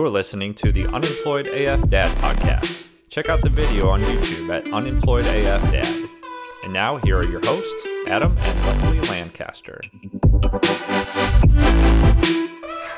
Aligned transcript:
You're 0.00 0.08
listening 0.08 0.54
to 0.54 0.72
the 0.72 0.86
Unemployed 0.86 1.46
AF 1.48 1.90
Dad 1.90 2.10
podcast. 2.16 2.88
Check 3.10 3.28
out 3.28 3.42
the 3.42 3.50
video 3.50 3.90
on 3.90 4.00
YouTube 4.00 4.48
at 4.48 4.72
Unemployed 4.72 5.26
AF 5.26 5.60
Dad. 5.70 6.08
And 6.64 6.72
now, 6.72 6.96
here 6.96 7.18
are 7.18 7.26
your 7.26 7.42
hosts, 7.44 7.86
Adam 8.06 8.34
and 8.38 8.60
Leslie 8.60 9.00
Lancaster. 9.10 9.78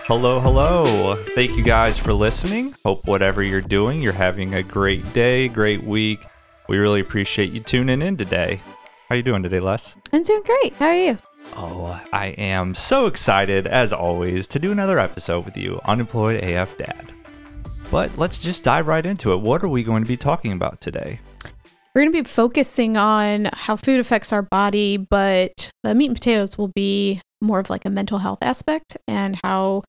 Hello, 0.07 0.39
hello. 0.39 1.17
Thank 1.35 1.57
you 1.57 1.65
guys 1.65 1.99
for 1.99 2.13
listening. 2.13 2.73
Hope 2.85 3.05
whatever 3.05 3.43
you're 3.43 3.61
doing, 3.61 4.01
you're 4.01 4.13
having 4.13 4.55
a 4.55 4.63
great 4.63 5.13
day, 5.13 5.49
great 5.49 5.83
week. 5.83 6.21
We 6.69 6.79
really 6.79 7.01
appreciate 7.01 7.51
you 7.51 7.59
tuning 7.59 8.01
in 8.01 8.17
today. 8.17 8.61
How 9.09 9.15
are 9.15 9.17
you 9.17 9.25
doing 9.25 9.43
today, 9.43 9.59
Les? 9.59 9.97
I'm 10.13 10.23
doing 10.23 10.45
great. 10.45 10.73
How 10.75 10.87
are 10.87 10.95
you? 10.95 11.19
Oh, 11.55 12.01
I 12.13 12.29
am 12.39 12.75
so 12.75 13.07
excited, 13.07 13.67
as 13.67 13.93
always, 13.93 14.47
to 14.49 14.59
do 14.59 14.73
another 14.73 14.99
episode 14.99 15.45
with 15.45 15.57
you, 15.57 15.81
Unemployed 15.85 16.43
AF 16.43 16.77
Dad. 16.79 17.13
But 17.91 18.17
let's 18.17 18.39
just 18.39 18.63
dive 18.63 18.87
right 18.87 19.05
into 19.05 19.33
it. 19.33 19.41
What 19.41 19.63
are 19.63 19.69
we 19.69 19.83
going 19.83 20.03
to 20.03 20.09
be 20.09 20.17
talking 20.17 20.53
about 20.53 20.81
today? 20.81 21.21
We're 21.95 22.03
going 22.03 22.13
to 22.13 22.23
be 22.23 22.29
focusing 22.29 22.97
on 22.97 23.51
how 23.53 23.77
food 23.77 24.01
affects 24.01 24.33
our 24.33 24.41
body, 24.41 24.97
but 24.97 25.71
the 25.83 25.95
meat 25.95 26.07
and 26.07 26.17
potatoes 26.17 26.57
will 26.57 26.73
be 26.75 27.21
more 27.43 27.59
of 27.59 27.69
like 27.69 27.85
a 27.85 27.91
mental 27.91 28.19
health 28.19 28.39
aspect 28.41 28.97
and 29.07 29.39
how 29.45 29.83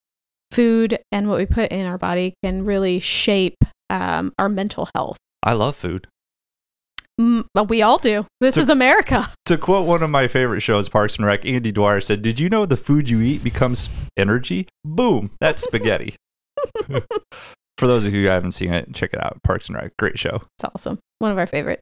food 0.52 1.00
and 1.14 1.30
what 1.30 1.38
we 1.38 1.46
put 1.46 1.72
in 1.72 1.86
our 1.86 1.98
body 1.98 2.34
can 2.44 2.66
really 2.66 3.00
shape 3.00 3.64
um, 3.90 4.34
our 4.38 4.50
mental 4.50 4.90
health. 4.94 5.18
I 5.42 5.54
love 5.54 5.78
food. 5.78 6.08
Mm, 7.22 7.46
but 7.54 7.66
we 7.66 7.82
all 7.82 7.98
do. 8.00 8.26
This 8.42 8.56
To- 8.56 8.62
is 8.62 8.70
America. 8.70 9.32
To 9.48 9.58
quote 9.58 9.86
one 9.86 10.02
of 10.02 10.10
my 10.10 10.28
favorite 10.30 10.62
shows, 10.62 10.88
Parks 10.90 11.18
and 11.18 11.26
Rec, 11.26 11.46
Andy 11.46 11.72
Dwyer 11.72 12.00
said, 12.02 12.22
Did 12.22 12.40
you 12.40 12.50
know 12.50 12.66
the 12.66 12.78
food 12.78 13.10
you 13.10 13.20
eat 13.22 13.44
becomes 13.44 13.90
energy? 14.18 14.68
Boom, 14.86 15.30
that's 15.42 15.62
spaghetti. 15.68 16.16
For 17.78 17.88
those 17.88 18.06
of 18.06 18.14
you 18.14 18.24
who 18.24 18.30
haven't 18.30 18.54
seen 18.54 18.72
it, 18.74 18.94
check 18.94 19.14
it 19.14 19.22
out. 19.24 19.38
Parks 19.44 19.68
and 19.68 19.76
Rec, 19.76 19.92
great 19.98 20.18
show. 20.18 20.38
It's 20.58 20.64
awesome. 20.64 21.00
One 21.20 21.32
of 21.32 21.38
our 21.38 21.48
favorite. 21.48 21.82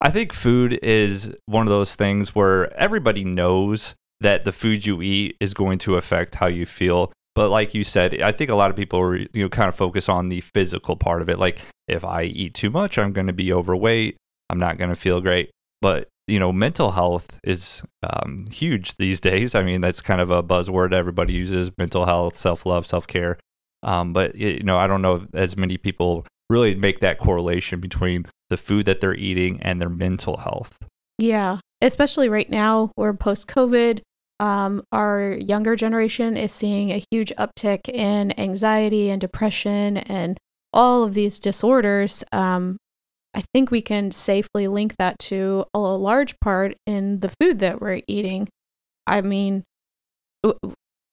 I 0.00 0.10
think 0.10 0.32
food 0.32 0.78
is 0.82 1.32
one 1.46 1.62
of 1.66 1.70
those 1.70 1.94
things 1.94 2.34
where 2.34 2.72
everybody 2.76 3.24
knows 3.24 3.94
that 4.20 4.44
the 4.44 4.52
food 4.52 4.84
you 4.84 5.00
eat 5.00 5.36
is 5.40 5.54
going 5.54 5.78
to 5.78 5.96
affect 5.96 6.34
how 6.34 6.46
you 6.46 6.66
feel. 6.66 7.12
But 7.34 7.48
like 7.50 7.72
you 7.72 7.84
said, 7.84 8.20
I 8.20 8.32
think 8.32 8.50
a 8.50 8.54
lot 8.54 8.70
of 8.70 8.76
people 8.76 8.98
are, 9.00 9.16
you 9.16 9.28
know 9.34 9.48
kind 9.48 9.68
of 9.68 9.74
focus 9.76 10.08
on 10.08 10.28
the 10.28 10.40
physical 10.40 10.96
part 10.96 11.22
of 11.22 11.30
it. 11.30 11.38
Like 11.38 11.60
if 11.88 12.04
I 12.04 12.24
eat 12.24 12.54
too 12.54 12.68
much, 12.70 12.98
I'm 12.98 13.12
going 13.12 13.28
to 13.28 13.32
be 13.32 13.52
overweight. 13.52 14.16
I'm 14.50 14.58
not 14.58 14.78
going 14.78 14.90
to 14.90 14.96
feel 14.96 15.20
great. 15.20 15.50
But 15.80 16.08
you 16.28 16.38
know, 16.38 16.52
mental 16.52 16.92
health 16.92 17.40
is 17.42 17.82
um, 18.02 18.46
huge 18.50 18.96
these 18.96 19.20
days. 19.20 19.54
I 19.54 19.62
mean, 19.62 19.80
that's 19.80 20.00
kind 20.00 20.20
of 20.20 20.30
a 20.30 20.42
buzzword 20.42 20.92
everybody 20.92 21.34
uses: 21.34 21.70
mental 21.78 22.04
health, 22.04 22.36
self 22.36 22.64
love, 22.64 22.86
self 22.86 23.06
care. 23.06 23.38
Um, 23.82 24.12
but 24.12 24.36
you 24.36 24.62
know, 24.62 24.78
I 24.78 24.86
don't 24.86 25.02
know 25.02 25.26
as 25.34 25.56
many 25.56 25.76
people 25.76 26.26
really 26.48 26.74
make 26.74 27.00
that 27.00 27.18
correlation 27.18 27.80
between 27.80 28.26
the 28.50 28.56
food 28.56 28.86
that 28.86 29.00
they're 29.00 29.14
eating 29.14 29.60
and 29.62 29.80
their 29.80 29.88
mental 29.88 30.36
health. 30.36 30.78
Yeah. 31.18 31.58
Especially 31.80 32.28
right 32.28 32.48
now, 32.48 32.92
we're 32.96 33.14
post 33.14 33.48
COVID. 33.48 34.00
Um, 34.38 34.84
our 34.92 35.32
younger 35.32 35.76
generation 35.76 36.36
is 36.36 36.52
seeing 36.52 36.90
a 36.90 37.02
huge 37.10 37.32
uptick 37.38 37.88
in 37.88 38.38
anxiety 38.38 39.08
and 39.10 39.20
depression 39.20 39.96
and 39.98 40.38
all 40.72 41.04
of 41.04 41.14
these 41.14 41.38
disorders. 41.38 42.24
Um, 42.32 42.76
I 43.34 43.42
think 43.54 43.70
we 43.70 43.80
can 43.82 44.10
safely 44.10 44.68
link 44.68 44.96
that 44.98 45.18
to 45.20 45.64
a 45.72 45.78
large 45.78 46.38
part 46.40 46.76
in 46.86 47.20
the 47.20 47.30
food 47.40 47.60
that 47.60 47.80
we're 47.80 48.02
eating. 48.06 48.48
I 49.06 49.22
mean, 49.22 49.64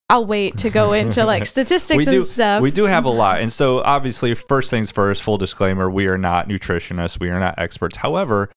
I'll 0.10 0.26
wait 0.26 0.58
to 0.58 0.70
go 0.70 0.94
into 0.94 1.24
like 1.26 1.46
statistics 1.46 2.08
and 2.08 2.24
stuff. 2.24 2.62
We 2.62 2.72
do 2.72 2.86
have 2.86 3.06
a 3.06 3.10
lot. 3.10 3.42
And 3.42 3.54
so, 3.54 3.80
obviously, 3.82 4.34
first 4.36 4.70
things 4.70 4.92
first, 4.92 5.22
full 5.24 5.38
disclaimer 5.38 5.90
we 5.90 6.08
are 6.08 6.18
not 6.18 6.48
nutritionists, 6.50 7.20
we 7.20 7.30
are 7.30 7.40
not 7.40 7.56
experts. 7.58 7.98
However, 7.98 8.50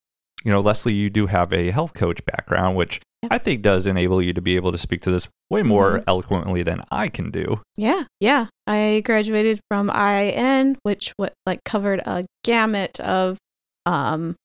you 0.43 0.51
know, 0.51 0.59
Leslie, 0.59 0.93
you 0.93 1.09
do 1.09 1.27
have 1.27 1.53
a 1.53 1.71
health 1.71 1.93
coach 1.93 2.23
background, 2.25 2.75
which. 2.75 2.99
I 3.31 3.37
think 3.37 3.61
does 3.61 3.87
enable 3.87 4.21
you 4.21 4.33
to 4.33 4.41
be 4.41 4.57
able 4.57 4.73
to 4.73 4.77
speak 4.77 5.03
to 5.03 5.11
this 5.11 5.29
way 5.49 5.63
more 5.63 5.99
Mhm. 5.99 6.03
eloquently 6.09 6.61
than 6.61 6.81
I 6.91 7.07
can 7.07 7.31
do. 7.31 7.61
Yeah, 7.77 8.03
yeah. 8.19 8.47
I 8.67 9.01
graduated 9.05 9.61
from 9.69 9.89
IIN, 9.89 10.75
which 10.83 11.13
what 11.15 11.31
like 11.45 11.63
covered 11.63 12.01
a 12.05 12.25
gamut 12.43 12.99
of 12.99 13.37
um 13.85 14.35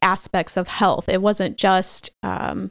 aspects 0.00 0.56
of 0.56 0.68
health. 0.68 1.08
It 1.08 1.22
wasn't 1.22 1.56
just 1.56 2.10
um 2.22 2.70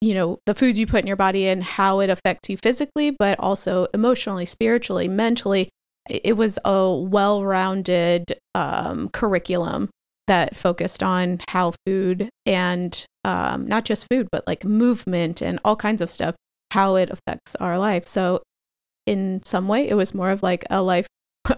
you 0.00 0.14
know, 0.14 0.38
the 0.46 0.54
food 0.54 0.78
you 0.78 0.86
put 0.86 1.00
in 1.00 1.08
your 1.08 1.16
body 1.16 1.48
and 1.48 1.64
how 1.64 1.98
it 1.98 2.10
affects 2.10 2.48
you 2.48 2.56
physically, 2.56 3.10
but 3.10 3.38
also 3.40 3.88
emotionally, 3.92 4.46
spiritually, 4.46 5.08
mentally. 5.08 5.68
It 6.08 6.36
was 6.36 6.58
a 6.64 6.94
well-rounded 6.94 8.38
um 8.54 9.08
curriculum 9.10 9.90
that 10.28 10.56
focused 10.56 11.02
on 11.02 11.40
how 11.48 11.72
food 11.86 12.28
and 12.46 13.04
um 13.24 13.66
not 13.66 13.84
just 13.84 14.06
food, 14.10 14.28
but 14.30 14.46
like 14.46 14.64
movement 14.64 15.42
and 15.42 15.58
all 15.64 15.76
kinds 15.76 16.00
of 16.00 16.10
stuff 16.10 16.34
how 16.70 16.96
it 16.96 17.10
affects 17.10 17.56
our 17.56 17.78
life. 17.78 18.04
So 18.04 18.42
in 19.06 19.42
some 19.42 19.68
way 19.68 19.88
it 19.88 19.94
was 19.94 20.14
more 20.14 20.30
of 20.30 20.42
like 20.42 20.64
a 20.70 20.82
life 20.82 21.06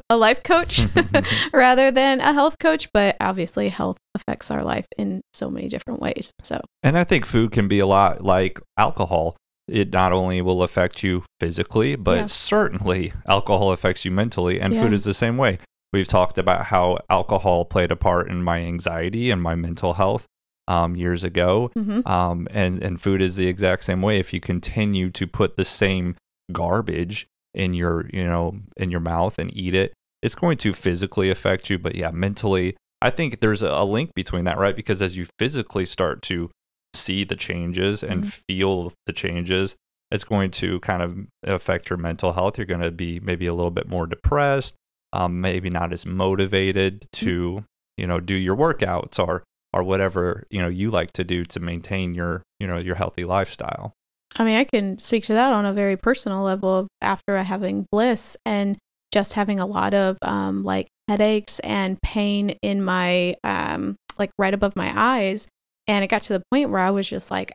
a 0.09 0.17
life 0.17 0.43
coach 0.43 0.83
rather 1.53 1.91
than 1.91 2.21
a 2.21 2.33
health 2.33 2.59
coach, 2.59 2.89
but 2.93 3.17
obviously 3.21 3.69
health 3.69 3.97
affects 4.15 4.51
our 4.51 4.63
life 4.63 4.87
in 4.97 5.21
so 5.35 5.51
many 5.51 5.69
different 5.69 6.01
ways. 6.01 6.33
So 6.43 6.61
And 6.83 6.97
I 6.99 7.05
think 7.05 7.25
food 7.27 7.53
can 7.53 7.69
be 7.69 7.79
a 7.81 7.87
lot 7.87 8.23
like 8.25 8.61
alcohol. 8.77 9.37
It 9.69 9.93
not 9.93 10.13
only 10.13 10.43
will 10.43 10.63
affect 10.63 11.03
you 11.03 11.25
physically, 11.39 11.97
but 11.97 12.17
Yeah. 12.19 12.27
certainly 12.27 13.13
alcohol 13.27 13.73
affects 13.73 14.05
you 14.05 14.11
mentally, 14.11 14.61
and 14.61 14.75
food 14.77 14.93
is 14.93 15.05
the 15.05 15.15
same 15.15 15.37
way. 15.37 15.59
We've 15.93 16.09
talked 16.09 16.39
about 16.39 16.67
how 16.67 16.99
alcohol 17.09 17.65
played 17.65 17.91
a 17.91 17.97
part 17.97 18.29
in 18.31 18.43
my 18.45 18.59
anxiety 18.61 19.31
and 19.31 19.43
my 19.43 19.55
mental 19.57 19.95
health 19.95 20.27
um, 20.69 20.95
years 20.95 21.25
ago. 21.25 21.71
mhm. 21.77 22.07
Um, 22.07 22.47
and, 22.53 22.81
and 22.83 23.01
food 23.01 23.21
is 23.21 23.35
the 23.37 23.49
exact 23.49 23.83
same 23.85 24.03
way. 24.03 24.19
If 24.21 24.33
you 24.33 24.39
continue 24.41 25.11
to 25.11 25.27
put 25.27 25.57
the 25.57 25.65
same 25.65 26.15
garbage 26.53 27.27
in 27.55 27.75
your, 27.75 28.09
you 28.13 28.25
know, 28.25 28.57
in 28.77 28.91
your 28.91 29.01
mouth 29.01 29.39
and 29.39 29.55
eat 29.57 29.75
it, 29.75 29.93
it's 30.23 30.35
going 30.35 30.57
to 30.59 30.73
physically 30.73 31.31
affect 31.31 31.71
you. 31.71 31.79
But 31.79 31.95
yeah, 31.95 32.11
mentally, 32.11 32.77
I 33.03 33.11
think 33.11 33.41
there's 33.41 33.63
a, 33.63 33.83
link 33.83 34.13
between 34.15 34.45
that, 34.45 34.59
right? 34.59 34.77
Because 34.77 35.01
as 35.03 35.17
you 35.17 35.27
physically 35.39 35.87
start 35.87 36.23
to 36.23 36.51
see 36.95 37.25
the 37.25 37.37
changes 37.37 38.03
and 38.03 38.25
Mhm. 38.25 38.41
feel 38.49 38.93
the 39.07 39.13
changes, 39.13 39.77
it's 40.11 40.25
going 40.25 40.51
to 40.53 40.81
kind 40.81 41.03
of 41.03 41.17
affect 41.45 41.89
your 41.89 41.97
mental 41.97 42.33
health. 42.33 42.59
You're 42.59 42.67
going 42.67 42.83
to 42.83 42.91
be 42.91 43.21
maybe 43.21 43.47
a 43.47 43.55
little 43.55 43.71
bit 43.71 43.89
more 43.89 44.07
depressed, 44.07 44.75
um, 45.13 45.41
maybe 45.41 45.71
not 45.71 45.93
as 45.93 46.05
motivated 46.05 47.07
to, 47.13 47.65
you 47.97 48.07
know, 48.07 48.21
do 48.21 48.35
your 48.35 48.57
workouts 48.57 49.19
or 49.19 49.45
or 49.73 49.85
whatever 49.85 50.45
you 50.51 50.61
know 50.61 50.67
you 50.69 50.91
like 50.91 51.13
to 51.13 51.23
do 51.23 51.45
to 51.45 51.61
maintain 51.61 52.13
your 52.13 52.43
you 52.59 52.67
know 52.67 52.77
your 52.79 52.97
healthy 52.97 53.25
lifestyle. 53.25 53.93
I 54.39 54.45
mean, 54.45 54.57
I 54.57 54.65
can 54.65 54.99
speak 54.99 55.25
to 55.25 55.35
that 55.35 55.53
on 55.53 55.67
a 55.67 55.73
very 55.73 55.97
personal 55.97 56.43
level 56.43 56.89
after 57.01 57.37
having 57.43 57.87
bliss 57.91 58.37
and 58.47 58.79
just 59.13 59.35
having 59.35 59.59
a 59.59 59.67
lot 59.67 59.93
of 59.93 60.17
um, 60.23 60.63
like 60.63 60.89
headaches 61.09 61.59
and 61.61 62.01
pain 62.03 62.51
in 62.63 62.83
my 62.83 63.35
um, 63.43 63.97
like 64.19 64.31
right 64.39 64.55
above 64.55 64.77
my 64.77 64.93
eyes. 64.95 65.49
And 65.87 66.05
it 66.05 66.09
got 66.09 66.23
to 66.23 66.35
the 66.35 66.43
point 66.53 66.71
where 66.71 66.81
I 66.81 66.91
was 66.91 67.09
just 67.09 67.31
like, 67.31 67.53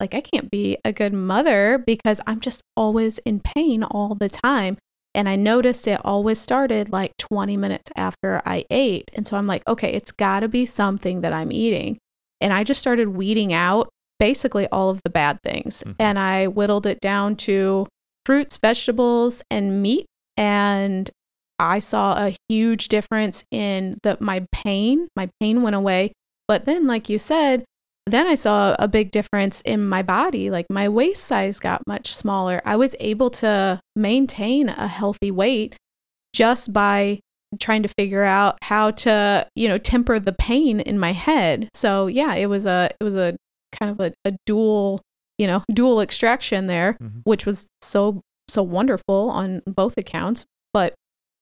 like 0.00 0.14
I 0.14 0.20
can't 0.20 0.50
be 0.50 0.78
a 0.84 0.92
good 0.92 1.12
mother 1.12 1.82
because 1.86 2.20
I'm 2.26 2.40
just 2.40 2.62
always 2.76 3.18
in 3.18 3.40
pain 3.40 3.84
all 3.84 4.14
the 4.14 4.28
time. 4.28 4.78
And 5.14 5.28
I 5.28 5.36
noticed 5.36 5.86
it 5.88 6.00
always 6.04 6.40
started 6.40 6.90
like 6.90 7.16
20 7.18 7.56
minutes 7.56 7.90
after 7.96 8.42
I 8.44 8.64
ate. 8.70 9.10
And 9.14 9.26
so 9.26 9.36
I'm 9.36 9.46
like, 9.46 9.66
okay, 9.68 9.92
it's 9.92 10.12
got 10.12 10.40
to 10.40 10.48
be 10.48 10.66
something 10.66 11.20
that 11.20 11.32
I'm 11.32 11.52
eating. 11.52 11.98
And 12.40 12.52
I 12.52 12.64
just 12.64 12.80
started 12.80 13.08
weeding 13.08 13.52
out 13.52 13.90
basically 14.20 14.68
all 14.68 14.90
of 14.90 15.00
the 15.02 15.10
bad 15.10 15.38
things. 15.42 15.82
Mhm. 15.84 15.96
And 15.98 16.18
I 16.18 16.46
whittled 16.46 16.86
it 16.86 17.00
down 17.00 17.34
to 17.36 17.86
fruits, 18.24 18.58
vegetables, 18.58 19.42
and 19.50 19.82
meat. 19.82 20.06
And 20.36 21.10
I 21.58 21.80
saw 21.80 22.26
a 22.26 22.36
huge 22.48 22.88
difference 22.88 23.44
in 23.50 23.98
the 24.02 24.16
my 24.20 24.46
pain. 24.52 25.08
My 25.16 25.28
pain 25.40 25.62
went 25.62 25.74
away. 25.74 26.12
But 26.46 26.64
then, 26.64 26.86
like 26.86 27.08
you 27.08 27.18
said, 27.18 27.64
then 28.06 28.26
I 28.26 28.34
saw 28.34 28.74
a 28.78 28.88
big 28.88 29.10
difference 29.10 29.60
in 29.64 29.86
my 29.86 30.02
body. 30.02 30.50
Like 30.50 30.66
my 30.70 30.88
waist 30.88 31.24
size 31.24 31.60
got 31.60 31.86
much 31.86 32.14
smaller. 32.14 32.60
I 32.64 32.76
was 32.76 32.96
able 33.00 33.30
to 33.30 33.80
maintain 33.96 34.68
a 34.68 34.88
healthy 34.88 35.30
weight 35.30 35.76
just 36.32 36.72
by 36.72 37.20
trying 37.58 37.82
to 37.82 37.88
figure 37.98 38.22
out 38.22 38.56
how 38.62 38.90
to, 38.90 39.46
you 39.54 39.68
know, 39.68 39.78
temper 39.78 40.18
the 40.18 40.32
pain 40.32 40.80
in 40.80 40.98
my 40.98 41.12
head. 41.12 41.68
So 41.74 42.06
yeah, 42.06 42.34
it 42.34 42.46
was 42.46 42.66
a 42.66 42.90
it 43.00 43.04
was 43.04 43.16
a 43.16 43.36
kind 43.78 43.90
of 43.90 44.00
a, 44.00 44.12
a 44.24 44.36
dual, 44.46 45.00
you 45.38 45.46
know, 45.46 45.62
dual 45.72 46.00
extraction 46.00 46.66
there, 46.66 46.96
Mhm. 47.02 47.22
which 47.24 47.46
was 47.46 47.66
so 47.82 48.20
so 48.48 48.62
wonderful 48.62 49.30
on 49.30 49.62
both 49.66 49.96
accounts. 49.96 50.44
But 50.72 50.94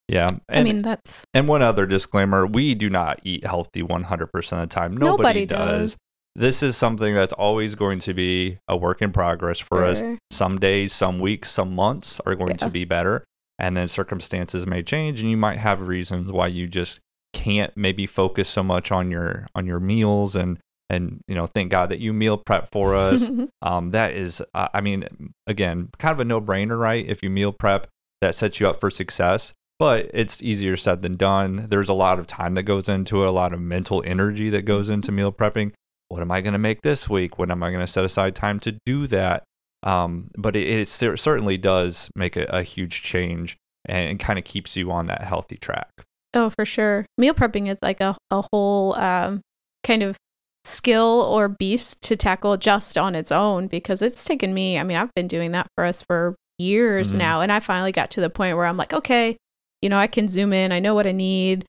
Yeah, 0.08 0.28
and 0.48 0.60
I 0.60 0.62
mean, 0.62 0.82
that's 0.82 1.24
and 1.34 1.48
one 1.48 1.62
other 1.62 1.86
disclaimer: 1.86 2.46
we 2.46 2.74
do 2.74 2.88
not 2.90 3.20
eat 3.24 3.44
healthy 3.46 3.82
100 3.82 4.26
percent 4.28 4.62
of 4.62 4.68
the 4.68 4.74
time. 4.74 4.96
Nobody, 4.96 5.10
Nobody 5.22 5.46
does. 5.46 5.92
does. 5.92 5.96
This 6.36 6.62
is 6.62 6.76
something 6.76 7.14
that's 7.14 7.32
always 7.32 7.74
going 7.74 7.98
to 8.00 8.14
be 8.14 8.58
a 8.68 8.76
work 8.76 9.02
in 9.02 9.10
progress 9.12 9.58
for 9.58 9.84
us. 9.84 10.02
Some 10.30 10.58
days, 10.58 10.92
some 10.92 11.18
weeks, 11.18 11.50
some 11.50 11.74
months 11.74 12.20
are 12.26 12.34
going 12.36 12.56
to 12.58 12.70
be 12.70 12.84
better. 12.84 13.24
and 13.60 13.76
then 13.76 13.88
circumstances 13.88 14.68
may 14.68 14.80
change 14.84 15.20
and 15.20 15.28
you 15.28 15.36
might 15.36 15.58
have 15.58 15.80
reasons 15.80 16.30
why 16.30 16.46
you 16.46 16.68
just 16.68 17.00
can't 17.32 17.76
maybe 17.76 18.06
focus 18.06 18.48
so 18.48 18.62
much 18.62 18.92
on 18.92 19.10
your 19.10 19.48
on 19.56 19.66
your 19.66 19.80
meals 19.80 20.36
and 20.36 20.60
and 20.90 21.20
you 21.28 21.34
know 21.34 21.46
thank 21.46 21.70
god 21.70 21.90
that 21.90 22.00
you 22.00 22.12
meal 22.12 22.36
prep 22.36 22.70
for 22.72 22.94
us. 22.94 23.30
Um, 23.60 23.90
that 23.90 24.12
is 24.12 24.40
uh, 24.54 24.68
i 24.72 24.80
mean 24.80 25.04
again 25.48 25.88
kind 25.98 26.12
of 26.12 26.20
a 26.20 26.24
no-brainer 26.24 26.78
right? 26.78 27.04
If 27.04 27.22
you 27.22 27.30
meal 27.30 27.52
prep 27.52 27.88
that 28.20 28.34
sets 28.34 28.60
you 28.60 28.68
up 28.68 28.80
for 28.80 28.90
success 28.90 29.52
but 29.78 30.10
it's 30.12 30.42
easier 30.42 30.76
said 30.76 31.02
than 31.02 31.16
done. 31.16 31.66
There's 31.68 31.88
a 31.88 31.94
lot 31.94 32.18
of 32.18 32.26
time 32.26 32.54
that 32.54 32.64
goes 32.64 32.88
into 32.88 33.22
it 33.22 33.28
a 33.28 33.30
lot 33.30 33.52
of 33.52 33.60
mental 33.60 34.02
energy 34.04 34.50
that 34.50 34.62
goes 34.62 34.88
into 34.88 35.12
meal 35.12 35.32
prepping. 35.32 35.72
What 36.08 36.20
am 36.20 36.30
i 36.30 36.40
going 36.40 36.52
to 36.52 36.58
make 36.58 36.82
this 36.82 37.08
week? 37.08 37.38
When 37.38 37.50
am 37.50 37.62
i 37.62 37.70
going 37.70 37.84
to 37.84 37.86
set 37.86 38.04
aside 38.04 38.34
time 38.34 38.58
to 38.60 38.76
do 38.84 39.06
that? 39.08 39.44
Um, 39.84 40.30
but 40.36 40.56
it, 40.56 40.66
it 40.66 40.88
certainly 40.88 41.58
does 41.58 42.10
make 42.16 42.36
a, 42.36 42.44
a 42.46 42.62
huge 42.62 43.02
change 43.02 43.56
and 43.84 44.18
kind 44.18 44.38
of 44.38 44.44
keeps 44.44 44.76
you 44.76 44.90
on 44.90 45.06
that 45.06 45.22
healthy 45.22 45.56
track. 45.56 45.90
Oh, 46.34 46.50
for 46.50 46.64
sure. 46.64 47.06
Meal 47.16 47.34
prepping 47.34 47.68
is 47.68 47.78
like 47.80 48.00
a, 48.00 48.16
a 48.30 48.42
whole 48.52 48.94
um, 48.94 49.40
kind 49.84 50.02
of 50.02 50.16
skill 50.64 51.26
or 51.30 51.48
beast 51.48 52.02
to 52.02 52.16
tackle 52.16 52.56
just 52.56 52.98
on 52.98 53.14
its 53.14 53.32
own 53.32 53.66
because 53.68 54.02
it's 54.02 54.24
taken 54.24 54.52
me, 54.52 54.78
I 54.78 54.82
mean, 54.82 54.96
I've 54.96 55.14
been 55.14 55.28
doing 55.28 55.52
that 55.52 55.66
for 55.74 55.84
us 55.84 56.02
for 56.02 56.36
years 56.58 57.14
Mhm. 57.14 57.18
now. 57.18 57.40
And 57.40 57.52
I 57.52 57.60
finally 57.60 57.92
got 57.92 58.10
to 58.12 58.20
the 58.20 58.30
point 58.30 58.56
where 58.56 58.66
I'm 58.66 58.76
like, 58.76 58.92
okay, 58.92 59.36
you 59.80 59.88
know, 59.88 59.98
I 59.98 60.06
can 60.08 60.28
zoom 60.28 60.52
in, 60.52 60.72
I 60.72 60.80
know 60.80 60.94
what 60.94 61.06
I 61.06 61.12
need. 61.12 61.64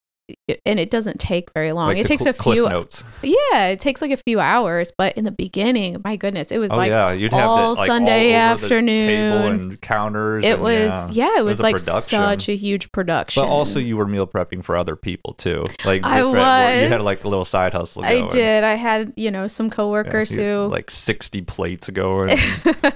And 0.66 0.80
it 0.80 0.90
doesn't 0.90 1.20
take 1.20 1.52
very 1.54 1.72
long. 1.72 1.90
Like 1.90 1.98
it 1.98 2.06
takes 2.06 2.24
cl- 2.24 2.31
a 2.31 2.56
few, 2.56 2.70
notes 2.70 3.04
yeah, 3.22 3.68
it 3.68 3.80
takes 3.80 4.02
like 4.02 4.12
a 4.12 4.18
few 4.18 4.40
hours. 4.40 4.92
But 4.98 5.18
in 5.18 5.26
the 5.26 5.31
beginning, 5.31 6.02
my 6.04 6.16
goodness, 6.16 6.52
it 6.52 6.58
was 6.58 6.72
oh 6.72 6.78
like 6.78 6.90
yeah 6.90 7.12
you'd 7.12 7.34
have 7.34 7.48
all 7.48 7.76
like 7.76 7.88
Sunday 7.88 8.36
all 8.36 8.58
the 8.58 8.64
afternoon. 8.64 9.46
and 9.46 9.81
counters 9.81 10.44
it 10.44 10.54
and, 10.54 10.62
was, 10.62 11.16
yeah. 11.16 11.34
yeah, 11.34 11.40
it 11.40 11.46
was 11.46 11.60
was 11.60 11.62
like 11.62 11.76
production. 11.76 12.20
such 12.20 12.50
a 12.50 12.56
huge 12.56 12.92
production. 12.92 13.44
But 13.44 13.50
also, 13.50 13.80
you 13.80 13.98
were 13.98 14.08
meal 14.08 14.28
prepping 14.28 14.64
for 14.64 14.76
other 14.76 14.96
people 14.96 15.34
too. 15.34 15.66
Like 15.86 16.06
I 16.06 16.22
different- 16.22 16.84
You 16.84 16.90
had 16.90 17.02
like 17.02 17.24
a 17.24 17.28
little 17.28 17.46
side 17.46 17.74
hustle. 17.74 18.04
I 18.04 18.28
did. 18.30 18.64
I 18.64 18.76
had, 18.76 19.14
you 19.16 19.31
know, 19.31 19.48
some 19.48 19.70
coworkers 19.70 20.30
had, 20.31 20.40
who 20.40 20.68
like 20.68 20.90
sixty 20.90 21.42
plates 21.42 21.90
going. 21.90 22.38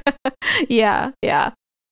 yeah, 0.69 1.11
yeah. 1.21 1.51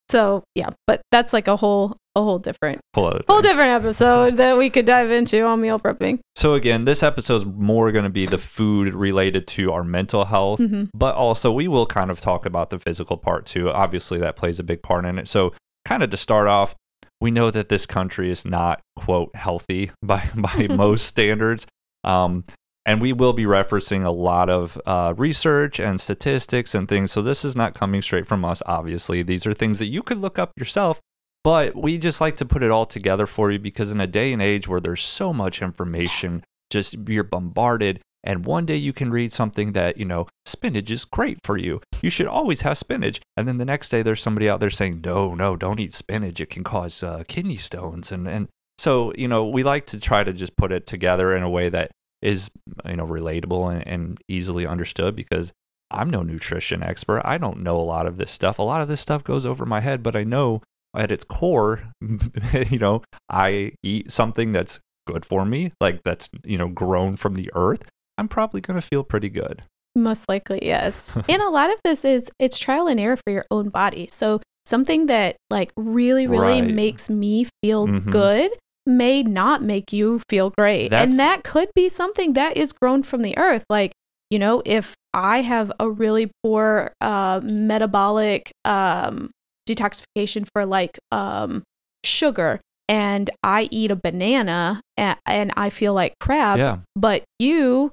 So 0.10 0.44
yeah, 0.56 0.70
but 0.88 1.02
that's 1.12 1.34
like 1.34 1.48
a 1.48 1.56
whole 1.56 1.98
a 2.16 2.22
whole 2.22 2.40
different 2.40 2.81
whole 2.94 3.18
whole 3.28 3.42
different 3.42 3.72
episode 3.72 4.36
that 4.38 4.58
we 4.58 4.69
could 4.69 4.86
dive 4.86 5.12
into 5.12 5.44
on 5.44 5.62
meal 5.62 5.80
prepping. 5.80 6.19
So 6.36 6.56
again, 6.56 6.84
this 6.86 7.04
episode 7.04 7.36
is 7.36 7.46
more 7.46 7.92
going 7.92 8.04
to 8.04 8.10
be 8.10 8.25
the 8.25 8.38
food 8.38 8.94
related 8.94 9.48
to 9.48 9.72
our 9.72 9.84
mental 9.84 10.25
health, 10.25 10.60
Mhm. 10.60 10.90
but 10.94 11.16
also 11.16 11.52
we 11.52 11.68
will 11.69 11.86
kind 11.86 12.12
of 12.12 12.19
talk 12.19 12.46
about 12.46 12.69
the 12.69 12.80
physical 12.80 13.16
part 13.18 13.46
too. 13.46 13.69
Obviously, 13.72 14.19
that 14.19 14.36
plays 14.36 14.60
a 14.60 14.63
big 14.63 14.81
part 14.84 15.06
in 15.06 15.18
it. 15.19 15.28
So, 15.30 15.54
kind 15.86 16.04
of 16.04 16.10
to 16.10 16.18
start 16.18 16.48
off, 16.48 16.75
we 17.22 17.31
know 17.31 17.50
that 17.52 17.69
this 17.69 17.86
country 17.86 18.30
is 18.30 18.44
not 18.46 18.81
quote 18.98 19.34
healthy 19.36 19.92
by 20.04 20.28
by 20.36 20.68
most 20.69 21.06
standards. 21.06 21.66
Um, 22.04 22.44
and 22.86 23.00
we 23.00 23.14
will 23.14 23.31
be 23.34 23.44
referencing 23.46 24.04
a 24.04 24.10
lot 24.10 24.50
of 24.50 24.75
uh, 24.88 25.14
research 25.16 25.80
and 25.80 26.02
statistics 26.02 26.74
and 26.74 26.90
things. 26.90 27.12
So 27.12 27.22
this 27.22 27.46
is 27.46 27.56
not 27.56 27.75
coming 27.75 28.02
straight 28.02 28.28
from 28.28 28.44
us. 28.44 28.64
Obviously, 28.66 29.22
these 29.22 29.46
are 29.46 29.54
things 29.54 29.78
that 29.80 29.86
you 29.86 30.02
could 30.02 30.18
look 30.18 30.40
up 30.40 30.52
yourself. 30.57 31.00
But 31.44 31.76
we 31.76 31.98
just 31.98 32.22
like 32.22 32.38
to 32.38 32.46
put 32.46 32.64
it 32.64 32.72
all 32.72 32.86
together 32.86 33.26
for 33.26 33.52
you 33.52 33.60
because 33.60 33.92
in 33.92 34.00
a 34.00 34.08
day 34.08 34.32
and 34.32 34.42
age 34.42 34.68
where 34.68 34.80
there's 34.80 35.04
so 35.04 35.34
much 35.34 35.62
information, 35.62 36.44
just 36.70 36.96
you're 37.08 37.24
bombarded. 37.24 38.00
And 38.24 38.46
one 38.46 38.68
day 38.68 38.76
you 38.76 38.94
can 38.94 39.10
read 39.10 39.34
something 39.34 39.72
that, 39.74 39.98
you 39.98 40.06
know, 40.06 40.28
spinach 40.46 40.92
is 40.92 41.06
great 41.06 41.40
for 41.44 41.58
you. 41.58 41.82
You 42.04 42.12
should 42.12 42.28
always 42.28 42.62
have 42.62 42.78
spinach. 42.78 43.20
And 43.36 43.48
then 43.48 43.58
the 43.58 43.66
next 43.66 43.90
day 43.90 44.04
there's 44.04 44.22
somebody 44.22 44.48
out 44.48 44.60
there 44.60 44.70
saying, 44.70 45.02
no, 45.04 45.34
no, 45.34 45.56
don't 45.56 45.80
eat 45.80 45.96
spinach. 45.96 46.40
It 46.40 46.52
can 46.52 46.64
cause 46.64 47.02
uh, 47.02 47.24
kidney 47.28 47.58
stones. 47.58 48.12
And, 48.12 48.28
and 48.28 48.48
so, 48.78 49.12
you 49.18 49.28
know, 49.28 49.48
we 49.48 49.64
like 49.64 49.88
to 49.88 50.00
try 50.00 50.24
to 50.24 50.34
just 50.34 50.56
put 50.56 50.72
it 50.72 50.86
together 50.86 51.36
in 51.36 51.42
a 51.42 51.50
way 51.50 51.70
that 51.70 51.92
is, 52.22 52.52
you 52.86 52.96
know, 52.96 53.08
relatable 53.08 53.74
and, 53.74 53.88
and 53.88 54.22
easily 54.28 54.68
understood 54.68 55.16
because 55.16 55.52
I'm 55.90 56.12
no 56.12 56.22
nutrition 56.22 56.84
expert. 56.84 57.24
I 57.26 57.40
don't 57.40 57.64
know 57.64 57.80
a 57.80 57.82
lot 57.82 58.06
of 58.06 58.18
this 58.18 58.32
stuff. 58.32 58.60
A 58.60 58.64
lot 58.64 58.82
of 58.82 58.88
this 58.88 59.02
stuff 59.02 59.24
goes 59.24 59.48
over 59.48 59.66
my 59.66 59.80
head, 59.80 60.04
but 60.04 60.16
I 60.16 60.24
know 60.24 60.62
at 60.96 61.12
its 61.12 61.24
core, 61.24 61.82
you 62.70 62.80
know, 62.80 63.02
I 63.30 63.74
eat 63.84 64.12
something 64.12 64.52
that's 64.52 64.80
good 65.08 65.26
for 65.26 65.46
me, 65.46 65.72
like 65.82 66.02
that's, 66.04 66.30
you 66.44 66.58
know, 66.58 66.68
grown 66.68 67.16
from 67.16 67.36
the 67.36 67.50
earth. 67.56 67.84
I'm 68.18 68.28
probably 68.28 68.62
going 68.62 68.80
to 68.80 68.86
feel 68.86 69.04
pretty 69.04 69.30
good. 69.30 69.64
Most 69.96 70.30
likely, 70.30 70.60
yes. 70.66 71.12
and 71.30 71.42
a 71.42 71.50
lot 71.50 71.70
of 71.72 71.80
this 71.84 72.06
is 72.06 72.30
it's 72.40 72.58
trial 72.58 72.88
and 72.88 73.00
error 73.00 73.18
for 73.18 73.32
your 73.32 73.46
own 73.52 73.70
body. 73.70 74.08
So 74.08 74.40
something 74.66 75.08
that 75.08 75.36
like 75.50 75.72
really, 75.76 76.28
really 76.28 76.62
Right. 76.62 76.74
makes 76.74 77.10
me 77.10 77.48
feel 77.64 77.88
Mhm. 77.88 78.10
good 78.12 78.52
may 78.86 79.22
not 79.24 79.62
make 79.62 79.92
you 79.94 80.20
feel 80.30 80.50
great. 80.52 80.90
That's- 80.90 81.10
and 81.12 81.20
that 81.20 81.44
could 81.44 81.70
be 81.76 81.88
something 81.90 82.34
that 82.34 82.58
is 82.58 82.72
grown 82.74 83.04
from 83.04 83.22
the 83.22 83.38
earth. 83.38 83.64
Like, 83.70 83.92
you 84.30 84.40
know, 84.40 84.62
if 84.66 84.96
I 85.14 85.42
have 85.42 85.72
a 85.80 85.90
really 85.90 86.32
poor 86.44 86.94
uh, 87.02 87.42
metabolic 87.44 88.52
um, 88.66 89.30
detoxification 89.75 90.47
for 90.53 90.65
like 90.65 91.00
um, 91.12 91.63
sugar 92.03 92.59
and 92.89 93.29
I 93.44 93.69
eat 93.71 93.91
a 93.91 93.95
banana 93.95 94.81
and, 94.97 95.18
and 95.25 95.53
I 95.56 95.69
feel 95.69 95.94
like 95.94 96.13
crap, 96.19 96.57
yeah. 96.57 96.77
but 96.95 97.23
you 97.39 97.91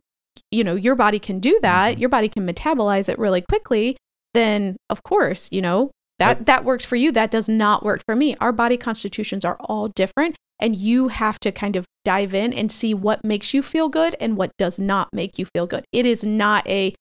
you 0.52 0.62
know 0.64 0.74
your 0.74 0.94
body 0.94 1.18
can 1.18 1.40
do 1.40 1.58
that. 1.62 1.96
Mhm. 1.96 2.00
your 2.00 2.08
body 2.08 2.28
can 2.28 2.46
metabolize 2.46 3.08
it 3.08 3.18
really 3.18 3.42
quickly 3.42 3.96
then 4.34 4.76
of 4.88 5.02
course 5.02 5.48
you 5.50 5.60
know 5.60 5.90
that 6.18 6.38
But- 6.38 6.46
that 6.46 6.64
works 6.64 6.84
for 6.84 6.96
you. 6.96 7.12
That 7.12 7.30
does 7.30 7.48
not 7.48 7.84
work 7.84 8.00
for 8.06 8.16
me. 8.16 8.34
Our 8.40 8.50
body 8.52 8.76
constitutions 8.76 9.44
are 9.44 9.56
all 9.60 9.88
different 9.88 10.34
and 10.60 10.74
you 10.74 11.08
have 11.08 11.38
to 11.40 11.52
kind 11.52 11.76
of 11.76 11.84
dive 12.04 12.34
in 12.34 12.52
and 12.52 12.72
see 12.72 12.92
what 12.92 13.24
makes 13.24 13.54
you 13.54 13.62
feel 13.62 13.88
good 13.88 14.16
and 14.20 14.36
what 14.36 14.50
does 14.58 14.78
not 14.80 15.08
make 15.12 15.38
you 15.38 15.46
feel 15.54 15.66
good. 15.68 15.84
It 15.92 16.06
is 16.06 16.24
not 16.24 16.66
a 16.68 16.92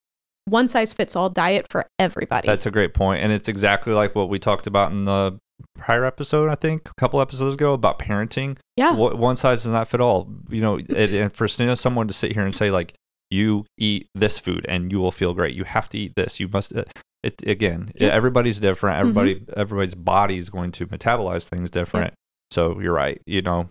one 0.47 0.67
size 0.67 0.93
fits 0.93 1.15
all 1.15 1.29
diet 1.29 1.65
for 1.69 1.85
everybody 1.99 2.47
That's 2.47 2.65
a 2.65 2.71
great 2.71 2.93
point, 2.93 3.21
and 3.23 3.31
it's 3.31 3.49
exactly 3.49 3.93
like 3.93 4.15
what 4.15 4.29
we 4.29 4.39
talked 4.39 4.67
about 4.67 4.91
in 4.91 5.05
the 5.05 5.37
prior 5.77 6.05
episode. 6.05 6.49
I 6.49 6.55
think 6.55 6.87
a 6.89 6.93
couple 6.97 7.19
episodes 7.21 7.55
ago 7.55 7.73
about 7.73 7.99
parenting. 7.99 8.57
yeah 8.75 8.93
One 8.93 9.35
size 9.37 9.63
does 9.63 9.73
not 9.73 9.87
fit 9.87 10.01
all. 10.01 10.27
You 10.49 10.61
know, 10.61 10.75
and, 10.89 10.91
and 11.13 11.33
for 11.33 11.47
someone 11.47 12.07
to 12.07 12.13
sit 12.13 12.31
here 12.33 12.45
and 12.45 12.55
say 12.55 12.71
like, 12.71 12.93
"You 13.29 13.65
eat 13.77 14.07
this 14.15 14.39
food 14.39 14.65
and 14.69 14.91
you 14.91 14.99
will 14.99 15.11
feel 15.11 15.33
great. 15.33 15.55
You 15.55 15.63
have 15.65 15.89
to 15.89 15.97
eat 15.97 16.13
this. 16.15 16.39
You 16.39 16.47
must." 16.47 16.75
uh, 16.75 16.83
It 17.23 17.41
again, 17.47 17.91
Yep. 17.95 18.11
everybody's 18.13 18.59
different. 18.59 18.99
Everybody, 18.99 19.41
everybody's 19.57 19.95
body 19.95 20.37
is 20.37 20.49
going 20.49 20.71
to 20.73 20.85
metabolize 20.87 21.45
things 21.49 21.71
different. 21.71 22.13
So 22.51 22.79
you're 22.79 22.93
right. 22.93 23.19
You 23.25 23.41
know, 23.41 23.67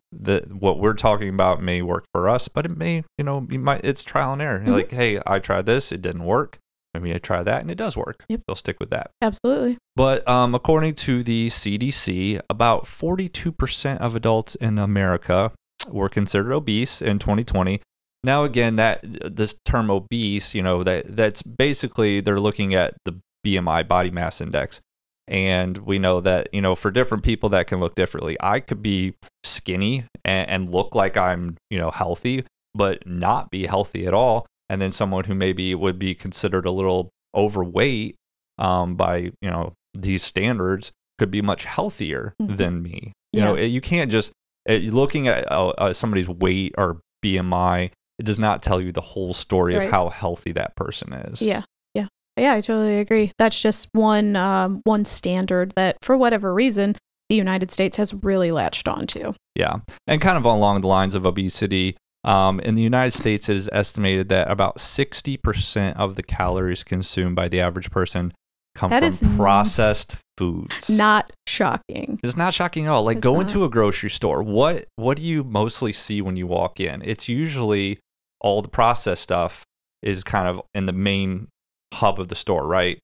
what 0.51 0.79
we're 0.81 0.93
talking 0.95 1.29
about 1.31 1.63
may 1.63 1.81
work 1.81 2.05
for 2.13 2.29
us, 2.29 2.49
but 2.49 2.67
it 2.67 2.77
may, 2.77 3.05
you 3.17 3.25
know, 3.25 3.47
you 3.49 3.59
might. 3.61 3.85
It's 3.85 4.03
trial 4.05 4.33
and 4.35 4.43
error. 4.43 4.61
Mhm. 4.61 4.69
Like, 4.69 4.91
hey, 4.91 5.21
I 5.27 5.39
tried 5.39 5.65
this, 5.65 5.93
it 5.93 6.03
didn't 6.03 6.25
work. 6.25 6.59
Maybe 7.01 7.15
I 7.15 7.19
try 7.19 7.43
that 7.43 7.61
and 7.61 7.71
it 7.71 7.77
does 7.77 7.97
work. 7.97 8.25
Yep. 8.29 8.43
They'll 8.47 8.57
stick 8.57 8.79
with 8.81 8.91
that. 8.91 9.11
absolutely 9.23 9.79
But 9.95 10.27
um, 10.29 10.55
according 10.55 10.95
to 10.95 11.23
the 11.23 11.49
CDC, 11.49 12.41
about 12.51 12.85
42% 12.85 13.99
of 13.99 14.15
adults 14.15 14.55
in 14.57 14.79
America 14.79 15.53
were 15.89 16.09
considered 16.09 16.53
obese 16.53 17.03
in 17.03 17.19
2020. 17.19 17.81
Now, 18.25 18.45
again, 18.45 18.77
that 18.77 19.01
this 19.03 19.55
term 19.65 19.91
obese, 19.91 20.55
you 20.55 20.63
know, 20.63 20.83
that 20.83 21.17
that's 21.17 21.43
basically 21.43 22.21
they're 22.21 22.41
looking 22.41 22.75
at 22.75 22.95
the 23.05 23.21
BMI 23.47 23.87
body 23.87 24.11
mass 24.11 24.41
index. 24.41 24.81
And 25.29 25.79
we 25.79 25.99
know 25.99 26.21
that, 26.21 26.49
you 26.53 26.61
know, 26.61 26.75
for 26.75 26.91
different 26.91 27.25
people 27.25 27.49
that 27.51 27.67
can 27.67 27.81
look 27.81 27.95
differently. 27.95 28.37
I 28.41 28.61
could 28.61 28.83
be 28.83 29.15
skinny 29.45 30.05
and, 30.25 30.49
and 30.49 30.69
look 30.69 30.95
like 30.95 31.17
I'm, 31.17 31.57
you 31.71 31.79
know, 31.79 31.91
healthy, 31.91 32.45
but 32.75 33.07
not 33.07 33.51
be 33.51 33.67
healthy 33.67 34.07
at 34.07 34.15
all. 34.15 34.47
And 34.69 34.83
then 34.83 34.93
someone 34.93 35.25
who 35.25 35.35
maybe 35.35 35.75
would 35.75 35.99
be 35.99 36.15
considered 36.15 36.67
a 36.67 36.71
little 36.71 37.11
overweight 37.35 38.17
um, 38.59 38.97
by 38.97 39.17
you 39.41 39.51
know 39.51 39.75
these 39.95 40.23
standards 40.23 40.91
could 41.19 41.31
be 41.31 41.41
much 41.43 41.65
healthier 41.65 42.35
Mhm. 42.43 42.57
than 42.57 42.83
me. 42.83 43.13
You 43.33 43.43
know, 43.43 43.57
you 43.57 43.81
can't 43.83 44.11
just 44.11 44.33
uh, 44.69 44.75
looking 44.75 45.29
at 45.29 45.51
uh, 45.53 45.69
uh, 45.69 45.93
somebody's 45.93 46.29
weight 46.29 46.75
or 46.79 47.01
BMI. 47.25 47.91
It 48.19 48.25
does 48.25 48.39
not 48.39 48.63
tell 48.63 48.81
you 48.81 48.93
the 48.93 49.01
whole 49.03 49.35
story 49.35 49.75
Right. 49.77 49.85
of 49.87 49.91
how 49.91 50.09
healthy 50.09 50.53
that 50.53 50.75
person 50.75 51.13
is. 51.13 51.43
Yeah, 51.43 51.63
yeah, 51.95 52.07
yeah. 52.39 52.55
I 52.55 52.63
totally 52.63 52.99
agree. 52.99 53.31
That's 53.39 53.61
just 53.61 53.89
one 53.93 54.37
um, 54.37 54.81
one 54.85 55.05
standard 55.05 55.73
that, 55.77 55.97
for 56.03 56.17
whatever 56.17 56.55
reason, 56.55 56.97
the 57.29 57.37
United 57.37 57.71
States 57.71 57.99
has 57.99 58.15
really 58.15 58.51
latched 58.51 58.89
onto. 58.89 59.35
Yeah. 59.55 59.77
And 60.07 60.21
kind 60.21 60.39
of 60.39 60.45
along 60.47 60.81
the 60.81 60.87
lines 60.89 61.15
of 61.15 61.27
obesity, 61.27 61.97
um, 62.25 62.61
in 62.61 62.75
the 62.75 62.83
United 62.83 63.13
States, 63.17 63.49
it 63.49 63.57
is 63.57 63.69
estimated 63.73 64.29
that 64.31 64.51
about 64.51 64.79
60% 64.79 65.97
of 65.97 66.17
the 66.17 66.23
calories 66.23 66.83
consumed 66.85 67.37
by 67.37 67.49
the 67.49 67.61
average 67.61 67.91
person 67.91 68.33
come 68.75 68.91
That 68.91 69.03
from 69.13 69.37
processed 69.37 70.17
foods. 70.37 70.91
Not 70.91 71.31
shocking. 71.49 72.21
It's 72.23 72.37
not 72.37 72.53
shocking 72.53 72.87
at 72.87 72.91
all. 72.91 73.05
Like 73.05 73.19
It's 73.19 73.23
go 73.25 73.35
not. 73.35 73.43
into 73.43 73.65
a 73.65 73.71
grocery 73.71 74.11
store. 74.11 74.43
What 74.43 74.87
what 74.97 75.17
do 75.17 75.23
you 75.23 75.45
mostly 75.45 75.93
see 75.95 76.21
when 76.21 76.37
you 76.37 76.47
walk 76.47 76.79
in? 76.79 77.01
It's 77.03 77.27
usually 77.29 77.99
all 78.41 78.61
the 78.61 78.69
processed 78.69 79.23
stuff 79.23 79.65
is 80.03 80.23
kind 80.25 80.47
of 80.47 80.61
in 80.75 80.85
the 80.87 80.93
main 80.93 81.49
hub 81.95 82.21
of 82.21 82.29
the 82.29 82.35
store, 82.35 82.67
right? 82.67 82.99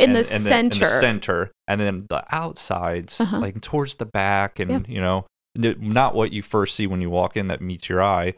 In 0.00 0.06
And- 0.10 0.16
the 0.16 0.32
and 0.34 0.42
center, 0.42 0.84
in 0.86 0.90
the 0.90 1.00
center, 1.00 1.52
and 1.68 1.80
then 1.80 2.06
the 2.08 2.24
outsides, 2.34 3.20
Uh-huh. 3.20 3.38
like 3.38 3.60
towards 3.60 3.94
the 3.96 4.06
back, 4.06 4.58
and 4.58 4.70
Yeah. 4.70 4.80
you 4.94 5.00
know, 5.00 5.26
not 5.54 6.14
what 6.16 6.32
you 6.32 6.42
first 6.42 6.74
see 6.74 6.88
when 6.88 7.00
you 7.00 7.10
walk 7.10 7.36
in 7.36 7.46
that 7.48 7.60
meets 7.60 7.88
your 7.88 8.02
eye. 8.02 8.34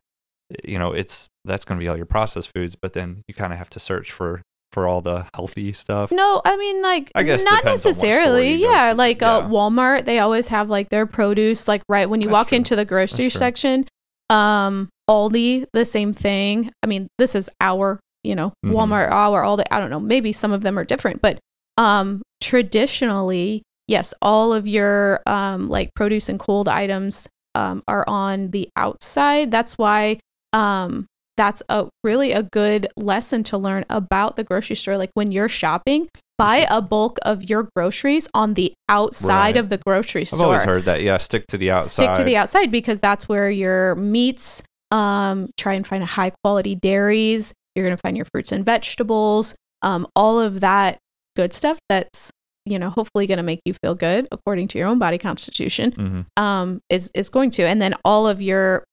You 0.65 0.79
know, 0.79 0.93
it's 0.93 1.29
that's 1.45 1.65
going 1.65 1.79
to 1.79 1.85
be 1.85 1.89
all 1.89 1.97
your 1.97 2.07
processed 2.07 2.51
foods, 2.55 2.77
but 2.81 2.93
then 2.93 3.23
you 3.29 3.35
kind 3.35 3.53
of 3.53 3.59
have 3.59 3.71
to 3.71 3.81
search 3.81 4.13
for 4.13 4.43
for 4.73 4.89
all 4.89 5.01
the 5.01 5.25
healthy 5.35 5.73
stuff. 5.73 6.11
No, 6.11 6.43
I 6.45 6.57
mean 6.57 6.83
like 6.83 7.13
I 7.15 7.23
guess 7.23 7.45
not 7.45 7.63
depends 7.63 7.87
on 7.87 7.91
what 7.91 7.97
store 7.97 8.09
necessarily. 8.09 8.55
Yeah, 8.57 8.93
like 8.97 9.23
uh, 9.23 9.43
Walmart, 9.43 10.05
they 10.05 10.19
always 10.19 10.49
have 10.49 10.69
like 10.69 10.89
their 10.89 11.07
produce 11.07 11.69
like 11.69 11.83
right 11.89 12.11
when 12.11 12.21
you 12.23 12.29
That's 12.29 12.33
walk 12.33 12.49
true. 12.49 12.57
into 12.57 12.75
the 12.77 12.85
grocery 12.85 13.31
section. 13.31 13.87
Um, 14.31 14.89
Aldi, 15.09 15.67
the 15.75 15.85
same 15.85 16.13
thing. 16.13 16.73
I 16.83 16.87
mean, 16.87 17.07
this 17.19 17.35
is 17.35 17.49
our, 17.61 18.01
you 18.25 18.35
know, 18.35 18.53
Mhm. 18.67 18.73
Walmart, 18.73 19.11
our 19.11 19.43
Aldi. 19.43 19.65
I 19.71 19.79
don't 19.79 19.91
know. 19.91 20.01
Maybe 20.01 20.33
some 20.33 20.51
of 20.53 20.63
them 20.63 20.77
are 20.79 20.85
different, 20.85 21.21
but 21.23 21.39
um, 21.77 22.23
traditionally, 22.41 23.63
yes, 23.87 24.15
all 24.23 24.53
of 24.53 24.67
your 24.67 25.21
um 25.27 25.69
like 25.69 25.91
produce 25.95 26.29
and 26.29 26.41
cold 26.41 26.69
items 26.69 27.29
um 27.55 27.83
are 27.87 28.05
on 28.09 28.51
the 28.51 28.69
outside. 28.77 29.51
That's 29.51 29.79
why 29.79 30.19
um 30.55 31.07
that's 31.37 31.63
a 31.69 31.89
really 32.05 32.31
a 32.31 32.45
good 32.45 32.87
lesson 32.97 33.43
to 33.43 33.59
learn 33.59 33.85
about 33.91 34.37
the 34.37 34.45
grocery 34.45 34.77
store. 34.77 34.97
Like 34.97 35.11
when 35.15 35.33
you're 35.33 35.49
shopping, 35.49 36.07
buy 36.39 36.65
a 36.71 36.81
bulk 36.81 37.19
of 37.23 37.43
your 37.51 37.69
groceries 37.75 38.29
on 38.35 38.55
the 38.55 38.73
outside 38.89 39.29
Right. 39.29 39.57
of 39.57 39.69
the 39.69 39.79
grocery 39.79 40.25
store. 40.25 40.39
I've 40.39 40.45
always 40.47 40.63
heard 40.65 40.83
that. 40.85 41.03
Yeah, 41.03 41.19
stick 41.19 41.49
to 41.49 41.59
the 41.59 41.73
outside. 41.73 41.91
Stick 41.91 42.13
to 42.19 42.23
the 42.23 42.37
outside 42.37 42.71
because 42.71 43.01
that's 43.01 43.29
where 43.29 43.51
your 43.51 43.97
meats. 43.97 44.63
Um, 44.93 45.51
try 45.57 45.73
and 45.75 45.85
find 45.85 46.05
a 46.05 46.07
high 46.07 46.31
quality 46.45 46.77
dairies. 46.77 47.53
You're 47.75 47.85
gonna 47.85 47.97
find 47.97 48.17
your 48.17 48.27
fruits 48.33 48.53
and 48.53 48.65
vegetables. 48.65 49.57
Um, 49.83 50.07
all 50.15 50.39
of 50.39 50.61
that 50.61 50.99
good 51.35 51.53
stuff. 51.53 51.79
That's 51.89 52.31
you 52.65 52.79
know 52.79 52.91
hopefully 52.91 53.27
gonna 53.27 53.43
make 53.43 53.59
you 53.65 53.75
feel 53.83 53.97
good 53.97 54.29
according 54.31 54.69
to 54.69 54.79
your 54.79 54.87
own 54.87 55.01
body 55.01 55.19
constitution 55.19 55.91
Mhm. 55.93 56.41
um, 56.41 56.81
is 56.89 57.11
is 57.13 57.29
going 57.29 57.51
to, 57.51 57.65
and 57.67 57.83
then 57.83 57.95
all 58.05 58.29
of 58.29 58.41
your 58.41 58.85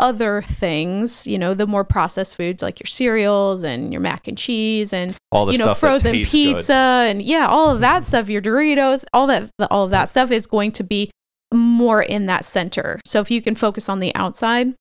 other 0.00 0.42
things, 0.42 1.26
you 1.26 1.38
know, 1.38 1.54
the 1.54 1.66
more 1.66 1.84
processed 1.84 2.36
foods 2.36 2.62
like 2.62 2.80
your 2.80 2.86
cereals 2.86 3.62
and 3.62 3.92
your 3.92 4.00
mac 4.00 4.26
and 4.26 4.36
cheese 4.36 4.92
and 4.92 5.14
All 5.30 5.46
the 5.46 5.52
you 5.52 5.58
know 5.58 5.74
frozen 5.74 6.12
pizza 6.12 6.66
good. 6.66 7.10
and 7.10 7.22
yeah, 7.22 7.46
all 7.46 7.70
of 7.70 7.80
that 7.80 8.02
stuff, 8.04 8.28
your 8.28 8.42
Doritos, 8.42 9.04
all 9.12 9.26
that 9.28 9.50
all 9.70 9.84
of 9.84 9.90
that 9.90 10.08
stuff 10.08 10.30
is 10.30 10.46
going 10.46 10.72
to 10.72 10.82
be 10.82 11.10
more 11.54 12.02
in 12.02 12.26
that 12.26 12.44
center. 12.44 13.00
So 13.04 13.20
if 13.20 13.30
you 13.30 13.42
can 13.42 13.54
focus 13.54 13.88
on 13.88 14.00
the 14.00 14.14
outside, 14.14 14.74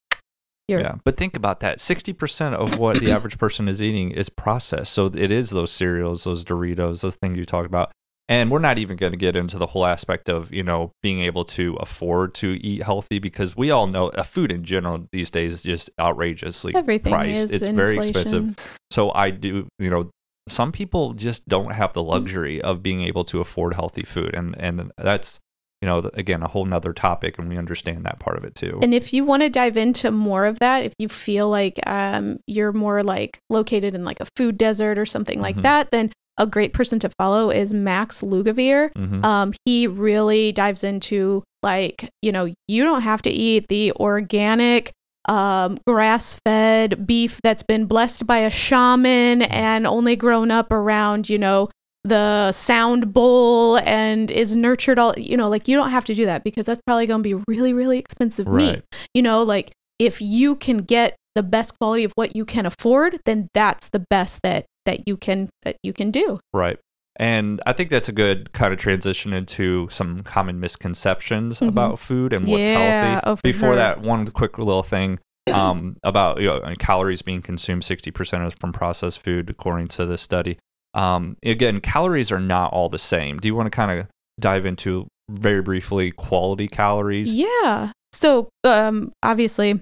you're 0.67 0.81
Yeah, 0.81 0.95
but 1.03 1.17
think 1.17 1.35
about 1.35 1.59
that. 1.61 1.79
Sixty 1.79 2.13
percent 2.13 2.55
of 2.55 2.77
what 2.77 2.99
the 2.99 3.11
average 3.15 3.37
person 3.37 3.67
is 3.67 3.81
eating 3.81 4.11
is 4.11 4.29
processed. 4.29 4.93
So 4.93 5.07
it 5.07 5.31
is 5.31 5.49
those 5.49 5.71
cereals, 5.71 6.23
those 6.23 6.45
Doritos, 6.45 7.01
those 7.01 7.15
things 7.15 7.37
you 7.37 7.45
talk 7.45 7.65
about. 7.65 7.91
And 8.29 8.51
we're 8.51 8.59
not 8.59 8.77
even 8.77 8.95
going 8.95 9.11
to 9.11 9.17
get 9.17 9.35
into 9.35 9.57
the 9.57 9.65
whole 9.65 9.85
aspect 9.85 10.29
of 10.29 10.53
you 10.53 10.63
know 10.63 10.91
being 11.01 11.21
able 11.21 11.43
to 11.45 11.75
afford 11.77 12.35
to 12.35 12.63
eat 12.63 12.83
healthy 12.83 13.17
because 13.19 13.57
we 13.57 13.71
all 13.71 13.87
know 13.87 14.09
uh, 14.09 14.21
food 14.23 14.51
in 14.51 14.63
general 14.63 15.07
these 15.11 15.29
days 15.31 15.51
is 15.53 15.63
just 15.63 15.89
outrageously 15.99 16.75
everything 16.75 17.11
priced. 17.11 17.45
is 17.49 17.61
it's 17.61 17.67
very 17.69 17.97
expensive. 17.97 18.55
So 18.91 19.11
I 19.13 19.31
do, 19.31 19.67
you 19.79 19.89
know, 19.89 20.09
some 20.47 20.71
people 20.71 21.13
just 21.13 21.47
don't 21.49 21.71
have 21.71 21.93
the 21.93 22.03
luxury 22.03 22.61
of 22.61 22.81
being 22.83 23.01
able 23.01 23.23
to 23.25 23.41
afford 23.41 23.73
healthy 23.73 24.03
food, 24.03 24.33
and 24.35 24.55
and 24.59 24.91
that's 24.97 25.39
you 25.81 25.87
know 25.87 26.09
again 26.13 26.43
a 26.43 26.47
whole 26.47 26.65
nother 26.65 26.93
topic, 26.93 27.39
and 27.39 27.49
we 27.49 27.57
understand 27.57 28.03
that 28.05 28.19
part 28.19 28.37
of 28.37 28.43
it 28.43 28.53
too. 28.53 28.79
And 28.81 28.93
if 28.93 29.11
you 29.13 29.25
want 29.25 29.41
to 29.43 29.49
dive 29.49 29.75
into 29.77 30.11
more 30.11 30.45
of 30.45 30.59
that, 30.59 30.83
if 30.83 30.93
you 30.99 31.07
feel 31.09 31.49
like 31.49 31.79
um, 31.87 32.39
you're 32.45 32.73
more 32.73 33.01
like 33.03 33.39
located 33.49 33.95
in 33.95 34.03
like 34.05 34.19
a 34.19 34.27
food 34.35 34.57
desert 34.57 34.97
or 34.99 35.05
something 35.05 35.41
like 35.41 35.55
Mhm. 35.55 35.63
that, 35.63 35.91
then 35.91 36.11
a 36.39 36.47
great 36.47 36.73
person 36.73 36.97
to 36.99 37.09
follow 37.19 37.51
is 37.51 37.73
Max 37.73 38.21
Lugavere. 38.21 38.91
Mhm. 38.97 39.23
Um, 39.23 39.53
he 39.65 39.85
really 39.85 40.51
dives 40.51 40.83
into 40.83 41.43
like, 41.61 42.09
you 42.21 42.31
know, 42.31 42.51
you 42.67 42.83
don't 42.83 43.01
have 43.01 43.21
to 43.23 43.29
eat 43.29 43.67
the 43.67 43.91
organic, 43.93 44.91
um, 45.27 45.77
grass 45.85 46.37
fed 46.45 47.05
beef 47.05 47.39
that's 47.43 47.61
been 47.61 47.85
blessed 47.85 48.25
by 48.25 48.37
a 48.39 48.49
shaman 48.49 49.41
and 49.43 49.85
only 49.85 50.15
grown 50.15 50.49
up 50.49 50.71
around, 50.71 51.29
you 51.29 51.37
know, 51.37 51.69
the 52.05 52.51
sound 52.53 53.13
bowl 53.13 53.77
and 53.79 54.31
is 54.31 54.55
nurtured 54.55 54.97
all, 54.97 55.13
you 55.17 55.35
know, 55.35 55.49
like 55.49 55.67
you 55.67 55.75
don't 55.75 55.91
have 55.91 56.05
to 56.05 56.15
do 56.15 56.25
that 56.25 56.43
because 56.45 56.65
that's 56.65 56.81
probably 56.87 57.05
going 57.05 57.21
to 57.21 57.37
be 57.37 57.43
really, 57.47 57.73
really 57.73 57.99
expensive 57.99 58.47
meat. 58.47 58.81
You 59.13 59.21
know, 59.21 59.43
like 59.43 59.71
if 59.99 60.21
you 60.21 60.55
can 60.55 60.77
get 60.77 61.17
the 61.35 61.43
best 61.43 61.77
quality 61.77 62.05
of 62.05 62.13
what 62.15 62.35
you 62.35 62.45
can 62.45 62.65
afford, 62.65 63.19
then 63.25 63.49
that's 63.53 63.89
the 63.89 64.03
best 64.09 64.39
that 64.43 64.65
that 64.89 65.07
you 65.07 65.15
can 65.17 65.49
that 65.63 65.77
you 65.83 65.93
can 65.93 66.09
do. 66.11 66.39
Right. 66.53 66.79
And 67.17 67.61
I 67.65 67.73
think 67.73 67.89
that's 67.89 68.07
a 68.09 68.13
good 68.13 68.53
kind 68.53 68.71
of 68.73 68.79
transition 68.79 69.33
into 69.33 69.87
some 69.91 70.23
common 70.23 70.59
misconceptions 70.59 71.59
Mhm. 71.59 71.67
about 71.67 71.99
food 71.99 72.33
and 72.33 72.47
what's 72.47 72.65
Yeah, 72.67 73.01
healthy. 73.11 73.21
oh, 73.27 73.37
Before 73.43 73.69
sure. 73.69 73.75
that, 73.75 74.01
one 74.01 74.25
quick 74.27 74.57
little 74.57 74.83
thing 74.83 75.19
um, 75.53 75.97
about 76.03 76.39
you 76.39 76.47
know, 76.47 76.61
calories 76.79 77.21
being 77.21 77.41
consumed 77.41 77.83
60% 77.83 78.47
is 78.47 78.53
from 78.59 78.71
processed 78.71 79.19
food, 79.19 79.49
according 79.49 79.89
to 79.89 80.05
this 80.05 80.21
study. 80.21 80.57
Um, 80.93 81.35
again, 81.43 81.81
calories 81.81 82.31
are 82.31 82.39
not 82.39 82.71
all 82.71 82.87
the 82.89 82.97
same. 82.99 83.37
Do 83.39 83.47
you 83.47 83.55
want 83.55 83.67
to 83.67 83.71
kind 83.71 83.99
of 83.99 84.07
dive 84.39 84.65
into 84.65 85.07
very 85.29 85.61
briefly 85.61 86.11
quality 86.11 86.67
calories? 86.67 87.33
Yeah. 87.33 87.91
So, 88.13 88.49
um, 88.63 89.11
obviously, 89.21 89.81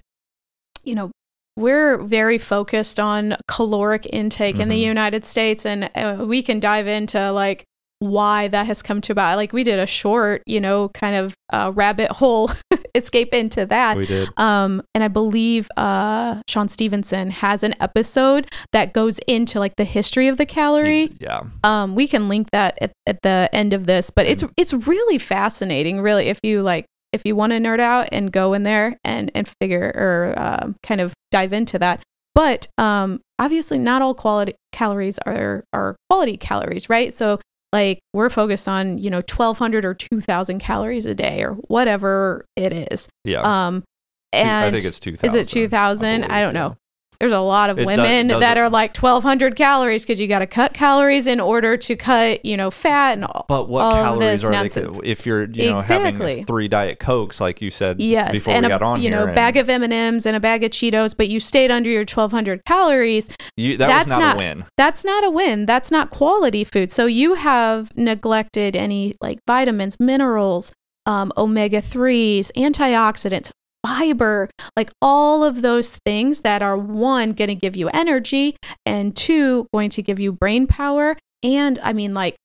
you 0.83 0.95
know, 0.95 1.11
we're 1.57 1.97
very 1.97 2.37
focused 2.37 2.99
on 2.99 3.35
caloric 3.47 4.07
intake 4.13 4.59
in 4.59 4.69
the 4.69 4.75
Mhm. 4.81 4.85
United 4.87 5.25
States, 5.25 5.65
and 5.65 5.89
uh, 5.95 6.17
we 6.25 6.41
can 6.41 6.59
dive 6.61 6.87
into 6.87 7.31
like 7.31 7.63
why 7.99 8.47
that 8.49 8.67
has 8.67 8.83
come 8.83 9.01
to 9.01 9.11
about. 9.11 9.37
Like, 9.37 9.51
we 9.53 9.63
did 9.63 9.79
a 9.79 9.87
short, 9.87 10.43
you 10.45 10.59
know, 10.59 10.89
kind 10.89 11.15
of 11.15 11.33
uh, 11.51 11.71
rabbit 11.73 12.11
hole 12.11 12.51
escape 12.93 13.33
into 13.33 13.65
that. 13.65 13.97
We 13.97 14.05
did. 14.05 14.29
Um, 14.37 14.83
and 14.93 15.03
I 15.03 15.07
believe 15.07 15.67
uh, 15.77 16.39
Shawn 16.47 16.69
Stevenson 16.69 17.31
has 17.31 17.63
an 17.63 17.73
episode 17.79 18.51
that 18.71 18.93
goes 18.93 19.17
into 19.27 19.59
like 19.59 19.77
the 19.77 19.83
history 19.83 20.27
of 20.27 20.37
the 20.37 20.45
calorie. 20.45 21.11
Yeah. 21.19 21.41
Um, 21.63 21.95
we 21.95 22.07
can 22.07 22.29
link 22.29 22.49
that 22.51 22.77
at, 22.81 22.91
at 23.07 23.17
the 23.23 23.49
end 23.51 23.73
of 23.73 23.87
this, 23.87 24.11
but 24.11 24.27
it's 24.27 24.43
it's 24.57 24.73
really 24.73 25.17
fascinating. 25.17 25.99
Really, 25.99 26.27
if 26.27 26.37
you 26.43 26.61
like, 26.61 26.85
if 27.17 27.23
you 27.25 27.35
want 27.35 27.51
to 27.51 27.57
nerd 27.57 27.79
out 27.79 28.07
and 28.11 28.31
go 28.31 28.53
in 28.53 28.63
there 28.63 28.97
and 29.03 29.31
and 29.35 29.47
figure 29.59 29.91
or 29.95 30.33
um, 30.37 30.75
kind 30.83 31.01
of 31.01 31.13
dive 31.31 31.51
into 31.51 31.77
that. 31.79 32.01
But 32.35 32.67
um, 32.77 33.19
obviously, 33.39 33.79
not 33.79 34.01
all 34.01 34.13
quality 34.13 34.53
calories 34.71 35.17
are 35.25 35.63
are 35.73 35.95
quality 36.09 36.37
calories, 36.37 36.89
right? 36.89 37.13
So 37.13 37.39
like 37.73 37.99
we're 38.13 38.29
focused 38.29 38.67
on 38.67 38.97
you 38.97 39.09
know 39.09 39.17
1200 39.17 39.83
or 39.83 39.93
2000 39.93 40.59
calories 40.59 41.05
a 41.05 41.13
day 41.13 41.43
or 41.43 41.53
whatever 41.67 42.45
it 42.55 42.71
is 42.91 43.09
Yeah. 43.25 43.41
um 43.41 43.83
and 44.31 44.47
I 44.49 44.71
think 44.71 44.85
it's 44.85 44.99
2000. 44.99 45.27
is 45.27 45.35
it 45.35 45.51
2000 45.51 46.23
I, 46.23 46.27
believe, 46.27 46.41
don't 46.41 46.53
know. 46.53 46.77
There's 47.19 47.31
a 47.31 47.39
lot 47.39 47.69
of 47.69 47.79
It 47.79 47.85
women 47.87 48.27
does 48.27 48.39
that 48.41 48.57
are 48.57 48.69
like 48.69 48.95
1200 48.95 49.55
calories 49.55 50.03
because 50.03 50.19
you 50.19 50.27
got 50.27 50.39
to 50.39 50.47
cut 50.47 50.73
calories 50.73 51.27
in 51.27 51.39
order 51.39 51.75
to 51.77 51.95
cut 51.95 52.45
you 52.45 52.55
know 52.57 52.69
fat 52.71 53.13
and 53.13 53.25
all 53.25 53.45
But 53.47 53.69
what 53.69 53.81
all 53.83 53.91
calories 53.91 54.43
are 54.43 54.51
nonsense. 54.51 54.99
they? 54.99 55.07
If 55.07 55.25
you're, 55.25 55.45
you 55.49 55.71
know, 55.71 55.77
Exactly. 55.77 56.29
having 56.31 56.45
three 56.45 56.67
diet 56.67 56.99
cokes, 56.99 57.41
like 57.41 57.61
you 57.61 57.71
said 57.71 57.99
yes 57.99 58.31
before 58.31 58.53
and 58.53 58.65
we 58.65 58.71
a 58.71 58.77
got 58.77 58.81
on 58.83 59.01
you 59.01 59.09
here, 59.09 59.19
know 59.19 59.25
and 59.25 59.35
bag 59.35 59.57
of 59.57 59.69
m&ms 59.69 60.25
and 60.25 60.35
a 60.35 60.39
bag 60.39 60.63
of 60.63 60.71
cheetos 60.71 61.15
but 61.17 61.27
you 61.27 61.39
stayed 61.39 61.71
under 61.71 61.89
your 61.89 62.01
1200 62.01 62.63
calories 62.65 63.29
you, 63.55 63.77
that 63.77 63.87
that's 63.87 64.07
was 64.07 64.17
not, 64.17 64.19
not- 64.19 64.35
a 64.35 64.37
win. 64.37 64.65
that's 64.77 65.03
not 65.03 65.23
a 65.23 65.29
win 65.31 65.65
that's 65.65 65.89
not 65.91 66.09
quality 66.11 66.63
food 66.63 66.91
so 66.91 67.05
you 67.05 67.33
have 67.35 67.95
neglected 67.97 68.75
any 68.75 69.13
like 69.21 69.39
vitamins 69.47 69.99
minerals 69.99 70.71
um, 71.05 71.31
omega-3s 71.37 72.51
antioxidants 72.57 73.49
fiber 73.85 74.49
like 74.75 74.91
all 75.01 75.43
of 75.43 75.61
those 75.61 75.97
things 76.05 76.41
that 76.41 76.61
are 76.61 76.77
one 76.77 77.33
going 77.33 77.47
to 77.47 77.55
give 77.55 77.75
you 77.75 77.89
energy 77.89 78.55
and 78.85 79.15
two 79.15 79.67
going 79.73 79.89
to 79.89 80.01
give 80.01 80.19
you 80.19 80.31
brain 80.31 80.67
power 80.67 81.15
and 81.43 81.79
i 81.83 81.93
mean 81.93 82.13
like 82.13 82.35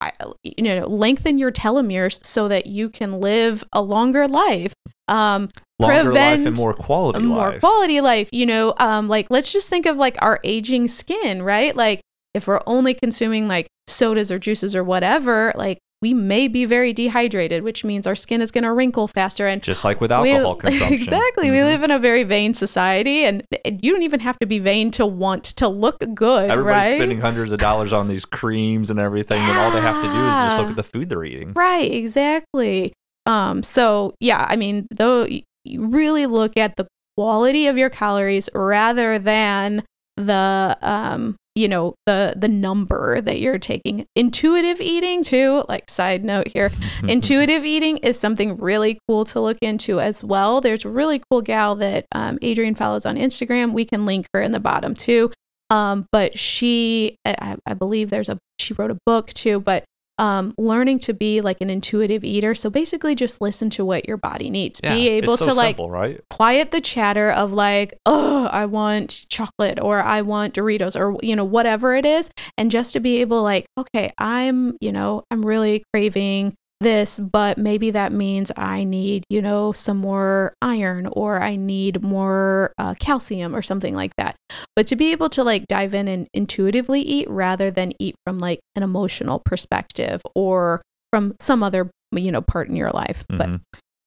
I, 0.00 0.12
you 0.42 0.62
know 0.62 0.86
lengthen 0.86 1.38
your 1.38 1.50
telomeres 1.50 2.22
so 2.24 2.48
that 2.48 2.66
you 2.66 2.90
can 2.90 3.20
live 3.20 3.64
a 3.72 3.80
longer 3.80 4.28
life 4.28 4.74
um 5.08 5.48
Longer 5.78 6.04
life 6.04 6.16
and 6.16 6.42
prevent 6.42 6.56
more 6.58 6.74
quality 6.74 7.20
more 7.20 7.50
life. 7.50 7.60
quality 7.60 8.00
life 8.00 8.28
you 8.32 8.44
know 8.44 8.74
um 8.78 9.08
like 9.08 9.28
let's 9.30 9.52
just 9.52 9.70
think 9.70 9.86
of 9.86 9.96
like 9.96 10.16
our 10.20 10.38
aging 10.44 10.88
skin 10.88 11.42
right 11.42 11.74
like 11.74 12.00
if 12.34 12.46
we're 12.46 12.60
only 12.66 12.92
consuming 12.92 13.48
like 13.48 13.68
sodas 13.86 14.30
or 14.30 14.38
juices 14.38 14.76
or 14.76 14.84
whatever 14.84 15.52
like 15.56 15.78
we 16.06 16.14
may 16.14 16.46
be 16.46 16.64
very 16.64 16.92
dehydrated 16.92 17.64
which 17.64 17.84
means 17.84 18.06
our 18.06 18.14
skin 18.14 18.40
is 18.40 18.52
going 18.52 18.62
to 18.62 18.72
wrinkle 18.72 19.08
faster 19.08 19.48
and 19.48 19.60
Just 19.62 19.84
like 19.84 20.00
with 20.00 20.12
we- 20.12 20.30
alcohol 20.30 20.54
consumption. 20.64 20.92
exactly 20.92 21.50
we 21.50 21.56
Mhm. 21.56 21.64
live 21.64 21.82
in 21.82 21.90
a 21.90 21.98
very 21.98 22.22
vain 22.22 22.54
society 22.54 23.24
and 23.24 23.44
you 23.82 23.92
don't 23.92 24.04
even 24.04 24.20
have 24.20 24.38
to 24.38 24.46
be 24.46 24.60
vain 24.60 24.92
to 24.92 25.04
want 25.04 25.42
to 25.60 25.66
look 25.68 25.98
good 26.14 26.48
Everybody's 26.50 26.92
right 26.92 26.96
spending 26.96 27.20
hundreds 27.20 27.50
of 27.50 27.58
dollars 27.58 27.92
on 27.92 28.06
these 28.06 28.24
creams 28.24 28.88
and 28.90 29.00
everything, 29.00 29.40
and 29.40 29.58
all 29.58 29.70
they 29.72 29.80
have 29.80 30.00
to 30.00 30.06
do 30.06 30.20
is 30.30 30.34
just 30.46 30.58
look 30.60 30.70
at 30.70 30.76
the 30.76 30.82
food 30.84 31.08
they're 31.08 31.24
eating. 31.24 31.52
Right, 31.54 31.90
exactly. 31.90 32.92
Um, 33.26 33.62
so 33.64 34.14
yeah, 34.20 34.46
I 34.48 34.54
mean, 34.56 34.86
though 34.94 35.26
you 35.26 35.42
really 35.88 36.26
look 36.26 36.56
at 36.56 36.76
the 36.76 36.86
quality 37.16 37.66
of 37.66 37.76
your 37.76 37.90
calories 37.90 38.48
rather 38.54 39.18
than 39.18 39.82
the 40.16 40.76
um 40.82 41.36
you 41.56 41.66
know 41.66 41.94
the 42.04 42.34
the 42.36 42.48
number 42.48 43.20
that 43.20 43.40
you're 43.40 43.58
taking. 43.58 44.06
Intuitive 44.14 44.80
eating 44.80 45.24
too 45.24 45.64
like 45.68 45.90
side 45.90 46.24
note 46.24 46.48
here 46.48 46.70
intuitive 47.08 47.64
eating 47.64 47.96
is 47.98 48.18
something 48.18 48.56
really 48.58 49.00
cool 49.08 49.24
to 49.24 49.40
look 49.40 49.58
into 49.62 49.98
as 49.98 50.22
well. 50.22 50.60
There's 50.60 50.84
a 50.84 50.90
really 50.90 51.20
cool 51.30 51.42
gal 51.42 51.74
that 51.76 52.06
um, 52.12 52.38
adrian 52.42 52.74
follows 52.74 53.06
on 53.06 53.16
instagram. 53.16 53.72
We 53.72 53.86
can 53.86 54.04
link 54.06 54.26
her 54.34 54.42
in 54.42 54.52
the 54.52 54.60
bottom 54.60 54.94
too. 54.94 55.32
Um, 55.70 56.06
but 56.12 56.38
she 56.38 57.16
I, 57.24 57.56
I 57.66 57.74
believe 57.74 58.10
there's 58.10 58.28
a 58.28 58.38
she 58.60 58.74
wrote 58.74 58.90
a 58.90 58.98
book 59.06 59.32
too 59.32 59.58
but 59.58 59.84
um, 60.18 60.54
learning 60.58 60.98
to 61.00 61.14
be 61.14 61.40
like 61.40 61.60
an 61.60 61.70
intuitive 61.70 62.24
eater. 62.24 62.54
So 62.54 62.70
basically, 62.70 63.14
just 63.14 63.40
listen 63.40 63.70
to 63.70 63.84
what 63.84 64.08
your 64.08 64.16
body 64.16 64.50
needs. 64.50 64.80
Yeah, 64.82 64.94
be 64.94 65.08
able 65.08 65.36
so 65.36 65.46
to 65.46 65.54
like 65.54 65.76
simple, 65.76 65.90
right? 65.90 66.20
quiet 66.30 66.70
the 66.70 66.80
chatter 66.80 67.30
of 67.30 67.52
like, 67.52 67.98
oh, 68.06 68.46
I 68.46 68.66
want 68.66 69.26
chocolate 69.28 69.78
or 69.80 70.02
I 70.02 70.22
want 70.22 70.54
Doritos 70.54 70.98
or 70.98 71.16
you 71.22 71.36
know 71.36 71.44
whatever 71.44 71.94
it 71.94 72.06
is, 72.06 72.30
and 72.56 72.70
just 72.70 72.92
to 72.94 73.00
be 73.00 73.20
able 73.20 73.42
like, 73.42 73.66
okay, 73.78 74.12
I'm 74.18 74.76
you 74.80 74.92
know 74.92 75.24
I'm 75.30 75.44
really 75.44 75.84
craving 75.92 76.54
this, 76.80 77.18
but 77.18 77.58
maybe 77.58 77.90
that 77.92 78.12
means 78.12 78.52
I 78.56 78.84
need, 78.84 79.24
you 79.30 79.40
know, 79.40 79.72
some 79.72 79.96
more 79.96 80.54
iron 80.60 81.06
or 81.12 81.40
I 81.40 81.56
need 81.56 82.02
more 82.02 82.72
uh, 82.78 82.94
calcium 83.00 83.54
or 83.54 83.62
something 83.62 83.94
like 83.94 84.14
that. 84.16 84.36
But 84.74 84.86
to 84.88 84.96
be 84.96 85.12
able 85.12 85.28
to 85.30 85.42
like 85.44 85.66
dive 85.68 85.94
in 85.94 86.06
and 86.08 86.28
intuitively 86.34 87.00
eat 87.00 87.28
rather 87.30 87.70
than 87.70 87.92
eat 87.98 88.14
from 88.24 88.38
like 88.38 88.60
an 88.74 88.82
emotional 88.82 89.40
perspective 89.44 90.20
or 90.34 90.82
from 91.12 91.34
some 91.40 91.62
other, 91.62 91.90
you 92.12 92.30
know, 92.30 92.42
part 92.42 92.68
in 92.68 92.76
your 92.76 92.90
life. 92.90 93.24
But 93.28 93.48
Mhm. 93.48 93.60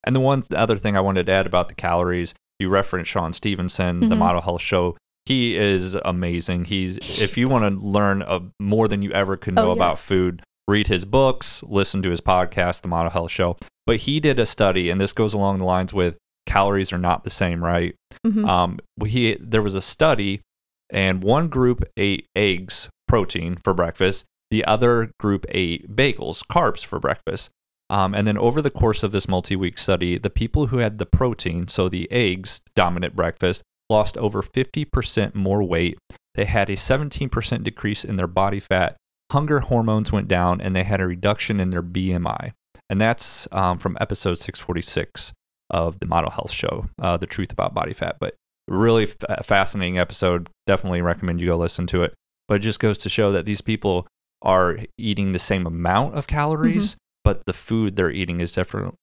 And 0.06 0.16
the 0.16 0.20
one 0.22 0.44
other 0.56 0.78
thing 0.78 0.96
I 0.96 1.02
wanted 1.02 1.26
to 1.26 1.32
add 1.34 1.46
about 1.46 1.68
the 1.68 1.76
calories, 1.76 2.34
you 2.60 2.70
referenced 2.70 3.12
Shawn 3.12 3.34
Stevenson, 3.34 4.00
the 4.10 4.16
Mhm. 4.16 4.20
Model 4.20 4.42
Health 4.42 4.62
Show. 4.62 4.96
He 5.26 5.56
is 5.58 5.96
amazing. 6.06 6.66
He's 6.66 6.98
if 7.20 7.38
you 7.38 7.48
want 7.50 7.72
to 7.72 7.80
learn 7.86 8.22
uh 8.22 8.40
more 8.60 8.88
than 8.88 9.02
you 9.02 9.12
ever 9.12 9.36
could 9.38 9.56
know 9.56 9.70
Oh, 9.70 9.72
about 9.72 10.00
food, 10.00 10.42
read 10.70 10.88
his 10.88 11.04
books, 11.04 11.64
listen 11.64 12.02
to 12.04 12.12
his 12.12 12.22
podcast, 12.22 12.82
The 12.82 12.88
Model 12.88 13.12
Health 13.12 13.32
Show. 13.32 13.58
But 13.86 13.98
he 13.98 14.20
did 14.20 14.40
a 14.40 14.46
study, 14.46 14.90
and 14.90 15.02
this 15.02 15.14
goes 15.14 15.34
along 15.34 15.58
the 15.58 15.66
lines 15.66 15.94
with 15.94 16.18
calories 16.46 16.94
are 16.94 16.98
not 16.98 17.24
the 17.24 17.30
same, 17.30 17.64
right? 17.64 17.96
mhm. 18.26 18.48
Um, 18.48 18.80
he 19.06 19.38
there 19.40 19.62
was 19.62 19.76
a 19.76 19.82
study, 19.82 20.42
and 20.90 21.24
one 21.24 21.48
group 21.48 21.84
ate 21.98 22.26
eggs, 22.36 22.90
protein 23.08 23.58
for 23.64 23.74
breakfast. 23.74 24.26
The 24.52 24.66
other 24.66 25.12
group 25.20 25.46
ate 25.50 25.96
bagels, 25.96 26.42
carbs 26.52 26.84
for 26.84 27.00
breakfast. 27.00 27.50
Um, 27.92 28.14
and 28.14 28.28
then 28.28 28.38
over 28.38 28.62
the 28.62 28.70
course 28.70 29.04
of 29.04 29.12
this 29.12 29.28
multi-week 29.28 29.78
study, 29.78 30.18
the 30.18 30.30
people 30.30 30.68
who 30.68 30.78
had 30.78 30.98
the 30.98 31.06
protein, 31.06 31.68
so 31.68 31.90
the 31.90 32.12
eggs 32.12 32.62
dominant 32.76 33.16
breakfast, 33.16 33.64
lost 33.90 34.18
over 34.18 34.44
50% 34.44 35.34
more 35.34 35.64
weight. 35.64 35.98
They 36.36 36.46
had 36.46 36.70
a 36.70 36.76
17% 36.76 37.64
decrease 37.64 38.06
in 38.06 38.16
their 38.16 38.28
body 38.28 38.60
fat. 38.60 38.98
Hunger 39.32 39.60
hormones 39.60 40.12
went 40.12 40.28
down, 40.28 40.60
and 40.62 40.76
they 40.76 40.84
had 40.84 41.02
a 41.02 41.08
reduction 41.08 41.60
in 41.60 41.70
their 41.70 41.84
BMI. 41.84 42.54
And 42.90 43.00
that's 43.00 43.48
um, 43.52 43.78
from 43.78 43.98
episode 44.02 44.40
646 44.40 45.34
of 45.70 46.00
the 46.00 46.08
Model 46.08 46.32
Health 46.32 46.52
Show, 46.52 46.88
uh, 47.00 47.18
The 47.18 47.28
Truth 47.28 47.52
About 47.52 47.76
Body 47.76 47.94
Fat. 47.94 48.18
But 48.20 48.34
really 48.68 49.04
f- 49.04 49.46
fascinating 49.46 49.98
episode. 50.00 50.50
Definitely 50.66 51.02
recommend 51.02 51.42
you 51.42 51.48
go 51.48 51.58
listen 51.58 51.88
to 51.88 52.04
it. 52.04 52.14
But 52.48 52.56
it 52.56 52.60
just 52.60 52.80
goes 52.80 52.98
to 53.00 53.10
show 53.10 53.32
that 53.32 53.46
these 53.46 53.62
people 53.62 54.08
are 54.42 54.80
eating 54.98 55.32
the 55.32 55.40
same 55.40 55.68
amount 55.68 56.16
of 56.16 56.26
calories, 56.28 56.96
but 57.24 57.46
the 57.46 57.54
food 57.54 57.96
they're 57.96 58.10
eating 58.12 58.40
is 58.40 58.52
different. 58.52 58.96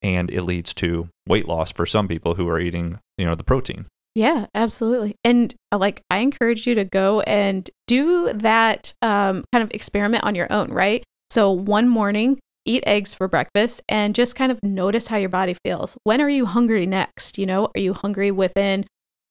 And 0.00 0.30
it 0.30 0.42
leads 0.42 0.72
to 0.74 1.08
weight 1.26 1.48
loss 1.48 1.72
for 1.72 1.86
some 1.86 2.08
people 2.08 2.34
who 2.34 2.48
are 2.48 2.60
eating, 2.60 2.98
you 3.18 3.24
know, 3.24 3.34
the 3.34 3.44
protein. 3.44 3.86
Yeah, 4.14 4.46
absolutely. 4.54 5.16
And 5.24 5.54
uh, 5.72 5.78
like, 5.78 6.02
I 6.08 6.18
encourage 6.18 6.66
you 6.66 6.76
to 6.76 6.84
go 6.84 7.20
and 7.22 7.68
do 7.86 8.32
that 8.32 8.94
um, 9.02 9.44
kind 9.52 9.64
of 9.64 9.70
experiment 9.72 10.22
on 10.24 10.34
your 10.36 10.52
own, 10.52 10.70
right? 10.72 11.02
So, 11.30 11.50
one 11.50 11.88
morning, 11.88 12.38
eat 12.64 12.84
eggs 12.86 13.12
for 13.12 13.26
breakfast 13.26 13.82
and 13.88 14.14
just 14.14 14.36
kind 14.36 14.52
of 14.52 14.62
notice 14.62 15.08
how 15.08 15.16
your 15.16 15.28
body 15.28 15.56
feels. 15.64 15.98
When 16.04 16.20
are 16.20 16.28
you 16.28 16.46
hungry 16.46 16.86
next? 16.86 17.38
You 17.38 17.46
know, 17.46 17.70
are 17.74 17.80
you 17.80 17.92
hungry 17.92 18.30
within 18.30 18.86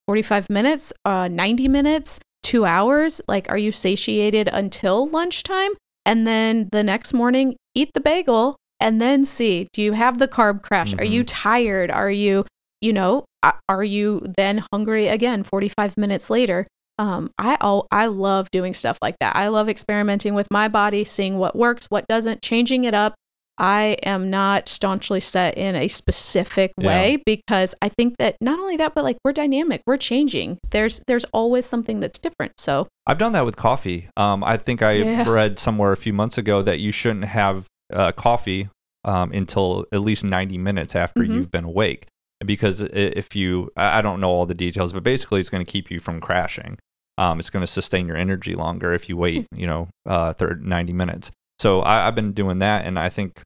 45 0.06 0.50
minutes, 0.50 0.92
uh, 1.06 1.28
90 1.28 1.66
minutes, 1.68 2.20
two 2.42 2.66
hours? 2.66 3.22
Like, 3.26 3.48
are 3.48 3.58
you 3.58 3.72
satiated 3.72 4.48
until 4.48 5.08
lunchtime? 5.08 5.72
And 6.04 6.26
then 6.26 6.68
the 6.72 6.84
next 6.84 7.14
morning, 7.14 7.56
eat 7.74 7.90
the 7.94 8.00
bagel 8.00 8.56
and 8.80 9.00
then 9.00 9.24
see 9.24 9.68
do 9.72 9.80
you 9.82 9.92
have 9.92 10.18
the 10.18 10.28
carb 10.28 10.62
crash? 10.62 10.94
Are 10.98 11.04
you 11.04 11.24
tired? 11.24 11.90
Are 11.90 12.10
you 12.10 12.44
you 12.84 12.92
know, 12.92 13.24
are 13.68 13.82
you 13.84 14.22
then 14.36 14.62
hungry 14.72 15.08
again 15.08 15.42
45 15.42 15.96
minutes 15.96 16.28
later? 16.30 16.66
Um, 16.98 17.30
I 17.38 17.56
al- 17.60 17.86
I 17.90 18.06
love 18.06 18.50
doing 18.52 18.74
stuff 18.74 18.98
like 19.02 19.16
that. 19.20 19.34
I 19.34 19.48
love 19.48 19.68
experimenting 19.68 20.34
with 20.34 20.48
my 20.50 20.68
body, 20.68 21.02
seeing 21.04 21.38
what 21.38 21.56
works, 21.56 21.86
what 21.88 22.06
doesn't, 22.08 22.42
changing 22.42 22.84
it 22.84 22.94
up. 22.94 23.14
I 23.56 23.96
am 24.02 24.30
not 24.30 24.68
staunchly 24.68 25.20
set 25.20 25.56
in 25.56 25.76
a 25.76 25.86
specific 25.88 26.72
Yeah. 26.78 26.86
way 26.88 27.22
because 27.24 27.74
I 27.80 27.88
think 27.88 28.16
that 28.18 28.36
not 28.40 28.58
only 28.58 28.76
that, 28.78 28.94
but 28.94 29.04
like 29.04 29.16
we're 29.24 29.32
dynamic, 29.32 29.80
we're 29.86 29.96
changing. 29.96 30.58
There's 30.70 31.00
there's 31.06 31.24
always 31.32 31.64
something 31.66 32.00
that's 32.00 32.18
different. 32.18 32.52
So 32.58 32.86
I've 33.06 33.18
done 33.18 33.32
that 33.32 33.44
with 33.44 33.56
coffee. 33.56 34.08
Um, 34.16 34.42
I 34.44 34.56
think 34.56 34.82
I 34.82 34.92
Yeah. 34.94 35.28
read 35.28 35.58
somewhere 35.58 35.92
a 35.92 35.96
few 35.96 36.12
months 36.12 36.36
ago 36.38 36.62
that 36.62 36.80
you 36.80 36.92
shouldn't 36.92 37.24
have 37.26 37.66
uh, 37.92 38.12
coffee 38.12 38.68
um, 39.04 39.30
until 39.32 39.84
at 39.92 40.00
least 40.00 40.24
90 40.24 40.56
minutes 40.58 40.96
after 40.96 41.20
Mhm. 41.22 41.28
you've 41.34 41.50
been 41.50 41.64
awake. 41.64 42.06
Because 42.44 42.80
if 42.80 43.34
you, 43.36 43.70
I 43.76 44.02
don't 44.02 44.20
know 44.20 44.30
all 44.30 44.46
the 44.46 44.54
details, 44.54 44.92
but 44.92 45.02
basically 45.02 45.40
it's 45.40 45.50
going 45.50 45.64
to 45.64 45.70
keep 45.70 45.90
you 45.90 46.00
from 46.00 46.20
crashing. 46.20 46.78
Um, 47.16 47.38
it's 47.40 47.50
going 47.50 47.62
to 47.62 47.66
sustain 47.66 48.06
your 48.08 48.16
energy 48.16 48.54
longer 48.54 48.92
if 48.92 49.08
you 49.08 49.16
wait, 49.16 49.46
you 49.54 49.66
know, 49.66 49.88
uh, 50.06 50.32
third 50.32 50.64
90 50.64 50.92
minutes. 50.92 51.30
So 51.60 51.80
I, 51.80 52.08
I've 52.08 52.14
been 52.16 52.32
doing 52.32 52.58
that, 52.58 52.84
and 52.84 52.98
I 52.98 53.08
think 53.08 53.40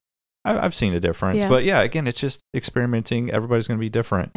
I, 0.44 0.58
I've 0.58 0.74
seen 0.74 0.94
a 0.94 1.00
difference. 1.00 1.40
Yeah. 1.42 1.48
But 1.50 1.64
yeah, 1.64 1.80
again, 1.82 2.06
it's 2.06 2.18
just 2.20 2.40
experimenting. 2.56 3.30
Everybody's 3.30 3.68
going 3.68 3.78
to 3.78 3.80
be 3.80 3.90
different. 3.90 4.32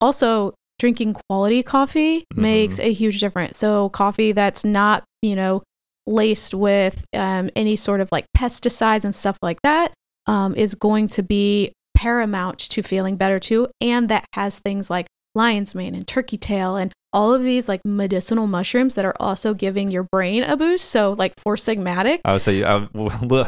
also 0.00 0.52
drinking 0.80 1.14
quality 1.30 1.62
coffee 1.62 2.24
Mhm. 2.34 2.38
makes 2.42 2.78
a 2.80 2.92
huge 2.92 3.20
difference 3.20 3.56
so 3.56 3.88
coffee 3.90 4.32
that's 4.32 4.64
not 4.64 5.04
you 5.22 5.36
know 5.36 5.62
laced 6.06 6.52
with 6.52 7.04
um, 7.14 7.48
any 7.54 7.76
sort 7.76 8.00
of 8.00 8.08
like 8.10 8.26
pesticides 8.36 9.04
and 9.04 9.14
stuff 9.14 9.38
like 9.40 9.58
that 9.62 9.94
um, 10.26 10.54
is 10.56 10.74
going 10.74 11.06
to 11.08 11.22
be 11.22 11.72
paramount 12.04 12.58
to 12.58 12.82
feeling 12.82 13.16
better 13.16 13.38
too 13.38 13.66
and 13.80 14.10
that 14.10 14.26
has 14.34 14.58
things 14.58 14.90
like 14.90 15.06
lion's 15.34 15.74
mane 15.74 15.94
and 15.94 16.06
turkey 16.06 16.36
tail 16.36 16.76
and 16.76 16.92
all 17.14 17.32
of 17.32 17.42
these 17.42 17.66
like 17.66 17.80
medicinal 17.82 18.46
mushrooms 18.46 18.94
that 18.94 19.06
are 19.06 19.14
also 19.18 19.54
giving 19.54 19.90
your 19.90 20.02
brain 20.12 20.42
a 20.42 20.54
boost 20.54 20.84
so 20.90 21.12
like 21.14 21.32
four 21.42 21.56
sigmatic 21.56 22.20
I 22.22 22.34
would 22.34 22.42
say, 22.42 22.62
uh, 22.62 22.84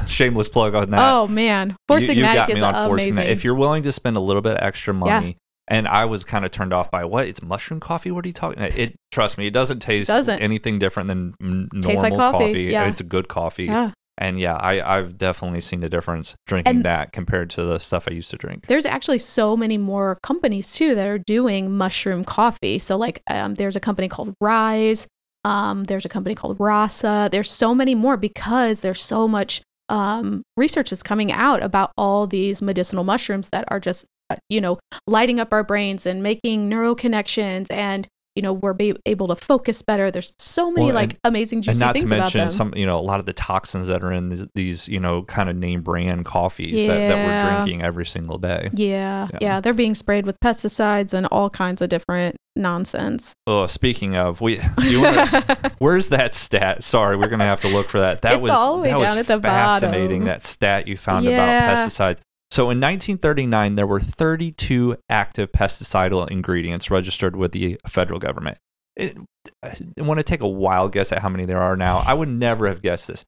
shameless 0.06 0.48
plug 0.48 0.74
on 0.74 0.88
that. 0.88 1.12
oh 1.12 1.28
man 1.28 1.76
four 1.86 1.98
you, 2.00 2.08
sigmatic 2.08 2.48
is 2.48 2.54
me 2.54 2.60
on 2.62 2.86
Four 2.86 2.94
amazing 2.94 3.12
Sigmatic. 3.24 3.28
If 3.28 3.44
you're 3.44 3.54
willing 3.54 3.82
to 3.82 3.92
spend 3.92 4.16
a 4.16 4.20
little 4.20 4.40
bit 4.40 4.56
extra 4.58 4.94
Yeah. 4.94 5.00
money, 5.00 5.36
and 5.68 5.86
I 5.86 6.06
was 6.06 6.24
kind 6.24 6.46
of 6.46 6.50
turned 6.50 6.72
off 6.72 6.90
by 6.90 7.04
what 7.04 7.26
it's 7.28 7.42
mushroom 7.42 7.80
coffee. 7.80 8.10
What 8.10 8.24
are 8.24 8.28
you 8.28 8.32
talking? 8.32 8.62
It 8.62 8.94
trust 9.12 9.36
me, 9.36 9.48
it 9.48 9.52
doesn't 9.52 9.80
taste 9.80 10.08
Doesn't. 10.08 10.38
anything 10.40 10.78
different 10.78 11.08
than 11.08 11.34
normal 11.40 12.02
like 12.02 12.14
coffee, 12.14 12.62
yeah. 12.72 12.88
It's 12.88 13.02
a 13.02 13.04
good 13.04 13.28
coffee, 13.28 13.66
yeah 13.66 13.90
and 14.18 14.38
yeah, 14.40 14.54
I 14.56 14.80
I've 14.98 15.18
definitely 15.18 15.60
seen 15.60 15.82
a 15.84 15.88
difference 15.88 16.34
drinking 16.46 16.76
And- 16.76 16.84
that 16.84 17.12
compared 17.12 17.50
to 17.50 17.62
the 17.64 17.78
stuff 17.78 18.06
I 18.08 18.12
used 18.12 18.30
to 18.30 18.36
drink. 18.36 18.66
there's 18.66 18.86
actually 18.86 19.18
so 19.18 19.56
many 19.56 19.78
more 19.78 20.18
companies 20.22 20.72
too 20.72 20.94
that 20.94 21.06
are 21.06 21.18
doing 21.18 21.76
mushroom 21.76 22.24
coffee. 22.24 22.78
So 22.78 22.96
like 22.96 23.22
um, 23.30 23.54
there's 23.54 23.76
a 23.76 23.80
company 23.80 24.08
called 24.08 24.34
Ryze. 24.42 25.06
Um, 25.44 25.84
there's 25.84 26.04
a 26.04 26.08
company 26.08 26.34
called 26.34 26.56
Rasa. 26.58 27.28
There's 27.30 27.50
so 27.50 27.72
many 27.74 27.94
more 27.94 28.16
because 28.16 28.80
there's 28.80 29.00
so 29.00 29.28
much 29.28 29.62
um, 29.88 30.42
research 30.56 30.92
is 30.92 31.02
coming 31.04 31.30
out 31.30 31.62
about 31.62 31.92
all 31.96 32.26
these 32.26 32.60
medicinal 32.60 33.04
mushrooms 33.04 33.50
that 33.50 33.64
are 33.68 33.78
just 33.78 34.04
uh, 34.30 34.36
you 34.48 34.60
know 34.60 34.80
lighting 35.06 35.38
up 35.38 35.52
our 35.52 35.62
brains 35.62 36.06
and 36.06 36.20
making 36.22 36.68
neural 36.68 36.96
connections 36.96 37.68
and 37.70 38.08
you 38.36 38.42
know 38.42 38.52
we're 38.52 38.74
be 38.74 38.94
able 39.06 39.28
to 39.28 39.34
focus 39.36 39.82
better. 39.82 40.10
There's 40.10 40.32
so 40.38 40.70
many 40.70 40.86
Well, 40.86 40.94
like 40.94 41.10
and- 41.12 41.20
amazing 41.24 41.62
juicy 41.62 41.72
and 41.72 41.80
not 41.80 41.94
to 41.94 41.98
things 42.00 42.10
about 42.10 42.18
mention 42.20 42.40
them. 42.40 42.50
some, 42.50 42.74
you 42.76 42.86
know, 42.86 42.98
a 42.98 43.00
lot 43.00 43.18
of 43.18 43.26
the 43.26 43.32
toxins 43.32 43.88
that 43.88 44.04
are 44.04 44.12
in 44.12 44.28
these, 44.28 44.44
these 44.54 44.88
you 44.88 45.00
know, 45.00 45.22
kind 45.24 45.48
of 45.48 45.56
name 45.56 45.80
brand 45.82 46.24
coffees 46.24 46.86
that, 46.86 46.96
that 47.08 47.26
we're 47.44 47.50
drinking 47.56 47.82
every 47.82 48.06
single 48.06 48.38
day. 48.38 48.68
yeah, 48.74 49.28
Yeah. 49.32 49.38
yeah, 49.40 49.60
they're 49.60 49.72
being 49.74 49.94
sprayed 49.94 50.26
with 50.26 50.38
pesticides 50.40 51.12
and 51.12 51.26
all 51.32 51.50
kinds 51.50 51.80
of 51.82 51.88
different 51.88 52.36
nonsense. 52.54 53.32
Oh, 53.46 53.66
speaking 53.66 54.16
of, 54.16 54.40
we, 54.40 54.60
you 54.82 55.02
wanna, 55.02 55.72
Where's 55.78 56.08
that 56.08 56.34
stat? 56.34 56.84
Sorry, 56.84 57.16
we're 57.16 57.28
gonna 57.28 57.44
have 57.44 57.60
to 57.62 57.68
look 57.68 57.88
for 57.88 58.00
that. 58.00 58.22
That 58.22 58.34
It's 58.34 58.42
was 58.42 58.50
all 58.50 58.76
the 58.76 58.82
way 58.82 58.88
that 58.90 58.98
down 58.98 59.16
was 59.16 59.16
at 59.16 59.26
the 59.26 59.40
fascinating. 59.40 60.08
bottom. 60.20 60.24
That 60.26 60.42
stat 60.42 60.88
you 60.88 60.96
found 60.96 61.24
Yeah. 61.24 61.72
about 61.72 61.88
pesticides. 61.90 62.18
So 62.50 62.64
in 62.64 62.80
1939, 62.80 63.74
there 63.74 63.86
were 63.86 64.00
32 64.00 64.96
active 65.08 65.52
pesticidal 65.52 66.30
ingredients 66.30 66.90
registered 66.90 67.36
with 67.36 67.52
the 67.52 67.80
federal 67.86 68.18
government. 68.18 68.58
It, 68.94 69.16
I 69.62 69.76
want 69.98 70.18
to 70.18 70.24
take 70.24 70.40
a 70.40 70.48
wild 70.48 70.92
guess 70.92 71.12
at 71.12 71.20
how 71.20 71.28
many 71.28 71.44
there 71.44 71.60
are 71.60 71.76
now. 71.76 72.02
I 72.06 72.14
would 72.14 72.28
never 72.28 72.66
have 72.68 72.82
guessed 72.82 73.08
this. 73.08 73.24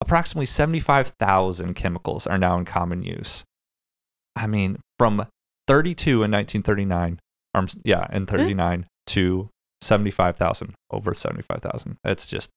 Approximately 0.00 0.46
75,000 0.46 1.74
chemicals 1.74 2.26
are 2.26 2.38
now 2.38 2.58
in 2.58 2.64
common 2.64 3.02
use. 3.02 3.44
I 4.36 4.46
mean, 4.46 4.78
from 4.98 5.26
32 5.66 6.22
in 6.22 6.30
1939, 6.30 7.20
um, 7.54 7.68
yeah, 7.84 8.06
in 8.12 8.26
39 8.26 8.86
to 9.08 9.48
75,000, 9.80 10.74
over 10.90 11.14
75,000. 11.14 11.96
That's 12.04 12.26
just 12.26 12.50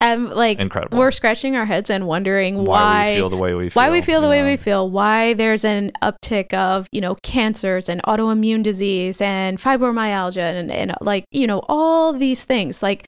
and 0.00 0.30
like 0.30 0.58
Incredible. 0.60 0.98
we're 0.98 1.10
scratching 1.10 1.56
our 1.56 1.64
heads 1.66 1.90
and 1.90 2.06
wondering 2.06 2.64
why, 2.64 2.64
why 2.66 3.10
we 3.10 3.16
feel 3.16 3.30
the 3.30 3.36
way 3.36 3.54
we 3.54 3.68
feel. 3.68 3.82
why 3.82 3.90
we 3.90 4.00
feel 4.00 4.20
the 4.20 4.28
way 4.28 4.42
we 4.44 4.56
feel, 4.56 4.88
why 4.88 5.34
there's 5.34 5.64
an 5.64 5.90
uptick 6.02 6.54
of, 6.54 6.86
you 6.92 7.00
know, 7.00 7.16
cancers 7.22 7.88
and 7.88 8.02
autoimmune 8.04 8.62
disease 8.62 9.20
and 9.20 9.58
fibromyalgia 9.58 10.58
and, 10.58 10.70
and 10.70 10.94
like, 11.00 11.24
you 11.30 11.46
know, 11.46 11.62
all 11.68 12.12
these 12.12 12.44
things. 12.44 12.82
Like, 12.82 13.04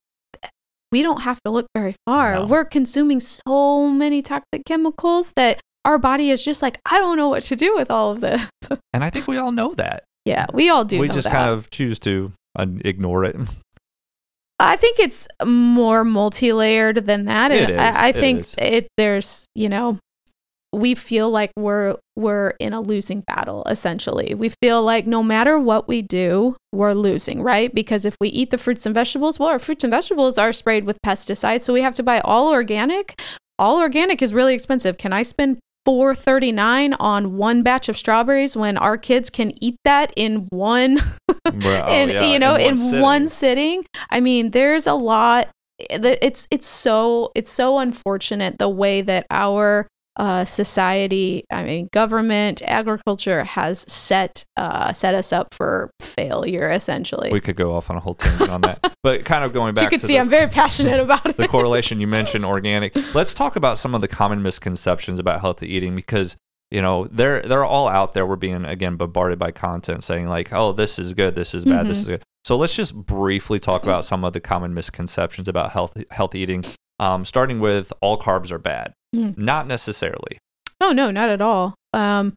we 0.92 1.02
don't 1.02 1.22
have 1.22 1.40
to 1.44 1.50
look 1.52 1.66
very 1.76 1.94
far. 2.06 2.34
No. 2.34 2.46
We're 2.46 2.64
consuming 2.64 3.20
so 3.20 3.88
many 3.88 4.22
toxic 4.22 4.64
chemicals 4.66 5.32
that 5.36 5.60
our 5.84 5.98
body 5.98 6.30
is 6.30 6.44
just 6.44 6.62
like, 6.62 6.80
I 6.84 6.98
don't 6.98 7.16
know 7.16 7.28
what 7.28 7.44
to 7.44 7.56
do 7.56 7.74
with 7.76 7.90
all 7.90 8.10
of 8.10 8.20
this. 8.20 8.42
And 8.92 9.02
I 9.02 9.10
think 9.10 9.26
we 9.26 9.36
all 9.36 9.50
know 9.52 9.74
that. 9.74 10.04
yeah, 10.24 10.46
we 10.52 10.68
all 10.68 10.84
do. 10.84 10.98
we 10.98 11.08
just 11.08 11.24
that. 11.24 11.32
kind 11.32 11.50
of 11.50 11.70
choose 11.70 11.98
to 12.00 12.32
ignore 12.58 13.24
it. 13.24 13.36
I 14.60 14.76
think 14.76 14.98
it's 14.98 15.26
more 15.44 16.04
multi-layered 16.04 17.06
than 17.06 17.24
that. 17.24 17.50
It 17.50 17.62
and 17.62 17.72
is, 17.72 17.80
I, 17.80 18.06
I 18.06 18.08
it 18.08 18.16
think 18.16 18.40
is. 18.40 18.54
it 18.58 18.88
there's 18.96 19.46
you 19.54 19.68
know 19.68 19.98
we 20.72 20.94
feel 20.94 21.30
like 21.30 21.50
we're 21.56 21.96
we're 22.16 22.50
in 22.60 22.72
a 22.72 22.80
losing 22.80 23.22
battle 23.22 23.64
essentially. 23.66 24.34
We 24.34 24.50
feel 24.62 24.82
like 24.82 25.06
no 25.06 25.22
matter 25.22 25.58
what 25.58 25.88
we 25.88 26.02
do, 26.02 26.56
we're 26.72 26.92
losing, 26.92 27.42
right? 27.42 27.74
Because 27.74 28.04
if 28.04 28.16
we 28.20 28.28
eat 28.28 28.50
the 28.50 28.58
fruits 28.58 28.86
and 28.86 28.94
vegetables, 28.94 29.38
well, 29.38 29.48
our 29.48 29.58
fruits 29.58 29.84
and 29.84 29.90
vegetables 29.90 30.38
are 30.38 30.52
sprayed 30.52 30.84
with 30.84 30.98
pesticides, 31.04 31.62
so 31.62 31.72
we 31.72 31.82
have 31.82 31.94
to 31.96 32.02
buy 32.02 32.20
all 32.20 32.50
organic. 32.52 33.20
All 33.58 33.78
organic 33.78 34.22
is 34.22 34.32
really 34.32 34.54
expensive. 34.54 34.96
Can 34.96 35.12
I 35.12 35.22
spend 35.22 35.58
439 35.84 36.94
on 36.94 37.36
one 37.36 37.62
batch 37.62 37.88
of 37.88 37.96
strawberries 37.96 38.56
when 38.56 38.76
our 38.76 38.98
kids 38.98 39.30
can 39.30 39.52
eat 39.62 39.76
that 39.84 40.12
in 40.16 40.46
one 40.50 40.98
Bro, 41.54 41.84
oh, 41.86 41.92
in 41.92 42.10
yeah, 42.10 42.24
you 42.24 42.38
know 42.38 42.54
in, 42.56 42.76
sitting. 42.76 43.00
one 43.00 43.28
sitting 43.28 43.86
i 44.10 44.20
mean 44.20 44.50
there's 44.50 44.86
a 44.86 44.94
lot 44.94 45.48
eh, 45.88 46.16
it's 46.20 46.46
it's 46.50 46.66
so 46.66 47.32
it's 47.34 47.50
so 47.50 47.78
unfortunate 47.78 48.58
the 48.58 48.68
way 48.68 49.00
that 49.02 49.26
our 49.30 49.86
uh, 50.20 50.44
society 50.44 51.44
i 51.50 51.62
mean 51.64 51.88
government 51.92 52.60
agriculture 52.66 53.42
has 53.44 53.84
set 53.88 54.44
uh, 54.56 54.92
set 54.92 55.14
us 55.14 55.32
up 55.32 55.48
for 55.54 55.90
failure 56.00 56.70
essentially 56.70 57.30
We 57.32 57.40
could 57.40 57.56
go 57.56 57.74
off 57.74 57.88
on 57.90 57.96
a 57.96 58.00
whole 58.00 58.14
tangent 58.14 58.50
on 58.50 58.60
that. 58.62 58.78
But 59.02 59.24
kind 59.24 59.44
of 59.44 59.54
going 59.54 59.72
back 59.72 59.84
you 59.84 59.88
can 59.90 60.00
to 60.00 60.06
see 60.06 60.12
the, 60.14 60.18
i'm 60.20 60.28
very 60.28 60.48
passionate 60.48 61.00
about 61.00 61.24
it 61.24 61.36
the 61.38 61.48
correlation 61.48 62.00
you 62.02 62.06
mentioned 62.06 62.44
organic. 62.44 62.94
Let's 63.14 63.32
talk 63.32 63.56
about 63.56 63.78
some 63.78 63.94
of 63.94 64.02
the 64.02 64.08
common 64.08 64.42
misconceptions 64.42 65.18
about 65.18 65.40
healthy 65.40 65.68
eating 65.68 65.96
because 65.96 66.36
you 66.70 66.82
know 66.82 67.08
they're 67.10 67.40
they're 67.40 67.64
all 67.64 67.88
out 67.88 68.12
there. 68.12 68.26
We're 68.26 68.36
being 68.36 68.66
again 68.66 68.96
bombarded 68.96 69.38
by 69.38 69.52
content 69.52 70.04
saying 70.04 70.28
like, 70.28 70.52
oh, 70.52 70.72
this 70.72 70.98
is 70.98 71.14
good, 71.14 71.34
this 71.34 71.54
is 71.54 71.64
bad, 71.64 71.86
this 71.86 71.98
Mhm. 71.98 72.00
is 72.02 72.08
good. 72.08 72.22
So 72.44 72.58
let's 72.58 72.74
just 72.76 72.94
briefly 72.94 73.58
talk 73.58 73.84
about 73.84 74.04
some 74.04 74.22
of 74.26 74.34
the 74.34 74.40
common 74.40 74.74
misconceptions 74.74 75.48
about 75.48 75.72
healthy 75.72 76.04
healthy 76.10 76.40
eating. 76.40 76.62
Um, 76.98 77.24
starting 77.24 77.58
with 77.60 77.90
all 78.02 78.18
carbs 78.20 78.50
are 78.50 78.58
bad. 78.58 78.92
Mm. 79.14 79.36
Not 79.38 79.66
necessarily. 79.66 80.38
Oh 80.80 80.92
no, 80.92 81.10
not 81.10 81.28
at 81.28 81.42
all. 81.42 81.74
Um, 81.92 82.34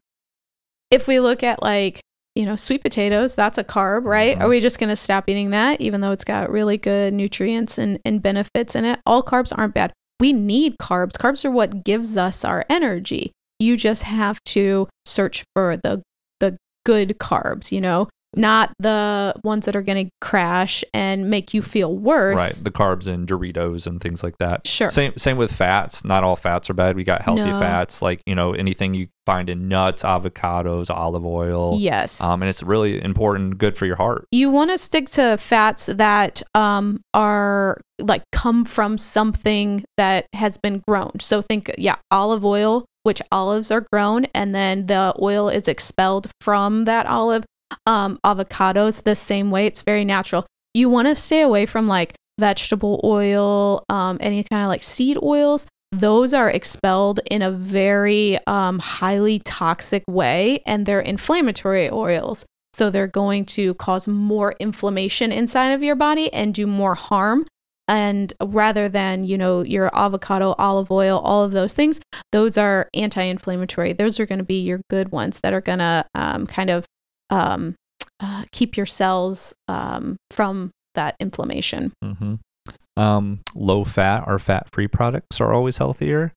if 0.90 1.06
we 1.06 1.20
look 1.20 1.42
at 1.42 1.62
like 1.62 2.00
you 2.34 2.44
know 2.44 2.56
sweet 2.56 2.82
potatoes, 2.82 3.34
that's 3.36 3.58
a 3.58 3.64
carb, 3.64 4.04
right? 4.04 4.36
Mhm. 4.36 4.42
Are 4.42 4.48
we 4.48 4.60
just 4.60 4.78
going 4.78 4.90
to 4.90 4.96
stop 4.96 5.28
eating 5.28 5.50
that, 5.50 5.80
even 5.80 6.00
though 6.00 6.10
it's 6.10 6.24
got 6.24 6.50
really 6.50 6.76
good 6.76 7.14
nutrients 7.14 7.78
and, 7.78 8.00
and 8.04 8.22
benefits 8.22 8.74
in 8.74 8.84
it? 8.84 9.00
All 9.06 9.22
carbs 9.22 9.52
aren't 9.56 9.74
bad. 9.74 9.92
We 10.20 10.32
need 10.32 10.76
carbs. 10.78 11.12
Carbs 11.12 11.44
are 11.44 11.50
what 11.50 11.84
gives 11.84 12.16
us 12.16 12.44
our 12.44 12.64
energy. 12.68 13.32
You 13.60 13.76
just 13.76 14.02
have 14.02 14.42
to 14.46 14.88
search 15.06 15.44
for 15.54 15.76
the 15.76 16.02
the 16.40 16.56
good 16.84 17.16
carbs. 17.20 17.70
You 17.70 17.80
know, 17.80 18.08
not 18.36 18.72
the 18.78 19.34
ones 19.44 19.66
that 19.66 19.76
are 19.76 19.82
going 19.82 20.06
to 20.06 20.10
crash 20.20 20.84
and 20.92 21.30
make 21.30 21.54
you 21.54 21.62
feel 21.62 21.94
worse. 21.96 22.38
Right. 22.38 22.52
The 22.52 22.70
carbs 22.70 23.06
and 23.06 23.26
Doritos 23.28 23.86
and 23.86 24.00
things 24.00 24.22
like 24.22 24.38
that. 24.38 24.66
Sure. 24.66 24.90
Same 24.90 25.12
same 25.16 25.36
with 25.36 25.52
fats. 25.52 26.04
Not 26.04 26.24
all 26.24 26.36
fats 26.36 26.68
are 26.70 26.74
bad. 26.74 26.96
We 26.96 27.04
got 27.04 27.22
healthy 27.22 27.42
No. 27.50 27.58
fats 27.58 28.02
like, 28.02 28.20
you 28.26 28.34
know, 28.34 28.52
anything 28.52 28.94
you 28.94 29.08
find 29.26 29.48
in 29.48 29.68
nuts, 29.68 30.02
avocados, 30.02 30.90
olive 30.90 31.24
oil. 31.24 31.78
Yes. 31.78 32.20
Um, 32.20 32.42
and 32.42 32.48
it's 32.50 32.62
really 32.62 33.02
important, 33.02 33.56
good 33.58 33.76
for 33.76 33.86
your 33.86 33.96
heart. 33.96 34.26
you 34.30 34.50
want 34.50 34.70
to 34.70 34.76
stick 34.78 35.08
to 35.10 35.36
fats 35.38 35.86
that 35.86 36.42
um, 36.54 37.00
are 37.14 37.80
like 37.98 38.22
come 38.32 38.64
from 38.64 38.98
something 38.98 39.84
that 39.96 40.26
has 40.34 40.58
been 40.58 40.82
grown. 40.86 41.12
So 41.20 41.40
think, 41.40 41.70
yeah, 41.78 41.96
olive 42.10 42.44
oil, 42.44 42.84
which 43.04 43.22
olives 43.32 43.70
are 43.70 43.86
grown, 43.92 44.26
and 44.34 44.54
then 44.54 44.86
the 44.86 45.14
oil 45.22 45.48
is 45.48 45.68
expelled 45.68 46.30
from 46.40 46.84
that 46.84 47.06
olive. 47.06 47.44
Um, 47.86 48.18
avocados, 48.24 49.02
the 49.02 49.16
same 49.16 49.50
way, 49.50 49.66
it's 49.66 49.82
very 49.82 50.04
natural. 50.04 50.46
You 50.74 50.88
want 50.88 51.08
to 51.08 51.14
stay 51.14 51.42
away 51.42 51.66
from 51.66 51.86
like 51.86 52.14
vegetable 52.38 53.00
oil, 53.04 53.84
um, 53.88 54.18
any 54.20 54.44
kind 54.44 54.64
of 54.64 54.68
like 54.68 54.82
seed 54.82 55.18
oils. 55.22 55.66
Those 55.92 56.34
are 56.34 56.50
expelled 56.50 57.20
in 57.30 57.42
a 57.42 57.52
very 57.52 58.38
um, 58.46 58.80
highly 58.80 59.38
toxic 59.40 60.02
way, 60.08 60.60
and 60.66 60.86
they're 60.86 61.00
inflammatory 61.00 61.88
oils. 61.90 62.44
So 62.74 62.90
they're 62.90 63.06
going 63.06 63.44
to 63.46 63.74
cause 63.74 64.08
more 64.08 64.56
inflammation 64.58 65.30
inside 65.30 65.68
of 65.68 65.82
your 65.84 65.94
body 65.94 66.32
and 66.32 66.52
do 66.52 66.66
more 66.66 66.96
harm. 66.96 67.46
And 67.86 68.32
rather 68.42 68.88
than, 68.88 69.24
you 69.24 69.38
know, 69.38 69.62
your 69.62 69.96
avocado, 69.96 70.54
olive 70.58 70.90
oil, 70.90 71.20
all 71.20 71.44
of 71.44 71.52
those 71.52 71.74
things, 71.74 72.00
those 72.32 72.58
are 72.58 72.88
anti 72.94 73.22
inflammatory. 73.22 73.92
Those 73.92 74.18
are 74.18 74.26
going 74.26 74.38
to 74.38 74.44
be 74.44 74.60
your 74.60 74.80
good 74.90 75.12
ones 75.12 75.38
that 75.42 75.52
are 75.52 75.60
going 75.60 75.78
to 75.78 76.04
um, 76.14 76.46
kind 76.48 76.70
of 76.70 76.86
um, 77.34 77.74
uh, 78.20 78.44
keep 78.52 78.76
your 78.76 78.86
cells 78.86 79.54
um, 79.68 80.16
from 80.30 80.70
that 80.94 81.16
inflammation. 81.20 81.92
hmm 82.02 82.34
Um, 82.96 83.40
low 83.54 83.82
fat 83.84 84.24
or 84.28 84.38
fat 84.38 84.68
free 84.72 84.86
products 84.88 85.40
are 85.40 85.52
always 85.52 85.78
healthier. 85.78 86.32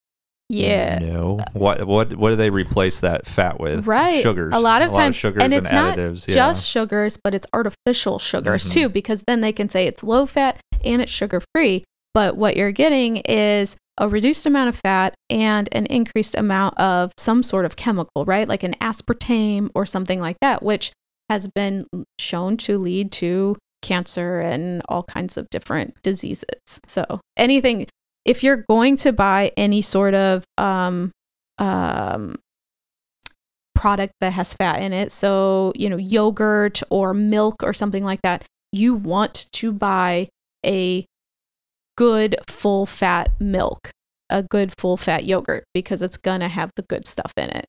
Yeah. 0.50 1.00
No. 1.00 1.40
What 1.54 1.86
what 1.86 2.16
what 2.16 2.30
do 2.30 2.36
they 2.38 2.50
replace 2.50 3.02
that 3.02 3.28
fat 3.28 3.60
with? 3.60 3.86
Right. 3.86 4.24
Sugars. 4.24 4.54
A 4.56 4.60
lot 4.60 4.82
of 4.82 4.92
times, 4.94 5.18
of 5.18 5.20
sugars 5.20 5.44
and 5.44 5.54
it's 5.54 5.72
not 5.72 5.98
additives. 5.98 6.28
yeah. 6.28 6.36
just 6.36 6.66
sugars, 6.68 7.18
but 7.22 7.36
it's 7.36 7.46
artificial 7.54 8.18
sugars 8.18 8.64
Mhm. 8.66 8.74
too, 8.74 8.90
because 8.90 9.22
then 9.28 9.42
they 9.42 9.52
can 9.52 9.70
say 9.70 9.88
it's 9.88 10.04
low 10.04 10.26
fat 10.26 10.58
and 10.84 11.02
it's 11.02 11.12
sugar 11.12 11.42
free. 11.54 11.84
But 12.14 12.38
what 12.38 12.56
you're 12.58 12.72
getting 12.72 13.18
is 13.18 13.76
a 13.98 14.08
reduced 14.08 14.46
amount 14.46 14.70
of 14.70 14.76
fat 14.76 15.14
and 15.30 15.70
an 15.72 15.86
increased 15.88 16.36
amount 16.36 16.78
of 16.80 17.12
some 17.18 17.44
sort 17.44 17.66
of 17.66 17.76
chemical, 17.76 18.26
right? 18.26 18.48
Like 18.48 18.64
an 18.64 18.76
aspartame 18.82 19.70
or 19.74 19.86
something 19.86 20.20
like 20.20 20.38
that, 20.42 20.62
which 20.64 20.92
has 21.30 21.48
been 21.48 21.88
shown 22.20 22.58
to 22.58 22.78
lead 22.78 23.12
to 23.14 23.56
cancer 23.82 24.40
and 24.40 24.82
all 24.90 25.04
kinds 25.04 25.38
of 25.38 25.50
different 25.50 25.96
diseases. 26.02 26.80
So 26.86 27.22
anything, 27.36 27.88
if 28.26 28.44
you're 28.44 28.64
going 28.70 28.96
to 28.98 29.14
buy 29.14 29.52
any 29.58 29.82
sort 29.82 30.14
of 30.14 30.44
um, 30.58 31.12
um, 31.58 32.38
product 33.76 34.14
that 34.22 34.34
has 34.34 34.54
fat 34.54 34.82
in 34.82 34.94
it, 34.94 35.12
so 35.12 35.74
you 35.76 35.90
know 35.90 35.98
yogurt 35.98 36.82
or 36.90 37.14
milk 37.14 37.56
or 37.64 37.74
something 37.74 38.04
like 38.04 38.22
that, 38.24 38.44
you 38.72 38.94
want 38.94 39.48
to 39.54 39.72
buy 39.72 40.30
a 40.66 41.06
good 41.98 42.36
full 42.48 42.86
fat 42.86 43.30
milk, 43.42 43.90
a 44.30 44.44
good 44.44 44.72
full 44.80 44.96
fat 44.98 45.26
yogurt 45.26 45.66
because 45.74 46.02
it's 46.02 46.18
gonna 46.18 46.48
have 46.48 46.72
the 46.76 46.84
good 46.84 47.06
stuff 47.06 47.34
in 47.36 47.50
it. 47.50 47.66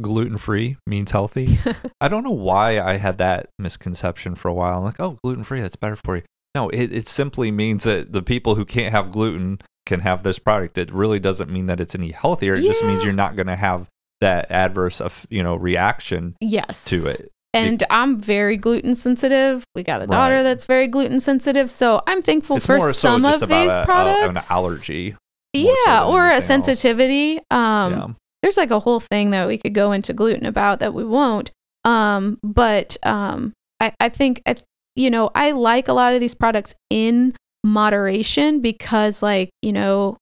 gluten 0.00 0.38
free 0.38 0.76
means 0.86 1.10
healthy. 1.10 1.58
I 2.00 2.08
don't 2.08 2.24
know 2.24 2.30
why 2.30 2.80
I 2.80 2.94
had 2.96 3.18
that 3.18 3.46
misconception 3.58 4.34
for 4.34 4.48
a 4.48 4.54
while. 4.54 4.78
I'm 4.78 4.84
like, 4.84 5.00
oh, 5.00 5.18
gluten 5.22 5.44
free, 5.44 5.60
that's 5.60 5.76
better 5.76 5.96
for 5.96 6.16
you. 6.16 6.22
No, 6.54 6.68
it, 6.70 6.92
it 6.92 7.06
simply 7.06 7.50
means 7.50 7.84
that 7.84 8.12
the 8.12 8.22
people 8.22 8.54
who 8.56 8.64
can't 8.64 8.92
have 8.92 9.10
gluten 9.12 9.60
can 9.86 10.00
have 10.00 10.22
this 10.22 10.38
product. 10.38 10.78
It 10.78 10.92
really 10.92 11.20
doesn't 11.20 11.50
mean 11.50 11.66
that 11.66 11.80
it's 11.80 11.94
any 11.94 12.10
healthier. 12.10 12.54
It 12.54 12.62
just 12.62 12.84
means 12.84 13.04
you're 13.04 13.12
not 13.12 13.36
going 13.36 13.46
to 13.46 13.56
have 13.56 13.86
that 14.20 14.50
adverse, 14.50 15.00
of, 15.00 15.26
you 15.30 15.42
know, 15.42 15.54
reaction 15.54 16.36
Yes. 16.40 16.84
to 16.86 16.96
it. 17.06 17.30
And 17.52 17.82
I'm 17.90 18.18
very 18.18 18.56
gluten 18.56 18.94
sensitive. 18.94 19.64
We 19.74 19.82
got 19.82 20.02
a 20.02 20.06
daughter 20.06 20.36
Right. 20.36 20.42
that's 20.44 20.64
very 20.64 20.86
gluten 20.86 21.18
sensitive, 21.20 21.70
so 21.70 22.00
I'm 22.06 22.22
thankful 22.22 22.58
it's 22.58 22.66
for 22.66 22.92
some 22.92 23.24
so 23.24 23.34
of 23.34 23.40
these 23.40 23.50
a- 23.72 23.82
a- 23.82 23.84
products. 23.84 24.46
an 24.48 24.54
allergy. 24.56 25.10
more 25.56 25.74
so 25.84 25.90
Yeah, 25.90 26.04
or 26.04 26.28
a 26.28 26.34
else. 26.34 26.44
sensitivity. 26.46 27.40
Um, 27.50 27.92
yeah. 27.92 28.06
there's 28.42 28.56
like 28.56 28.70
a 28.70 28.78
whole 28.78 29.00
thing 29.00 29.30
that 29.32 29.48
we 29.48 29.58
could 29.58 29.74
go 29.74 29.90
into 29.90 30.12
gluten 30.12 30.46
about 30.46 30.78
that 30.78 30.94
we 30.94 31.04
won't. 31.04 31.50
Um, 31.84 32.38
but 32.44 32.96
um, 33.02 33.52
I, 33.80 33.92
I 33.98 34.10
think 34.10 34.42
I, 34.46 34.54
you 34.94 35.10
know 35.10 35.30
I 35.34 35.50
like 35.50 35.88
a 35.88 35.92
lot 35.92 36.14
of 36.14 36.20
these 36.20 36.34
products 36.36 36.74
in 36.88 37.34
moderation 37.64 38.60
because 38.60 39.22
like 39.22 39.50
you 39.62 39.72
know 39.72 40.16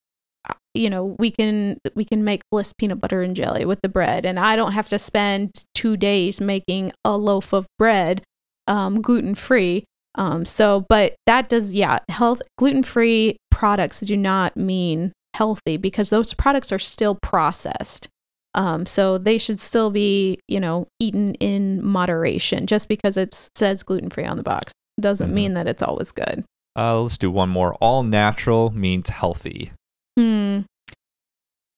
you 0.74 0.90
know 0.90 1.16
we 1.18 1.30
can 1.30 1.78
we 1.94 2.04
can 2.04 2.24
make 2.24 2.42
bliss 2.50 2.72
peanut 2.78 3.00
butter 3.00 3.22
and 3.22 3.34
jelly 3.36 3.64
with 3.64 3.80
the 3.82 3.88
bread 3.88 4.26
and 4.26 4.38
i 4.38 4.54
don't 4.56 4.72
have 4.72 4.88
to 4.88 4.98
spend 4.98 5.64
two 5.74 5.96
days 5.96 6.40
making 6.40 6.92
a 7.04 7.16
loaf 7.16 7.52
of 7.52 7.66
bread 7.78 8.22
um, 8.66 9.00
gluten 9.00 9.34
free 9.34 9.84
um, 10.16 10.44
so 10.44 10.84
but 10.88 11.14
that 11.26 11.48
does 11.48 11.74
yeah 11.74 11.98
health 12.10 12.42
gluten 12.58 12.82
free 12.82 13.36
products 13.50 14.00
do 14.00 14.16
not 14.16 14.56
mean 14.56 15.12
healthy 15.34 15.76
because 15.76 16.10
those 16.10 16.34
products 16.34 16.70
are 16.72 16.78
still 16.78 17.16
processed 17.22 18.08
um, 18.54 18.84
so 18.86 19.18
they 19.18 19.38
should 19.38 19.60
still 19.60 19.90
be 19.90 20.38
you 20.48 20.60
know 20.60 20.86
eaten 21.00 21.34
in 21.36 21.84
moderation 21.84 22.66
just 22.66 22.88
because 22.88 23.16
it 23.16 23.32
says 23.54 23.82
gluten 23.82 24.10
free 24.10 24.24
on 24.24 24.36
the 24.36 24.42
box 24.42 24.72
doesn't 25.00 25.30
Mhm. 25.30 25.34
mean 25.34 25.54
that 25.54 25.66
it's 25.66 25.82
always 25.82 26.12
good 26.12 26.44
Uh, 26.76 27.00
let's 27.00 27.18
do 27.18 27.28
one 27.30 27.48
more. 27.48 27.74
All 27.80 28.04
natural 28.04 28.70
means 28.70 29.08
healthy. 29.08 29.72
Hmm. 30.18 30.62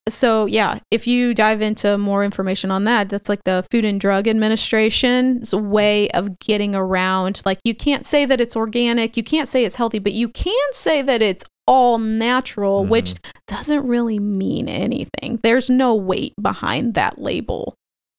So 0.09 0.47
yeah, 0.47 0.79
if 0.91 1.07
you 1.07 1.35
dive 1.35 1.61
into 1.61 1.99
more 1.99 2.25
information 2.25 2.71
on 2.71 2.85
that, 2.85 3.11
that's 3.11 3.29
like 3.29 3.45
the 3.45 3.67
Food 3.71 3.85
and 3.85 4.01
Drug 4.01 4.27
Administration's 4.27 5.55
way 5.55 6.11
of 6.13 6.39
getting 6.39 6.75
around. 6.75 7.43
Like 7.45 7.59
you 7.65 7.75
can't 7.75 8.07
say 8.07 8.25
that 8.25 8.41
it's 8.41 8.57
organic, 8.57 9.19
you 9.19 9.23
can't 9.23 9.47
say 9.47 9.67
it's 9.67 9.77
healthy, 9.77 9.99
but 9.99 10.15
you 10.15 10.31
can 10.31 10.73
say 10.73 11.03
that 11.03 11.21
it's 11.21 11.45
all 11.67 11.99
natural, 11.99 12.87
which 12.87 13.15
doesn't 13.47 13.87
really 13.87 14.19
mean 14.19 14.69
anything. 14.69 15.39
There's 15.43 15.69
no 15.69 15.95
weight 15.95 16.33
behind 16.41 16.95
that 16.95 17.21
label. 17.21 17.75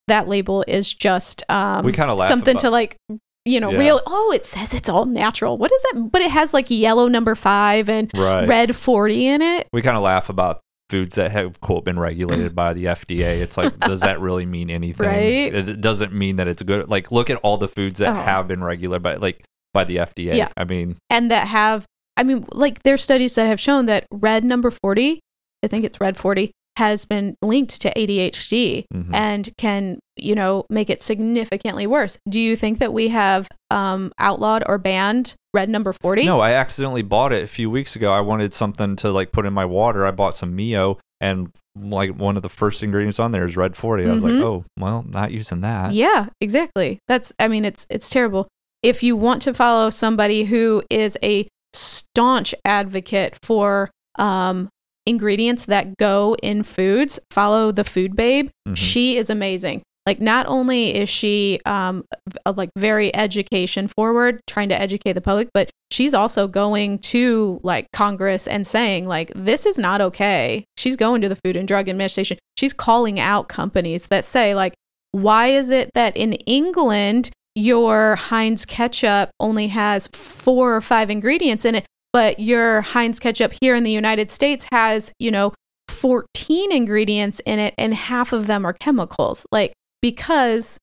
That 0.06 0.28
label 0.28 0.64
is 0.68 0.94
just 0.94 1.42
um, 1.50 1.84
We 1.84 1.92
kinda 1.92 2.14
laugh 2.14 2.28
something 2.28 2.56
to 2.58 2.70
like 2.70 2.96
you 3.44 3.58
know 3.60 3.70
Yeah. 3.70 3.78
real 3.78 4.00
oh 4.06 4.32
it 4.32 4.44
says 4.44 4.72
it's 4.74 4.88
all 4.88 5.04
natural 5.06 5.58
what 5.58 5.72
is 5.72 5.82
that 5.92 6.10
but 6.12 6.22
it 6.22 6.30
has 6.30 6.54
like 6.54 6.70
yellow 6.70 7.08
number 7.08 7.34
five 7.34 7.88
and 7.88 8.10
Right. 8.16 8.46
red 8.46 8.76
40 8.76 9.26
in 9.26 9.42
it 9.42 9.66
We 9.72 9.82
kind 9.82 9.96
of 9.96 10.02
laugh 10.02 10.28
about 10.28 10.60
foods 10.88 11.16
that 11.16 11.30
have 11.32 11.60
quote 11.60 11.84
been 11.84 11.98
regulated 11.98 12.54
by 12.54 12.74
the 12.74 12.84
FDA. 12.84 13.40
It's 13.40 13.56
like, 13.56 13.78
does 13.80 14.00
that 14.00 14.20
really 14.26 14.44
mean 14.44 14.68
anything? 14.68 15.06
Right. 15.06 15.54
It 15.54 15.80
doesn't 15.80 16.12
mean 16.12 16.36
that 16.36 16.48
it's 16.48 16.62
good. 16.62 16.86
Like, 16.90 17.10
look 17.10 17.30
at 17.30 17.38
all 17.38 17.56
the 17.56 17.66
foods 17.68 17.98
that 18.00 18.10
Oh. 18.10 18.14
have 18.20 18.46
been 18.46 18.62
regulated 18.62 19.02
by 19.02 19.14
like 19.14 19.42
by 19.72 19.84
the 19.84 19.96
FDA. 19.96 20.34
Yeah. 20.36 20.48
I 20.54 20.64
mean, 20.64 20.98
and 21.08 21.30
that 21.30 21.46
have 21.48 21.86
i 22.18 22.22
mean 22.22 22.44
like 22.52 22.82
there's 22.82 23.02
studies 23.02 23.34
that 23.36 23.46
have 23.46 23.58
shown 23.58 23.86
that 23.86 24.06
red 24.12 24.44
number 24.44 24.70
40 24.70 25.18
i 25.64 25.66
think 25.66 25.82
it's 25.86 25.98
red 25.98 26.14
40 26.18 26.50
has 26.76 27.04
been 27.04 27.36
linked 27.42 27.80
to 27.82 27.92
adhd 27.94 28.84
mhm. 28.92 29.14
and 29.14 29.50
can 29.58 29.98
you 30.16 30.34
know 30.34 30.64
make 30.70 30.88
it 30.90 31.02
significantly 31.02 31.86
worse 31.86 32.18
do 32.28 32.40
you 32.40 32.56
think 32.56 32.78
that 32.78 32.92
we 32.92 33.08
have 33.08 33.48
um, 33.70 34.12
outlawed 34.18 34.62
or 34.66 34.78
banned 34.78 35.34
red 35.54 35.68
number 35.68 35.92
40 35.92 36.24
no, 36.24 36.40
I 36.40 36.52
accidentally 36.52 37.02
bought 37.02 37.32
it 37.32 37.42
a 37.42 37.46
few 37.46 37.68
weeks 37.70 37.94
ago. 37.96 38.12
I 38.12 38.20
wanted 38.20 38.54
something 38.54 38.96
to 38.96 39.10
like 39.10 39.32
put 39.32 39.44
in 39.44 39.52
my 39.52 39.64
water. 39.66 40.06
I 40.06 40.10
bought 40.10 40.34
some 40.34 40.56
Mio, 40.56 40.98
and 41.20 41.50
like 41.78 42.10
one 42.16 42.36
of 42.36 42.42
the 42.42 42.48
first 42.48 42.82
ingredients 42.82 43.18
on 43.18 43.32
there 43.32 43.44
is 43.44 43.54
red 43.56 43.76
forty. 43.76 44.04
I 44.04 44.12
was 44.12 44.22
like, 44.22 44.32
Mhm. 44.32 44.42
oh, 44.42 44.64
well, 44.78 45.04
not 45.06 45.30
using 45.30 45.60
that. 45.60 45.92
yeah 45.92 46.26
exactly 46.40 46.98
that's 47.06 47.32
i 47.38 47.48
mean 47.48 47.64
it's 47.66 47.86
it's 47.90 48.08
terrible 48.08 48.48
if 48.82 49.02
you 49.02 49.14
want 49.16 49.42
to 49.42 49.52
follow 49.54 49.90
somebody 49.90 50.44
who 50.44 50.82
is 50.90 51.16
a 51.22 51.46
staunch 51.74 52.54
advocate 52.64 53.38
for 53.42 53.90
um, 54.18 54.68
ingredients 55.06 55.64
that 55.66 55.96
go 55.98 56.36
in 56.42 56.62
foods 56.62 57.18
follow 57.30 57.72
the 57.72 57.84
food 57.84 58.14
babe 58.16 58.48
Mhm. 58.68 58.76
she 58.76 59.16
is 59.16 59.28
amazing. 59.30 59.82
Like 60.06 60.20
not 60.20 60.46
only 60.46 60.94
is 60.96 61.08
she 61.08 61.60
um 61.64 62.04
v- 62.28 62.38
uh, 62.46 62.52
like 62.56 62.70
very 62.76 63.14
education 63.14 63.86
forward 63.88 64.40
trying 64.48 64.68
to 64.70 64.80
educate 64.80 65.12
the 65.12 65.20
public 65.20 65.48
but 65.54 65.70
she's 65.92 66.12
also 66.14 66.48
going 66.48 66.98
to 66.98 67.60
like 67.62 67.86
congress 67.92 68.48
and 68.48 68.66
saying 68.66 69.06
like 69.06 69.30
this 69.36 69.64
is 69.66 69.78
not 69.78 70.00
okay. 70.00 70.64
She's 70.76 70.96
going 70.96 71.20
to 71.22 71.28
the 71.28 71.36
food 71.44 71.54
and 71.56 71.68
drug 71.68 71.88
administration. 71.88 72.38
She's 72.58 72.72
calling 72.72 73.20
out 73.20 73.48
companies 73.48 74.06
that 74.06 74.24
say 74.24 74.54
like 74.54 74.74
why 75.12 75.48
is 75.48 75.70
it 75.70 75.90
that 75.94 76.16
in 76.16 76.32
england 76.32 77.30
your 77.54 78.16
heinz 78.16 78.64
ketchup 78.64 79.30
only 79.38 79.68
has 79.68 80.06
four 80.14 80.74
or 80.74 80.80
five 80.80 81.10
ingredients 81.10 81.64
in 81.66 81.74
it 81.74 81.84
but 82.12 82.38
your 82.38 82.80
heinz 82.82 83.18
ketchup 83.18 83.52
here 83.60 83.74
in 83.74 83.82
the 83.82 83.90
united 83.90 84.30
states 84.30 84.66
has 84.72 85.12
you 85.18 85.30
know 85.30 85.52
14 85.88 86.72
ingredients 86.72 87.40
in 87.46 87.58
it 87.60 87.74
and 87.78 87.94
half 87.94 88.32
of 88.32 88.48
them 88.48 88.64
are 88.66 88.72
chemicals. 88.72 89.46
Like 89.52 89.72
because 90.00 90.78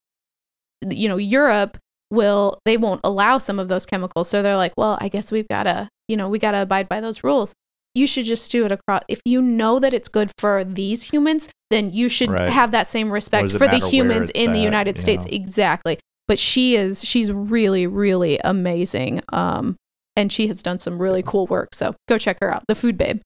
you 0.89 1.09
know 1.09 1.17
Europe 1.17 1.77
will 2.09 2.57
they 2.63 2.77
won't 2.77 3.01
allow 3.03 3.37
some 3.37 3.59
of 3.59 3.67
those 3.67 3.85
chemicals. 3.85 4.29
So 4.29 4.41
they're 4.41 4.55
like 4.55 4.73
well 4.77 4.97
I 5.01 5.09
guess 5.09 5.29
we've 5.29 5.47
got 5.49 5.63
to 5.63 5.89
you 6.07 6.15
know 6.15 6.29
we 6.29 6.39
got 6.39 6.51
to 6.51 6.61
abide 6.61 6.87
by 6.87 7.01
those 7.01 7.21
rules. 7.21 7.53
You 7.95 8.07
should 8.07 8.23
just 8.25 8.49
do 8.49 8.63
it 8.65 8.71
across 8.71 9.01
if 9.09 9.19
you 9.25 9.41
know 9.41 9.79
that 9.79 9.93
it's 9.93 10.07
good 10.07 10.31
for 10.37 10.63
these 10.63 11.03
humans 11.03 11.49
then 11.69 11.89
you 11.89 12.07
should 12.07 12.31
Right. 12.31 12.49
have 12.49 12.71
that 12.71 12.87
same 12.87 13.11
respect 13.11 13.51
for 13.51 13.67
the 13.67 13.79
humans 13.79 14.31
in 14.33 14.53
the 14.53 14.59
United 14.59 14.97
States. 14.97 15.25
know? 15.25 15.31
exactly. 15.33 15.99
But 16.29 16.39
she 16.39 16.77
is 16.77 17.03
she's 17.03 17.29
really 17.29 17.87
really 17.87 18.39
amazing 18.41 19.21
um 19.33 19.75
and 20.19 20.31
she 20.31 20.47
has 20.47 20.61
done 20.61 20.77
some 20.79 21.01
really 21.01 21.23
cool 21.23 21.47
work 21.47 21.69
so 21.73 21.95
go 22.07 22.17
check 22.17 22.37
her 22.41 22.53
out 22.53 22.63
the 22.67 22.75
food 22.75 22.97
babe 22.97 23.21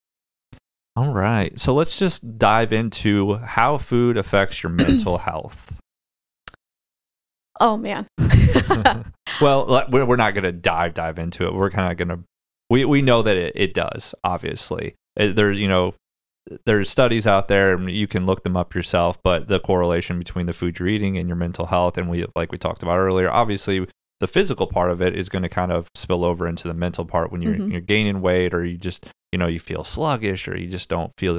All 0.95 1.11
right. 1.11 1.59
So 1.59 1.73
let's 1.73 1.97
just 1.97 2.37
dive 2.37 2.71
into 2.71 3.35
how 3.37 3.77
food 3.79 4.15
affects 4.15 4.61
your 4.61 4.71
mental 4.83 5.17
health. 5.17 5.79
oh 7.59 7.77
man 7.77 8.05
well, 9.41 9.85
we're 9.89 10.15
not 10.15 10.33
going 10.35 10.43
to 10.43 10.51
dive 10.51 10.93
dive 10.93 11.17
into 11.19 11.45
it. 11.45 11.53
We're 11.53 11.69
kind 11.71 11.91
of 11.91 11.97
going 11.97 12.19
to 12.19 12.23
we 12.69 12.85
we 12.85 13.01
know 13.01 13.21
that 13.23 13.37
it, 13.37 13.53
it 13.55 13.73
does. 13.73 14.13
Obviously, 14.23 14.93
It- 15.15 15.35
there's 15.35 15.57
you 15.59 15.67
know 15.67 15.95
there's 16.65 16.89
studies 16.89 17.25
out 17.25 17.47
there 17.47 17.73
and 17.73 17.89
you 17.89 18.05
can 18.05 18.25
look 18.25 18.43
them 18.43 18.57
up 18.57 18.75
yourself. 18.75 19.21
But 19.23 19.47
the 19.47 19.59
correlation 19.59 20.19
between 20.19 20.45
the 20.45 20.53
food 20.53 20.77
you're 20.77 20.87
eating 20.87 21.17
and 21.17 21.27
your 21.27 21.35
mental 21.37 21.65
health, 21.65 21.97
and 21.97 22.09
we 22.09 22.25
like 22.35 22.51
we 22.51 22.57
talked 22.57 22.83
about 22.83 22.97
earlier, 22.99 23.31
obviously 23.31 23.87
the 24.23 24.27
physical 24.27 24.67
part 24.67 24.89
of 24.89 25.01
it 25.01 25.13
is 25.13 25.27
going 25.27 25.43
to 25.43 25.49
kind 25.49 25.69
of 25.69 25.89
spill 25.95 26.23
over 26.23 26.47
into 26.47 26.65
the 26.65 26.73
mental 26.73 27.03
part 27.03 27.29
when 27.29 27.41
you're 27.41 27.55
Mhm. 27.55 27.69
you're 27.73 27.81
gaining 27.81 28.21
weight 28.21 28.53
or 28.53 28.63
you 28.63 28.77
just 28.77 29.05
you 29.33 29.37
know 29.37 29.47
you 29.47 29.59
feel 29.59 29.83
sluggish 29.83 30.47
or 30.47 30.57
you 30.57 30.67
just 30.67 30.87
don't 30.87 31.11
feel 31.17 31.35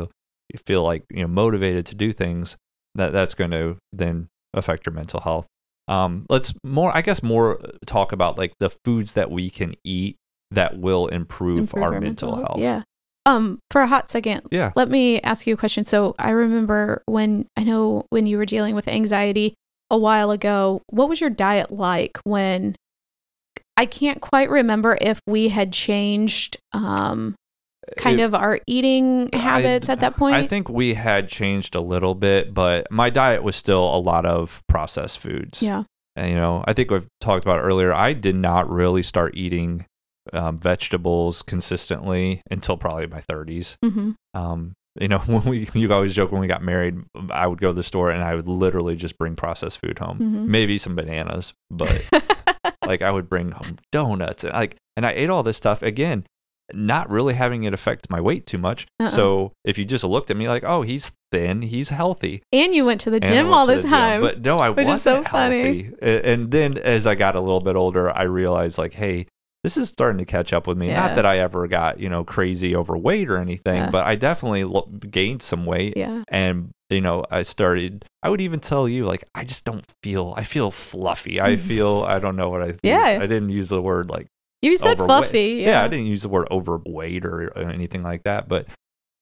you 0.52 0.58
feel 0.66 0.82
like 0.82 1.02
you 1.08 1.22
know 1.22 1.26
motivated 1.26 1.86
to 1.86 1.94
do 1.94 2.12
things 2.12 2.58
that 2.94 3.10
that's 3.10 3.32
going 3.32 3.52
to 3.52 3.78
then 3.94 4.28
affect 4.52 4.84
your 4.84 4.92
mental 4.92 5.20
health 5.20 5.46
um 5.88 6.26
let's 6.28 6.52
more 6.62 6.94
i 6.94 7.00
guess 7.00 7.22
more 7.22 7.58
talk 7.86 8.12
about 8.12 8.36
like 8.36 8.52
the 8.60 8.68
foods 8.84 9.14
that 9.14 9.30
we 9.30 9.48
can 9.48 9.74
eat 9.82 10.16
that 10.50 10.78
will 10.78 11.06
improve, 11.08 11.60
improve 11.60 11.82
our, 11.82 11.98
mental 11.98 12.36
health 12.36 12.58
Yeah. 12.60 12.82
Um, 13.26 13.60
for 13.70 13.80
a 13.80 13.86
hot 13.86 14.10
second, 14.10 14.42
yeah 14.50 14.72
let 14.76 14.90
me 14.90 15.22
ask 15.22 15.46
you 15.46 15.54
a 15.54 15.56
question. 15.56 15.86
So 15.86 16.14
I 16.18 16.30
remember 16.30 17.02
when 17.06 17.46
I 17.56 17.64
know 17.64 18.04
when 18.10 18.26
you 18.26 18.36
were 18.36 18.44
dealing 18.44 18.74
with 18.74 18.86
anxiety 18.86 19.54
a 19.90 19.98
while 19.98 20.30
ago, 20.30 20.82
what 20.88 21.08
was 21.08 21.20
your 21.20 21.30
diet 21.30 21.70
like 21.70 22.18
when 22.24 22.76
I 23.76 23.86
can't 23.86 24.20
quite 24.20 24.50
remember 24.50 24.96
if 25.00 25.20
we 25.26 25.48
had 25.48 25.72
changed 25.72 26.56
um 26.72 27.34
kind 27.98 28.18
It- 28.18 28.22
of 28.22 28.34
our 28.34 28.60
eating 28.66 29.28
habits 29.32 29.88
I- 29.88 29.92
at 29.92 30.00
that 30.00 30.16
point. 30.16 30.36
I 30.36 30.46
think 30.46 30.68
we 30.68 30.94
had 30.94 31.28
changed 31.28 31.74
a 31.74 31.80
little 31.80 32.14
bit, 32.14 32.54
but 32.54 32.86
my 32.90 33.10
diet 33.10 33.42
was 33.42 33.56
still 33.56 33.82
a 33.94 33.98
lot 33.98 34.24
of 34.24 34.62
processed 34.68 35.18
foods. 35.18 35.62
yeah. 35.62 35.82
And, 36.16 36.30
you 36.30 36.36
know, 36.36 36.62
I 36.66 36.72
think 36.74 36.90
we've 36.92 37.08
talked 37.20 37.44
about 37.44 37.58
earlier. 37.60 37.92
I 37.92 38.12
did 38.12 38.36
not 38.36 38.70
really 38.70 39.02
start 39.02 39.36
eating 39.36 39.84
um, 40.32 40.56
vegetables 40.56 41.42
consistently 41.42 42.40
until 42.50 42.76
probably 42.78 43.06
my 43.08 43.20
30s. 43.20 43.76
hmm 43.84 44.12
Um, 44.32 44.72
you 45.00 45.08
know, 45.08 45.18
when 45.26 45.42
we 45.44 45.68
you 45.74 45.92
always 45.92 46.14
joke 46.14 46.30
when 46.32 46.40
we 46.40 46.46
got 46.46 46.62
married, 46.62 46.96
I 47.30 47.46
would 47.46 47.60
go 47.60 47.68
to 47.68 47.74
the 47.74 47.82
store 47.82 48.10
and 48.10 48.22
I 48.22 48.34
would 48.34 48.48
literally 48.48 48.96
just 48.96 49.18
bring 49.18 49.34
processed 49.36 49.78
food 49.80 49.98
home, 49.98 50.18
Mhm. 50.18 50.46
maybe 50.46 50.78
some 50.78 50.94
bananas, 50.94 51.52
but 51.70 52.02
like 52.86 53.02
I 53.02 53.10
would 53.10 53.28
bring 53.28 53.50
home 53.50 53.78
donuts 53.92 54.44
and 54.44 54.52
like, 54.52 54.76
and 54.96 55.04
I 55.06 55.12
ate 55.12 55.30
all 55.30 55.42
this 55.42 55.56
stuff 55.56 55.82
again, 55.82 56.24
not 56.72 57.10
really 57.10 57.34
having 57.34 57.64
it 57.64 57.74
affect 57.74 58.08
my 58.08 58.20
weight 58.20 58.46
too 58.46 58.58
much. 58.58 58.86
Uh-uh. 59.00 59.08
So 59.10 59.52
if 59.64 59.76
you 59.78 59.84
just 59.84 60.04
looked 60.04 60.30
at 60.30 60.36
me 60.36 60.48
like, 60.48 60.64
oh, 60.64 60.82
he's 60.82 61.12
thin, 61.32 61.62
he's 61.62 61.88
healthy, 61.88 62.42
and 62.52 62.72
you 62.72 62.84
went 62.84 63.00
to 63.02 63.10
the 63.10 63.20
gym 63.20 63.52
all 63.52 63.66
the 63.66 63.80
gym. 63.80 63.90
time. 63.90 64.20
But 64.20 64.40
no, 64.42 64.58
I 64.58 64.70
wasn't 64.70 65.00
so 65.00 65.22
funny. 65.24 65.82
healthy. 65.82 65.94
A- 66.00 66.26
And 66.32 66.50
then 66.50 66.78
as 66.78 67.06
I 67.06 67.16
got 67.16 67.34
a 67.36 67.40
little 67.40 67.60
bit 67.60 67.74
older, 67.76 68.16
I 68.16 68.22
realized 68.22 68.78
like, 68.78 68.92
hey, 68.94 69.26
this 69.64 69.76
is 69.76 69.88
starting 69.88 70.18
to 70.18 70.24
catch 70.24 70.52
up 70.52 70.66
with 70.68 70.78
me. 70.78 70.88
Yeah. 70.88 71.00
Not 71.06 71.16
that 71.16 71.26
I 71.26 71.38
ever 71.38 71.66
got 71.66 71.98
you 71.98 72.08
know 72.08 72.22
crazy 72.22 72.76
overweight 72.76 73.28
or 73.28 73.38
anything, 73.38 73.76
Yeah. 73.82 73.90
but 73.90 74.06
I 74.06 74.14
definitely 74.14 74.62
lo- 74.64 74.86
gained 75.10 75.42
some 75.42 75.66
weight. 75.66 75.94
yeah. 75.96 76.22
And 76.28 76.70
you 76.90 77.00
know, 77.00 77.24
I 77.30 77.42
started. 77.42 78.04
I 78.22 78.28
would 78.28 78.40
even 78.42 78.60
tell 78.60 78.88
you 78.88 79.04
like, 79.06 79.24
I 79.34 79.42
just 79.44 79.64
don't 79.64 79.84
feel. 80.02 80.34
I 80.36 80.44
feel 80.44 80.70
fluffy. 80.70 81.40
I 81.40 81.56
feel. 81.70 82.04
I 82.06 82.20
don't 82.20 82.36
know 82.36 82.50
what 82.50 82.62
I. 82.62 82.66
Used. 82.66 82.80
Yeah. 82.84 83.18
I 83.20 83.26
didn't 83.26 83.48
use 83.48 83.68
the 83.70 83.82
word 83.82 84.08
like 84.10 84.26
You 84.62 84.76
said 84.76 84.92
overweight. 85.00 85.08
fluffy. 85.08 85.48
Yeah. 85.62 85.66
Yeah. 85.70 85.84
I 85.84 85.88
didn't 85.88 86.06
use 86.06 86.22
the 86.22 86.28
word 86.28 86.46
overweight 86.52 87.24
or, 87.24 87.48
or 87.56 87.62
anything 87.70 88.02
like 88.04 88.22
that. 88.24 88.46
But 88.48 88.66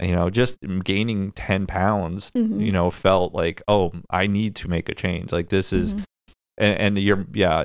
you 0.03 0.13
know, 0.17 0.29
just 0.29 0.57
gaining 0.83 1.31
ten 1.33 1.67
pounds, 1.67 2.33
Mhm. 2.33 2.61
you 2.67 2.73
know, 2.73 2.91
felt 2.91 3.33
like, 3.33 3.63
oh, 3.69 3.93
I 4.11 4.27
need 4.27 4.57
to 4.57 4.69
make 4.69 4.89
a 4.89 4.95
change. 4.97 5.31
Like 5.31 5.49
this 5.49 5.73
is, 5.73 5.95
Mhm. 5.95 6.05
and, 6.59 6.79
and 6.81 6.99
you're, 6.99 7.25
yeah, 7.33 7.65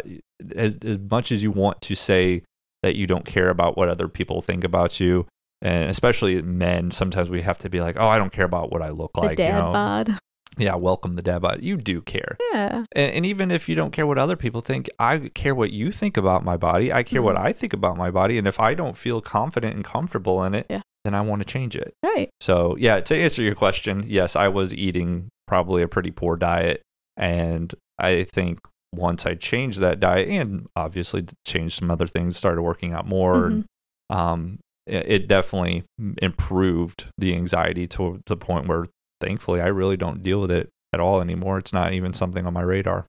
as 0.56 0.78
as 0.86 1.00
much 1.00 1.32
as 1.32 1.42
you 1.42 1.50
want 1.50 1.82
to 1.82 1.96
say 1.96 2.44
that 2.84 2.96
you 2.96 3.08
don't 3.08 3.26
care 3.26 3.50
about 3.50 3.78
what 3.78 3.90
other 3.90 4.08
people 4.08 4.42
think 4.42 4.64
about 4.64 5.00
you. 5.00 5.26
And 5.62 5.90
especially 5.90 6.42
men, 6.42 6.92
sometimes 6.92 7.30
we 7.30 7.42
have 7.42 7.58
to 7.60 7.70
be 7.70 7.82
like, 7.82 7.98
"Oh, 8.00 8.08
I 8.08 8.20
don't 8.20 8.32
care 8.32 8.46
about 8.46 8.72
what 8.72 8.82
I 8.84 8.90
look 8.90 9.14
the 9.14 9.22
like." 9.22 9.38
dad 9.38 9.48
you 9.48 9.54
know? 9.60 9.74
bod. 9.74 10.18
Yeah, 10.60 10.76
welcome 10.76 11.14
the 11.14 11.22
dad 11.22 11.42
bod. 11.44 11.60
You 11.64 11.78
do 11.78 12.02
care, 12.02 12.36
Yeah. 12.54 12.86
and, 12.94 13.12
and 13.14 13.26
even 13.26 13.52
if 13.52 13.68
you 13.70 13.76
don't 13.76 13.92
care 13.92 14.08
what 14.08 14.18
other 14.18 14.36
people 14.36 14.62
think, 14.62 14.90
I 15.00 15.30
care 15.36 15.54
what 15.54 15.72
you 15.72 15.92
think 15.92 16.18
about 16.18 16.44
my 16.44 16.58
body. 16.58 16.92
I 16.92 17.04
care 17.04 17.22
what 17.22 17.36
Mm-hmm. 17.36 17.46
I 17.48 17.54
think 17.54 17.74
about 17.74 17.96
my 17.98 18.10
body, 18.12 18.38
and 18.40 18.48
if 18.48 18.60
I 18.60 18.74
don't 18.74 18.98
feel 18.98 19.20
confident 19.22 19.76
and 19.76 19.84
comfortable 19.84 20.44
in 20.44 20.54
it, 20.56 20.66
Yeah. 20.70 20.82
then 21.04 21.14
I 21.16 21.22
want 21.22 21.42
to 21.42 21.46
change 21.46 21.76
it. 21.76 21.94
Right. 22.04 22.30
So 22.40 22.76
yeah, 22.80 23.00
to 23.02 23.16
answer 23.16 23.42
your 23.44 23.54
question, 23.56 24.04
yes, 24.08 24.36
I 24.36 24.48
was 24.48 24.74
eating 24.74 25.30
probably 25.48 25.82
a 25.84 25.88
pretty 25.88 26.12
poor 26.12 26.36
diet, 26.38 26.82
and 27.16 27.74
I 28.00 28.24
think 28.24 28.60
once 28.98 29.26
I 29.26 29.36
changed 29.36 29.80
that 29.80 30.00
diet 30.00 30.28
and 30.30 30.68
obviously 30.76 31.26
changed 31.46 31.80
some 31.80 31.92
other 31.92 32.08
things, 32.08 32.38
started 32.38 32.62
working 32.62 32.94
out 32.94 33.08
more, 33.08 33.48
and 33.48 33.66
um, 34.10 34.60
it, 34.86 35.06
it 35.08 35.28
definitely 35.28 35.84
improved 36.22 37.08
the 37.18 37.34
anxiety 37.34 37.88
to 37.88 38.22
the 38.26 38.38
point 38.38 38.68
where 38.68 38.88
thankfully 39.22 39.62
I 39.62 39.68
really 39.68 39.98
don't 39.98 40.24
deal 40.24 40.42
with 40.42 40.52
it 40.52 40.70
at 40.94 41.00
all 41.00 41.22
anymore. 41.22 41.58
It's 41.58 41.74
not 41.74 41.94
even 41.94 42.14
something 42.14 42.46
on 42.46 42.54
my 42.54 42.62
radar. 42.62 43.06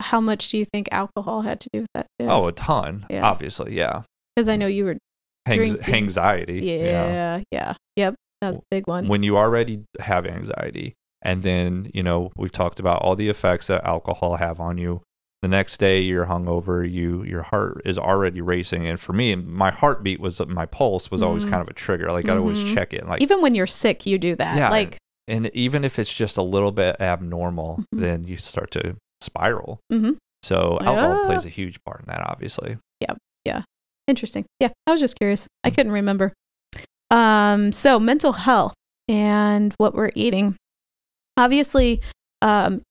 How 0.00 0.20
much 0.20 0.50
do 0.50 0.58
you 0.58 0.64
think 0.64 0.88
alcohol 0.92 1.42
had 1.42 1.60
to 1.60 1.68
do 1.72 1.80
with 1.80 1.90
that? 1.94 2.06
Too? 2.18 2.26
Oh, 2.26 2.46
a 2.46 2.52
ton. 2.52 3.06
Yeah. 3.10 3.22
Obviously, 3.22 3.76
yeah. 3.76 4.02
because 4.34 4.48
I 4.48 4.56
know 4.56 4.66
you 4.66 4.84
were. 4.84 4.96
Drinking. 5.46 5.94
anxiety. 5.94 6.60
Yeah, 6.60 7.42
yeah, 7.50 7.74
yep. 7.96 8.14
That's 8.40 8.58
a 8.58 8.62
big 8.70 8.86
one. 8.86 9.08
When 9.08 9.22
you 9.22 9.36
already 9.36 9.84
have 9.98 10.26
anxiety, 10.26 10.94
and 11.22 11.42
then 11.42 11.90
you 11.94 12.02
know 12.02 12.30
we've 12.36 12.52
talked 12.52 12.80
about 12.80 13.02
all 13.02 13.16
the 13.16 13.28
effects 13.28 13.66
that 13.68 13.84
alcohol 13.84 14.36
have 14.36 14.60
on 14.60 14.78
you. 14.78 15.02
The 15.42 15.48
next 15.48 15.78
day 15.78 16.00
you're 16.00 16.26
hungover. 16.26 16.88
You 16.90 17.22
your 17.24 17.42
heart 17.42 17.82
is 17.84 17.96
already 17.98 18.40
racing, 18.42 18.86
and 18.86 19.00
for 19.00 19.12
me, 19.14 19.34
my 19.36 19.70
heartbeat 19.70 20.20
was 20.20 20.40
my 20.46 20.66
pulse 20.66 21.10
was 21.10 21.22
always 21.22 21.44
Mhm. 21.46 21.50
kind 21.50 21.62
of 21.62 21.68
a 21.68 21.72
trigger. 21.72 22.10
Like 22.12 22.28
I'd 22.28 22.36
always 22.36 22.62
Mhm. 22.62 22.74
check 22.74 22.92
it. 22.92 23.06
Like 23.08 23.22
Even 23.22 23.40
when 23.40 23.54
you're 23.54 23.66
sick, 23.66 24.04
you 24.06 24.18
do 24.18 24.36
that. 24.36 24.56
Yeah, 24.56 24.68
Like, 24.70 24.98
and 25.28 25.50
even 25.54 25.82
if 25.84 25.98
it's 25.98 26.12
just 26.12 26.36
a 26.36 26.42
little 26.42 26.72
bit 26.72 26.96
abnormal, 27.00 27.84
Mhm. 27.94 28.00
then 28.00 28.24
you 28.24 28.36
start 28.36 28.70
to 28.72 28.96
spiral. 29.22 29.80
Mhm. 29.90 30.16
So 30.42 30.78
alcohol 30.82 31.20
Yeah. 31.20 31.26
plays 31.26 31.44
a 31.46 31.50
huge 31.50 31.82
part 31.84 32.00
in 32.00 32.06
that, 32.08 32.20
obviously. 32.26 32.76
Yeah. 33.00 33.14
Yeah. 33.44 33.62
Interesting. 34.08 34.44
Yeah, 34.58 34.68
I 34.86 34.90
was 34.90 35.00
just 35.00 35.16
curious. 35.18 35.46
I 35.64 35.70
couldn't 35.70 35.92
remember. 35.92 36.32
Um, 37.10 37.72
so 37.72 37.98
mental 37.98 38.32
health 38.32 38.74
and 39.08 39.74
what 39.78 39.94
we're 39.94 40.10
eating. 40.14 40.56
Obviously, 41.36 42.00
um, 42.42 42.82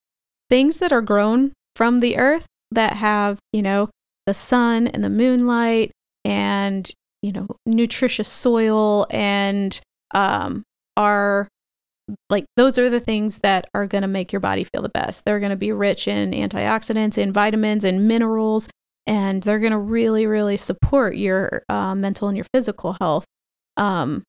things 0.50 0.78
that 0.78 0.92
are 0.92 1.02
grown 1.02 1.54
from 1.76 2.00
the 2.00 2.18
earth 2.18 2.46
that 2.72 2.94
have, 2.94 3.40
you 3.54 3.62
know, 3.62 3.90
the 4.26 4.34
sun 4.34 4.88
and 4.88 5.04
the 5.04 5.10
moonlight 5.10 5.92
and, 6.26 6.90
you 7.22 7.32
know, 7.32 7.48
nutritious 7.66 8.28
soil 8.28 9.08
and 9.10 9.80
um, 10.12 10.64
are 10.98 11.48
like 12.30 12.46
those 12.58 12.80
are 12.80 12.90
the 12.90 13.00
things 13.00 13.40
that 13.40 13.68
are 13.76 13.86
going 13.86 14.02
to 14.02 14.08
make 14.08 14.32
your 14.34 14.40
body 14.40 14.64
feel 14.64 14.82
the 14.82 14.90
best. 14.90 15.24
They're 15.26 15.40
going 15.40 15.52
to 15.52 15.56
be 15.56 15.72
rich 15.72 16.08
in 16.08 16.32
antioxidants 16.32 17.18
and 17.22 17.34
vitamins 17.34 17.86
and 17.86 18.08
minerals 18.08 18.68
and 19.10 19.42
they're 19.42 19.60
going 19.60 19.72
to 19.72 19.78
really 19.78 20.28
really 20.28 20.56
support 20.56 21.16
your 21.16 21.64
uh, 21.68 21.96
mental 21.96 22.28
and 22.28 22.38
your 22.38 22.46
physical 22.54 22.96
health 23.02 23.26
um, 23.76 24.24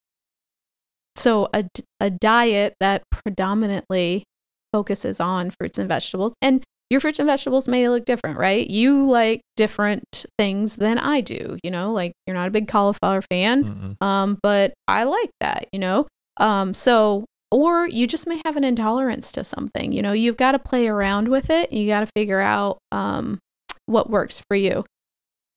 so 1.20 1.48
a, 1.52 1.64
a 2.00 2.11
diet 2.11 2.74
that 2.80 3.02
predominantly 3.11 4.24
focuses 4.72 5.20
on 5.20 5.50
fruits 5.50 5.78
and 5.78 5.88
vegetables 5.88 6.33
and 6.40 6.62
your 6.90 7.00
fruits 7.00 7.18
and 7.18 7.26
vegetables 7.26 7.68
may 7.68 7.88
look 7.88 8.04
different 8.04 8.38
right 8.38 8.68
you 8.68 9.09
like 9.09 9.40
different 9.56 10.26
things 10.38 10.76
than 10.76 10.98
i 10.98 11.20
do 11.20 11.56
you 11.62 11.70
know 11.70 11.92
like 11.92 12.12
you're 12.26 12.37
not 12.37 12.48
a 12.48 12.50
big 12.50 12.68
cauliflower 12.68 13.22
fan 13.22 13.64
Mm-mm. 13.64 14.06
um, 14.06 14.38
but 14.42 14.72
I 14.90 15.04
like 15.04 15.30
that, 15.40 15.68
you 15.72 15.78
know. 15.78 16.06
Um, 16.37 16.74
so 16.74 17.24
or 17.52 17.88
you 17.88 18.06
just 18.06 18.26
may 18.26 18.40
have 18.44 18.56
an 18.56 18.64
intolerance 18.64 19.33
to 19.33 19.44
something, 19.44 19.92
you 19.92 20.02
know. 20.02 20.12
You've 20.12 20.37
got 20.37 20.52
to 20.52 20.59
play 20.59 20.88
around 20.88 21.28
with 21.28 21.50
it. 21.50 21.72
You 21.72 21.87
got 21.88 22.00
to 22.00 22.11
figure 22.14 22.40
out 22.40 22.78
um, 22.92 23.38
what 23.87 24.11
works 24.11 24.42
for 24.48 24.56
you. 24.56 24.85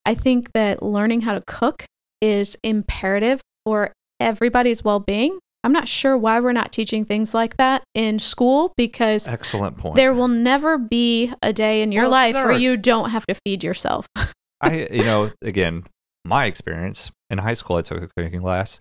I 0.06 0.14
think 0.14 0.52
that 0.54 0.82
learning 0.82 1.22
how 1.22 1.34
to 1.34 1.42
cook 1.46 1.84
is 2.20 2.56
imperative 2.62 3.40
for 3.64 3.92
everybody's 4.20 4.84
well-being. 4.84 5.38
I'm 5.64 5.72
not 5.72 5.88
sure 5.88 6.16
why 6.16 6.38
we're 6.40 6.52
not 6.52 6.70
teaching 6.72 7.04
things 7.04 7.32
like 7.34 7.56
that 7.56 7.82
in 7.94 8.18
school 8.18 8.72
because 8.76 9.26
Excellent 9.26 9.78
point. 9.78 9.96
there 9.96 10.12
will 10.14 10.28
never 10.28 10.76
be 10.78 11.32
a 11.42 11.52
day 11.52 11.82
in 11.82 11.90
your 11.90 12.04
Well, 12.04 12.10
life 12.12 12.34
where 12.34 12.50
are- 12.50 12.58
you 12.58 12.76
don't 12.76 13.10
have 13.10 13.26
to 13.26 13.34
feed 13.46 13.64
yourself. 13.64 14.06
I, 14.60 14.86
you 14.90 15.04
know, 15.04 15.30
again, 15.42 15.84
my 16.24 16.44
experience 16.46 17.10
in 17.30 17.38
high 17.38 17.54
school, 17.54 17.76
I 17.76 17.82
took 17.82 18.02
a 18.02 18.08
cooking 18.16 18.40
class, 18.40 18.80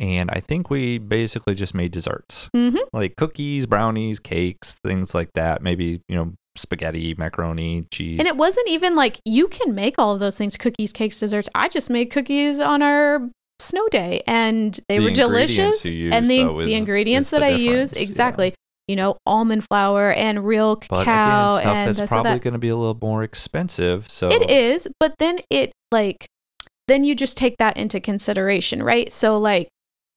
and 0.00 0.30
I 0.30 0.40
think 0.40 0.70
we 0.70 0.98
basically 0.98 1.54
just 1.54 1.74
made 1.74 1.90
desserts, 1.92 2.48
hmm 2.54 2.76
like 2.92 3.16
cookies, 3.16 3.66
brownies, 3.66 4.20
cakes, 4.20 4.76
things 4.84 5.14
like 5.14 5.30
that. 5.34 5.60
Maybe 5.62 6.00
you 6.08 6.16
know, 6.16 6.32
spaghetti, 6.56 7.14
macaroni, 7.18 7.84
cheese. 7.92 8.18
And 8.18 8.28
it 8.28 8.36
wasn't 8.36 8.68
even 8.68 8.96
like 8.96 9.18
you 9.24 9.48
can 9.48 9.74
make 9.74 9.96
all 9.98 10.14
of 10.14 10.20
those 10.20 10.36
things 10.38 10.56
cookies, 10.56 10.92
cakes, 10.92 11.20
desserts. 11.20 11.48
I 11.54 11.68
just 11.68 11.90
made 11.90 12.06
cookies 12.06 12.60
on 12.60 12.80
our 12.82 13.28
snow 13.60 13.86
day 13.88 14.22
and 14.26 14.78
they 14.88 14.98
The 14.98 15.04
were 15.04 15.10
delicious. 15.10 15.84
use, 15.84 16.12
and 16.14 16.28
the, 16.30 16.42
though, 16.44 16.60
is- 16.60 16.66
the 16.66 16.74
ingredients 16.74 17.26
is 17.28 17.30
the 17.30 17.38
that 17.40 17.46
I 17.46 17.48
use, 17.56 17.90
difference, 17.90 17.96
yeah. 17.96 18.02
exactly. 18.02 18.54
You 18.86 18.96
know, 18.96 19.16
almond 19.26 19.64
flour 19.68 20.12
and 20.12 20.46
real 20.46 20.76
cacao 20.76 21.02
again, 21.56 21.60
stuff 21.60 21.64
and 21.76 21.94
that's 21.96 22.08
probably 22.10 22.32
that. 22.32 22.42
going 22.42 22.52
to 22.54 22.58
be 22.58 22.70
a 22.70 22.76
little 22.76 22.96
more 23.02 23.22
expensive. 23.22 24.08
So 24.08 24.28
It 24.28 24.50
is, 24.50 24.88
but 24.98 25.14
then 25.18 25.40
it 25.50 25.72
like 25.92 26.26
then 26.86 27.04
you 27.04 27.14
just 27.14 27.36
take 27.36 27.58
that 27.58 27.76
into 27.76 28.00
consideration, 28.00 28.82
right? 28.82 29.12
So 29.12 29.38
like 29.38 29.68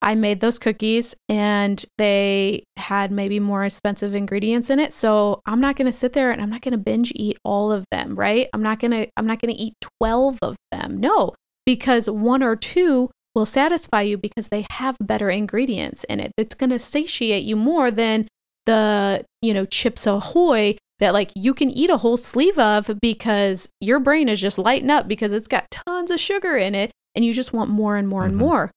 I 0.01 0.15
made 0.15 0.39
those 0.39 0.57
cookies 0.57 1.13
and 1.27 1.83
they 1.97 2.63
had 2.77 3.11
maybe 3.11 3.41
more 3.41 3.65
expensive 3.65 4.15
ingredients 4.15 4.69
in 4.69 4.79
it. 4.79 4.93
So 4.93 5.41
I'm 5.45 5.59
not 5.59 5.75
going 5.75 5.85
to 5.85 5.91
sit 5.91 6.13
there 6.13 6.31
and 6.31 6.41
I'm 6.41 6.49
not 6.49 6.61
going 6.61 6.71
to 6.71 6.77
binge 6.77 7.11
eat 7.13 7.37
all 7.43 7.73
of 7.73 7.83
them, 7.91 8.15
right? 8.15 8.47
I'm 8.53 8.63
not 8.63 8.79
going 8.79 8.91
to 8.91 9.07
I'm 9.17 9.27
not 9.27 9.41
going 9.41 9.53
to 9.53 9.61
eat 9.61 9.73
12 9.99 10.39
of 10.41 10.55
them. 10.71 10.97
No, 11.01 11.33
because 11.65 12.09
one 12.09 12.41
or 12.41 12.55
two 12.55 13.09
will 13.35 13.45
satisfy 13.45 14.01
you 14.01 14.17
because 14.17 14.49
they 14.49 14.65
have 14.71 14.97
better 14.99 15.29
ingredients 15.29 16.03
in 16.05 16.19
it. 16.19 16.31
It's 16.37 16.55
going 16.55 16.69
to 16.71 16.79
satiate 16.79 17.43
you 17.43 17.55
more 17.55 17.89
than 17.91 18.27
the, 18.65 19.25
you 19.41 19.53
know, 19.53 19.65
chips 19.65 20.05
ahoy 20.05 20.77
that 20.99 21.13
like 21.13 21.31
you 21.35 21.53
can 21.53 21.69
eat 21.71 21.89
a 21.89 21.97
whole 21.97 22.17
sleeve 22.17 22.59
of 22.59 22.89
because 23.01 23.69
your 23.79 23.99
brain 23.99 24.29
is 24.29 24.39
just 24.39 24.57
lighting 24.59 24.89
up 24.89 25.07
because 25.07 25.31
it's 25.33 25.47
got 25.47 25.65
tons 25.71 26.11
of 26.11 26.19
sugar 26.19 26.55
in 26.57 26.75
it 26.75 26.91
and 27.15 27.25
you 27.25 27.33
just 27.33 27.53
want 27.53 27.69
more 27.69 27.95
and 27.97 28.07
more 28.07 28.23
and 28.25 28.35
Mhm. 28.35 28.39
more. 28.39 28.71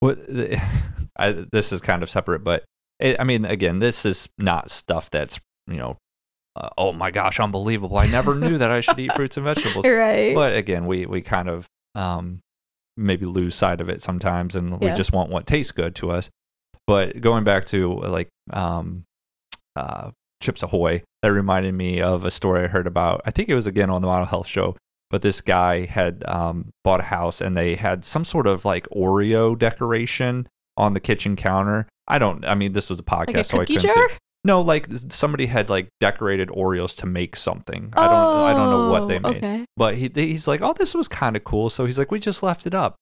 What 0.00 0.18
I, 1.18 1.32
this 1.52 1.72
is 1.72 1.80
kind 1.80 2.02
of 2.02 2.10
separate, 2.10 2.44
but 2.44 2.64
it, 3.00 3.16
I 3.18 3.24
mean, 3.24 3.44
again, 3.44 3.78
this 3.80 4.06
is 4.06 4.28
not 4.38 4.70
stuff 4.70 5.10
that's 5.10 5.40
you 5.66 5.76
know, 5.76 5.96
uh, 6.56 6.68
oh 6.78 6.92
my 6.92 7.10
gosh, 7.10 7.38
unbelievable! 7.40 7.98
I 7.98 8.06
never 8.06 8.34
knew 8.34 8.58
that 8.58 8.70
I 8.70 8.80
should 8.80 8.98
eat 8.98 9.12
fruits 9.12 9.36
and 9.36 9.44
vegetables. 9.44 9.84
Right. 9.88 10.34
But 10.34 10.56
again, 10.56 10.86
we 10.86 11.06
we 11.06 11.20
kind 11.20 11.48
of 11.48 11.66
um, 11.94 12.40
maybe 12.96 13.26
lose 13.26 13.54
sight 13.54 13.80
of 13.80 13.88
it 13.88 14.02
sometimes, 14.02 14.56
and 14.56 14.80
we 14.80 14.90
just 14.92 15.12
want 15.12 15.30
what 15.30 15.46
tastes 15.46 15.72
good 15.72 15.94
to 15.96 16.10
us. 16.10 16.30
But 16.86 17.20
going 17.20 17.44
back 17.44 17.66
to 17.66 17.94
like 18.00 18.28
um, 18.52 19.04
uh, 19.76 20.10
Chips 20.42 20.62
Ahoy, 20.62 21.02
that 21.22 21.32
reminded 21.32 21.74
me 21.74 22.00
of 22.00 22.24
a 22.24 22.30
story 22.30 22.64
I 22.64 22.66
heard 22.66 22.86
about. 22.86 23.22
I 23.24 23.30
think 23.30 23.48
it 23.48 23.54
was 23.54 23.66
again 23.66 23.90
on 23.90 24.02
the 24.02 24.08
Model 24.08 24.26
Health 24.26 24.46
Show. 24.46 24.76
But 25.10 25.22
this 25.22 25.40
guy 25.40 25.86
had 25.86 26.22
um, 26.28 26.70
bought 26.84 27.00
a 27.00 27.04
house, 27.04 27.40
and 27.40 27.56
they 27.56 27.74
had 27.74 28.04
some 28.04 28.24
sort 28.24 28.46
of 28.46 28.64
like 28.64 28.88
Oreo 28.90 29.58
decoration 29.58 30.48
on 30.76 30.94
the 30.94 31.00
kitchen 31.00 31.34
counter. 31.34 31.88
I 32.06 32.18
don't. 32.18 32.44
I 32.44 32.54
mean, 32.54 32.72
this 32.72 32.88
was 32.88 33.00
a 33.00 33.02
podcast, 33.02 33.26
like 33.26 33.36
a 33.36 33.44
so 33.44 33.60
I 33.60 33.64
couldn't 33.64 33.82
jar? 33.82 34.08
say. 34.08 34.16
No, 34.44 34.62
like 34.62 34.88
somebody 35.10 35.46
had 35.46 35.68
like 35.68 35.88
decorated 36.00 36.48
Oreos 36.48 36.96
to 36.98 37.06
make 37.06 37.36
something. 37.36 37.92
I 37.94 38.06
don't. 38.08 38.14
I 38.14 38.52
don't 38.54 38.70
know 38.70 38.90
what 38.90 39.08
they 39.08 39.18
Oh, 39.22 39.32
made. 39.32 39.36
Okay. 39.44 39.64
But 39.76 39.96
he 39.96 40.10
he's 40.14 40.48
like, 40.48 40.62
oh, 40.62 40.72
this 40.72 40.94
was 40.94 41.08
kind 41.08 41.36
of 41.36 41.44
cool. 41.44 41.68
So 41.68 41.84
he's 41.84 41.98
like, 41.98 42.10
we 42.10 42.20
just 42.20 42.42
left 42.42 42.66
it 42.66 42.74
up, 42.74 42.96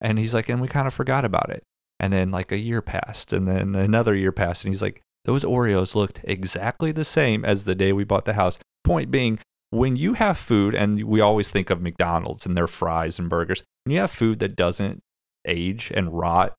and 0.00 0.18
he's 0.18 0.34
like, 0.34 0.48
and 0.48 0.60
we 0.60 0.68
kind 0.68 0.86
of 0.86 0.94
forgot 0.94 1.24
about 1.24 1.50
it. 1.50 1.62
And 1.98 2.12
then 2.12 2.30
like 2.30 2.52
a 2.52 2.58
year 2.58 2.80
passed, 2.82 3.32
and 3.32 3.46
then 3.48 3.74
another 3.74 4.14
year 4.14 4.32
passed, 4.32 4.64
and 4.64 4.72
he's 4.72 4.82
like, 4.82 5.00
those 5.24 5.42
Oreos 5.42 5.94
looked 5.94 6.20
exactly 6.24 6.92
the 6.92 7.04
same 7.04 7.44
as 7.44 7.64
the 7.64 7.74
day 7.74 7.92
we 7.92 8.04
bought 8.04 8.24
the 8.24 8.34
house. 8.34 8.58
Point 8.84 9.10
being, 9.10 9.38
when 9.70 9.96
you 9.96 10.12
have 10.14 10.38
food, 10.38 10.74
and 10.74 11.02
we 11.04 11.20
always 11.20 11.50
think 11.50 11.70
of 11.70 11.80
McDonald's 11.82 12.46
and 12.46 12.56
their 12.56 12.66
fries 12.68 13.18
and 13.18 13.28
burgers, 13.28 13.62
when 13.84 13.94
you 13.94 14.00
have 14.00 14.10
food 14.10 14.38
that 14.40 14.54
doesn't 14.54 15.00
age 15.46 15.90
and 15.94 16.16
rot, 16.16 16.54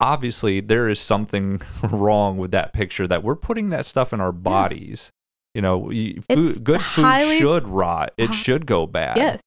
obviously 0.00 0.60
there 0.60 0.88
is 0.88 1.00
something 1.00 1.60
wrong 1.82 2.36
with 2.38 2.50
that 2.52 2.72
picture 2.72 3.06
that 3.06 3.22
we're 3.22 3.34
putting 3.36 3.70
that 3.70 3.86
stuff 3.86 4.12
in 4.12 4.20
our 4.20 4.32
bodies. 4.32 5.10
You 5.54 5.62
know, 5.62 5.90
you- 5.90 6.20
food, 6.22 6.62
good 6.62 6.82
food 6.82 7.38
should 7.38 7.66
rot. 7.68 8.12
It 8.16 8.26
Hi- 8.30 8.34
should 8.34 8.66
go 8.66 8.86
bad. 8.86 9.16
Yes. 9.16 9.40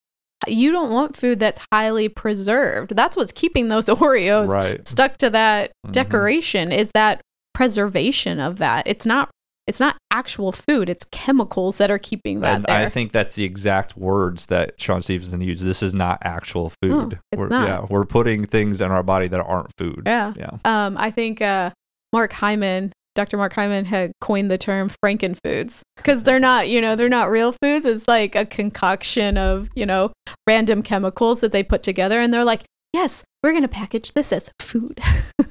You 0.48 0.72
don't 0.72 0.90
want 0.92 1.16
food 1.16 1.40
that's 1.40 1.60
highly 1.72 2.10
preserved. 2.10 2.96
That's 2.96 3.16
what's 3.16 3.32
keeping 3.32 3.68
those 3.68 3.86
Oreos 3.88 4.48
Right. 4.48 4.86
stuck 4.88 5.18
to 5.18 5.30
that 5.30 5.72
Mhm. 5.88 5.92
decoration 5.92 6.72
is 6.72 6.92
that 6.94 7.22
preservation 7.54 8.40
of 8.40 8.58
that. 8.58 8.88
It's 8.88 9.06
not 9.06 9.30
it's 9.72 9.80
not 9.80 9.96
actual 10.12 10.52
food, 10.52 10.90
it's 10.90 11.06
chemicals 11.14 11.78
that 11.78 11.90
are 11.90 11.98
keeping 11.98 12.42
that 12.42 12.56
And 12.56 12.66
there. 12.66 12.76
I 12.76 12.90
think 12.90 13.14
that's 13.14 13.36
the 13.36 13.46
exact 13.46 13.96
words 13.96 14.48
that 14.48 14.74
Shawn 14.82 15.02
Stevenson 15.02 15.40
used. 15.40 15.64
This 15.64 15.82
is 15.82 15.94
not 15.94 16.20
actual 16.26 16.74
food. 16.84 17.18
it's 17.32 17.40
we're, 17.40 17.48
not. 17.48 17.68
Yeah, 17.70 17.86
we're 17.90 18.04
putting 18.04 18.44
things 18.46 18.82
in 18.82 18.92
our 18.92 19.02
body 19.02 19.30
that 19.30 19.40
aren't 19.40 19.72
food. 19.78 20.04
yeah. 20.06 20.34
Yeah. 20.36 20.58
Um, 20.66 20.98
I 20.98 21.10
think 21.10 21.42
uh, 21.42 21.72
Mark 22.12 22.34
Hyman, 22.34 22.92
Dr. 23.16 23.38
Mark 23.38 23.54
Hyman, 23.54 23.86
had 23.86 24.12
coined 24.20 24.52
the 24.52 24.58
term 24.58 24.92
Frankenfoods 25.02 25.84
because 25.96 26.24
they're 26.24 26.38
not, 26.52 26.68
you 26.68 26.82
know, 26.82 26.98
they're 26.98 27.08
not 27.08 27.30
real 27.32 27.54
foods. 27.64 27.86
It's 27.86 28.10
like 28.10 28.36
a 28.36 28.46
concoction 28.46 29.38
of, 29.38 29.70
you 29.74 29.86
know, 29.86 30.12
random 30.46 30.84
chemicals 30.84 31.40
that 31.40 31.54
they 31.54 31.64
put 31.64 31.82
together, 31.82 32.20
and 32.20 32.34
they're 32.34 32.44
like, 32.44 32.64
yes, 32.92 33.24
we're 33.42 33.54
gonna 33.54 33.70
package 33.70 34.12
this 34.12 34.34
as 34.34 34.50
food. 34.60 35.00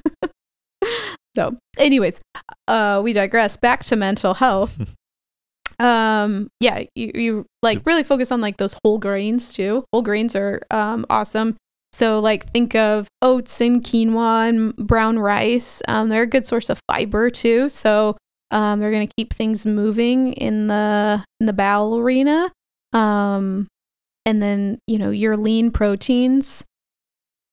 so, 1.35 1.57
anyways, 1.77 2.21
uh, 2.67 3.01
we 3.03 3.13
digress. 3.13 3.57
Back 3.57 3.83
to 3.85 3.95
mental 3.95 4.33
health. 4.33 4.95
um, 5.79 6.49
yeah, 6.59 6.83
you, 6.95 7.11
you 7.13 7.45
like 7.61 7.85
really 7.85 8.03
focus 8.03 8.31
on 8.31 8.41
like 8.41 8.57
those 8.57 8.75
whole 8.83 8.97
grains 8.97 9.53
too. 9.53 9.85
Whole 9.93 10.01
grains 10.01 10.35
are 10.35 10.61
um 10.71 11.05
awesome. 11.09 11.57
So, 11.93 12.19
like, 12.19 12.49
think 12.51 12.73
of 12.73 13.07
oats 13.21 13.59
and 13.59 13.83
quinoa 13.83 14.47
and 14.47 14.75
brown 14.75 15.19
rice. 15.19 15.81
Um, 15.89 16.07
they're 16.07 16.23
a 16.23 16.27
good 16.27 16.45
source 16.45 16.69
of 16.69 16.79
fiber 16.87 17.29
too. 17.29 17.67
So, 17.67 18.15
um, 18.49 18.79
they're 18.79 18.91
going 18.91 19.07
to 19.07 19.13
keep 19.17 19.33
things 19.33 19.65
moving 19.65 20.33
in 20.33 20.67
the 20.67 21.23
in 21.39 21.47
the 21.47 21.53
bowel 21.53 21.97
arena. 21.97 22.51
Um, 22.93 23.67
and 24.25 24.41
then 24.41 24.79
you 24.87 24.97
know 24.97 25.09
your 25.09 25.37
lean 25.37 25.71
proteins. 25.71 26.63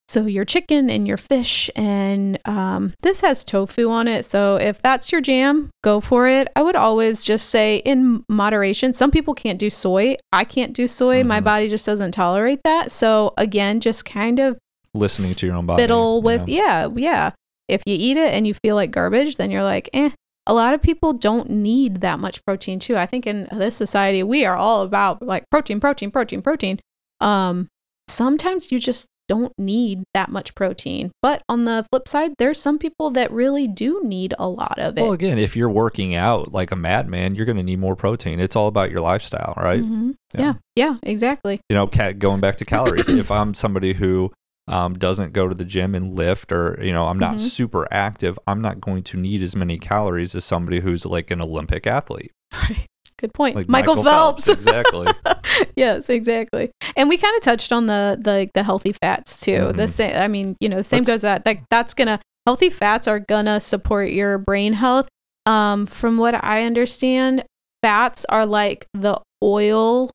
So 0.08 0.24
your 0.24 0.46
chicken 0.46 0.88
and 0.88 1.06
your 1.06 1.18
fish, 1.18 1.70
and 1.76 2.38
um, 2.46 2.94
this 3.02 3.20
has 3.20 3.44
tofu 3.44 3.90
on 3.90 4.08
it. 4.08 4.24
So 4.24 4.56
if 4.56 4.80
that's 4.80 5.12
your 5.12 5.20
jam, 5.20 5.68
go 5.84 6.00
for 6.00 6.26
it. 6.26 6.48
I 6.56 6.62
would 6.62 6.76
always 6.76 7.24
just 7.26 7.50
say 7.50 7.76
in 7.78 8.24
moderation. 8.28 8.94
Some 8.94 9.10
people 9.10 9.34
can't 9.34 9.58
do 9.58 9.68
soy. 9.68 10.16
I 10.32 10.44
can't 10.44 10.72
do 10.72 10.86
soy. 10.86 11.22
My 11.24 11.40
Mhm. 11.40 11.44
body 11.44 11.68
just 11.68 11.84
doesn't 11.84 12.12
tolerate 12.12 12.60
that. 12.64 12.90
So 12.90 13.34
again, 13.36 13.80
just 13.80 14.06
kind 14.06 14.38
of 14.38 14.56
Listening 14.94 15.34
to 15.34 15.46
your 15.46 15.56
own 15.56 15.66
body. 15.66 15.82
fiddle 15.82 16.22
with 16.22 16.48
know. 16.48 16.54
yeah 16.54 16.88
yeah 16.96 17.30
if 17.68 17.82
you 17.84 17.94
eat 17.94 18.16
it 18.16 18.32
and 18.32 18.46
you 18.46 18.54
feel 18.54 18.74
like 18.74 18.90
garbage 18.90 19.36
then 19.36 19.50
you're 19.50 19.62
like 19.62 19.90
eh 19.92 20.08
a 20.46 20.54
lot 20.54 20.72
of 20.72 20.80
people 20.80 21.12
don't 21.12 21.50
need 21.50 22.00
that 22.00 22.18
much 22.18 22.42
protein 22.46 22.78
too 22.78 22.96
i 22.96 23.04
think 23.04 23.26
in 23.26 23.46
this 23.52 23.76
society 23.76 24.22
we 24.22 24.46
are 24.46 24.56
all 24.56 24.82
about 24.82 25.20
like 25.22 25.44
protein 25.50 25.78
protein 25.78 26.10
protein 26.10 26.40
protein 26.40 26.80
um 27.20 27.68
sometimes 28.08 28.72
you 28.72 28.78
just 28.78 29.06
don't 29.28 29.52
need 29.58 30.02
that 30.14 30.30
much 30.30 30.54
protein 30.54 31.10
but 31.22 31.42
on 31.48 31.64
the 31.64 31.84
flip 31.92 32.08
side 32.08 32.32
there's 32.38 32.60
some 32.60 32.78
people 32.78 33.10
that 33.10 33.30
really 33.30 33.68
do 33.68 34.00
need 34.04 34.34
a 34.38 34.48
lot 34.48 34.78
of 34.78 34.96
it 34.98 35.02
Well, 35.02 35.12
again, 35.12 35.38
if 35.38 35.54
you're 35.56 35.68
working 35.70 36.14
out 36.14 36.52
like 36.52 36.72
a 36.72 36.76
madman, 36.76 37.34
you're 37.34 37.46
going 37.46 37.56
to 37.56 37.62
need 37.62 37.78
more 37.78 37.94
protein. 37.96 38.40
It's 38.40 38.56
all 38.56 38.68
about 38.68 38.90
your 38.90 39.00
lifestyle, 39.00 39.54
right? 39.56 39.82
Mhm. 39.82 40.14
Yeah. 40.34 40.40
yeah 40.40 40.52
yeah 40.76 40.96
exactly 41.02 41.60
You 41.68 41.76
know, 41.76 41.86
ca- 41.86 42.12
going 42.12 42.40
back 42.40 42.56
to 42.56 42.64
calories, 42.64 43.08
if 43.08 43.30
I'm 43.30 43.54
somebody 43.54 43.92
who 43.92 44.32
um, 44.66 44.92
doesn't 44.94 45.32
go 45.32 45.48
to 45.48 45.54
the 45.54 45.64
gym 45.64 45.94
and 45.94 46.14
lift, 46.14 46.52
or 46.52 46.78
you 46.82 46.92
know, 46.92 47.06
I'm 47.08 47.18
not 47.18 47.36
Mhm. 47.36 47.40
super 47.40 47.88
active, 47.90 48.38
I'm 48.46 48.60
not 48.60 48.80
going 48.80 49.02
to 49.04 49.16
need 49.16 49.42
as 49.42 49.56
many 49.56 49.78
calories 49.78 50.34
as 50.34 50.44
somebody 50.44 50.80
who's 50.80 51.06
like 51.06 51.30
an 51.30 51.40
Olympic 51.40 51.86
athlete, 51.86 52.32
right 52.54 52.86
good 53.18 53.34
point 53.34 53.56
like 53.56 53.68
michael, 53.68 54.02
phelps, 54.02 54.46
exactly. 54.48 55.08
yes, 55.76 56.08
exactly. 56.08 56.70
And 56.96 57.08
we 57.08 57.18
kind 57.18 57.36
of 57.36 57.42
touched 57.42 57.72
on 57.72 57.86
the 57.86 58.16
the 58.20 58.48
the 58.54 58.62
healthy 58.62 58.92
fats 58.92 59.40
too. 59.40 59.72
The 59.72 59.84
Mhm. 59.84 59.88
same. 59.88 60.16
I 60.16 60.28
mean, 60.28 60.56
you 60.60 60.68
know, 60.68 60.76
the 60.78 60.84
same 60.84 60.98
Let's- 61.00 61.08
goes 61.10 61.20
that 61.22 61.44
like 61.46 61.62
that's 61.70 61.94
gonna 61.94 62.20
healthy 62.46 62.70
fats 62.70 63.06
are 63.08 63.18
gonna 63.20 63.60
support 63.60 64.10
your 64.10 64.38
brain 64.38 64.72
health. 64.74 65.08
Um, 65.46 65.86
from 65.86 66.18
what 66.18 66.34
I 66.44 66.62
understand, 66.64 67.44
fats 67.82 68.24
are 68.28 68.46
like 68.46 68.86
the 68.94 69.20
oil 69.42 70.10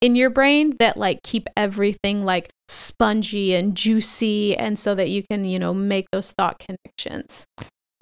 in 0.00 0.16
your 0.16 0.30
brain 0.30 0.74
that 0.80 0.96
like 0.96 1.22
keep 1.22 1.48
everything 1.56 2.24
like 2.24 2.50
spongy 2.68 3.54
and 3.54 3.76
juicy, 3.76 4.56
and 4.56 4.78
so 4.78 4.94
that 4.94 5.08
you 5.10 5.22
can 5.30 5.44
you 5.44 5.58
know 5.58 5.72
make 5.72 6.06
those 6.12 6.32
thought 6.32 6.58
connections. 6.58 7.44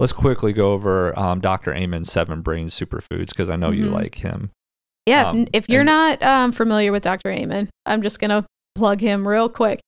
Let's 0.03 0.11
quickly 0.11 0.51
go 0.51 0.73
over 0.73 1.17
um, 1.17 1.39
Dr. 1.39 1.73
Amen's 1.73 2.11
seven 2.11 2.41
brain 2.41 2.67
superfoods 2.67 3.29
because 3.29 3.49
I 3.49 3.55
know 3.55 3.71
you 3.71 3.85
Mhm. 3.85 3.93
like 3.93 4.15
him. 4.15 4.49
Yeah, 5.05 5.29
Um, 5.29 5.43
if, 5.43 5.47
if 5.53 5.69
you're 5.69 5.79
and- 5.79 5.87
not 5.87 6.21
um, 6.21 6.51
familiar 6.51 6.91
with 6.91 7.03
Dr. 7.03 7.29
Amen, 7.31 7.69
I'm 7.85 8.01
just 8.01 8.19
gonna 8.19 8.45
plug 8.75 8.99
him 8.99 9.25
real 9.25 9.47
quick. 9.47 9.79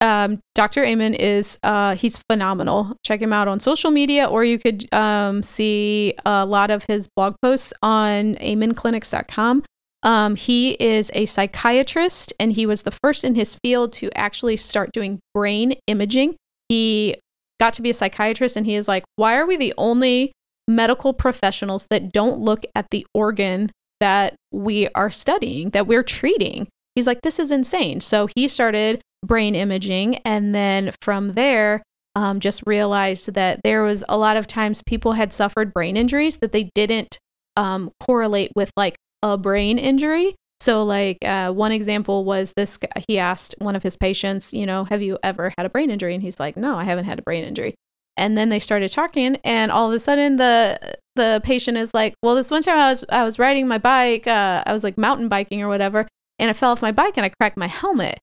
Um, 0.00 0.38
Dr. 0.54 0.84
Amen 0.84 1.14
is 1.14 1.58
uh, 1.64 1.96
he's 1.96 2.20
phenomenal. 2.30 2.96
Check 3.04 3.20
him 3.20 3.32
out 3.32 3.48
on 3.48 3.58
social 3.58 3.90
media, 3.90 4.26
or 4.26 4.44
you 4.44 4.60
could 4.60 4.86
um, 4.94 5.42
see 5.42 6.14
a 6.24 6.46
lot 6.46 6.70
of 6.70 6.84
his 6.86 7.08
blog 7.16 7.34
posts 7.42 7.72
on 7.82 8.36
amenclinics.com. 8.36 9.64
Um, 10.04 10.36
he 10.36 10.74
is 10.74 11.10
a 11.14 11.24
psychiatrist, 11.24 12.32
and 12.38 12.52
he 12.52 12.64
was 12.64 12.82
the 12.82 12.92
first 13.02 13.24
in 13.24 13.34
his 13.34 13.56
field 13.64 13.92
to 13.94 14.08
actually 14.16 14.56
start 14.56 14.92
doing 14.92 15.18
brain 15.34 15.74
imaging. 15.88 16.36
He 16.68 17.16
got 17.64 17.72
to 17.74 17.82
be 17.82 17.90
a 17.90 17.94
psychiatrist, 17.94 18.58
and 18.58 18.66
he 18.66 18.74
is 18.74 18.86
like, 18.86 19.04
why 19.16 19.36
are 19.36 19.46
we 19.46 19.56
the 19.56 19.72
only 19.78 20.32
medical 20.68 21.14
professionals 21.14 21.86
that 21.88 22.12
don't 22.12 22.38
look 22.38 22.64
at 22.74 22.86
the 22.90 23.06
organ 23.14 23.70
that 24.00 24.34
we 24.52 24.88
are 24.94 25.10
studying, 25.10 25.70
that 25.70 25.86
we're 25.86 26.02
treating. 26.02 26.68
He's 26.94 27.06
like, 27.06 27.22
this 27.22 27.38
is 27.38 27.50
insane. 27.50 28.00
So 28.00 28.28
he 28.36 28.48
started 28.48 29.00
brain 29.24 29.54
imaging. 29.54 30.16
And 30.26 30.54
then 30.54 30.92
from 31.00 31.32
there, 31.32 31.82
um, 32.14 32.38
just 32.38 32.62
realized 32.66 33.32
that 33.32 33.60
there 33.64 33.82
was 33.82 34.04
a 34.08 34.18
lot 34.18 34.36
of 34.36 34.46
times 34.46 34.82
people 34.86 35.12
had 35.12 35.32
suffered 35.32 35.72
brain 35.72 35.96
injuries 35.96 36.36
that 36.38 36.52
they 36.52 36.64
didn't 36.74 37.18
um, 37.56 37.90
correlate 38.00 38.52
with 38.54 38.70
like 38.76 38.96
a 39.22 39.38
brain 39.38 39.78
injury. 39.78 40.34
So, 40.60 40.84
like, 40.84 41.18
uh, 41.24 41.52
one 41.52 41.72
example 41.72 42.24
was 42.24 42.52
this 42.56 42.78
he 43.08 43.18
asked 43.18 43.54
one 43.58 43.76
of 43.76 43.82
his 43.82 43.96
patients, 43.96 44.54
you 44.54 44.66
know, 44.66 44.84
have 44.84 45.02
you 45.02 45.18
ever 45.22 45.52
had 45.58 45.66
a 45.66 45.68
brain 45.68 45.90
injury? 45.90 46.14
And 46.14 46.22
he's 46.22 46.40
like, 46.40 46.56
no, 46.56 46.76
I 46.76 46.84
haven't 46.84 47.04
had 47.04 47.18
a 47.18 47.22
brain 47.22 47.44
injury. 47.44 47.74
And 48.16 48.38
then 48.38 48.48
they 48.48 48.60
started 48.60 48.92
talking, 48.92 49.36
and 49.42 49.72
all 49.72 49.88
of 49.88 49.92
a 49.92 49.98
sudden, 49.98 50.36
the 50.36 50.78
the 51.16 51.40
patient 51.42 51.76
is 51.76 51.92
like, 51.92 52.14
"Well, 52.22 52.36
this 52.36 52.50
one 52.50 52.62
time 52.62 52.78
I 52.78 52.90
was 52.90 53.04
I 53.08 53.24
was 53.24 53.38
riding 53.40 53.66
my 53.66 53.78
bike, 53.78 54.26
uh, 54.28 54.62
I 54.64 54.72
was 54.72 54.84
like 54.84 54.96
mountain 54.96 55.28
biking 55.28 55.62
or 55.62 55.68
whatever, 55.68 56.06
and 56.38 56.48
I 56.48 56.52
fell 56.52 56.70
off 56.70 56.80
my 56.82 56.92
bike 56.92 57.16
and 57.16 57.26
I 57.26 57.30
cracked 57.30 57.56
my 57.56 57.66
helmet." 57.66 58.18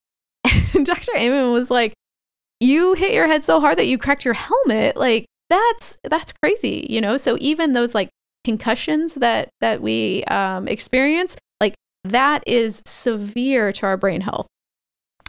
And 0.73 0.85
Dr. 0.85 1.11
Amen 1.17 1.51
was 1.51 1.69
like, 1.69 1.93
"You 2.61 2.93
hit 2.93 3.13
your 3.13 3.27
head 3.27 3.43
so 3.43 3.59
hard 3.59 3.77
that 3.77 3.87
you 3.87 3.97
cracked 3.97 4.23
your 4.23 4.33
helmet? 4.33 4.95
Like 4.95 5.25
that's 5.49 5.97
that's 6.05 6.31
crazy, 6.31 6.87
you 6.89 7.01
know?" 7.01 7.17
So 7.17 7.37
even 7.41 7.73
those 7.73 7.93
like 7.93 8.09
concussions 8.45 9.15
that 9.15 9.49
that 9.59 9.81
we 9.81 10.23
um, 10.25 10.69
experience, 10.69 11.35
that 12.03 12.43
is 12.47 12.81
severe 12.85 13.71
to 13.71 13.85
our 13.85 13.97
brain 13.97 14.21
health. 14.21 14.47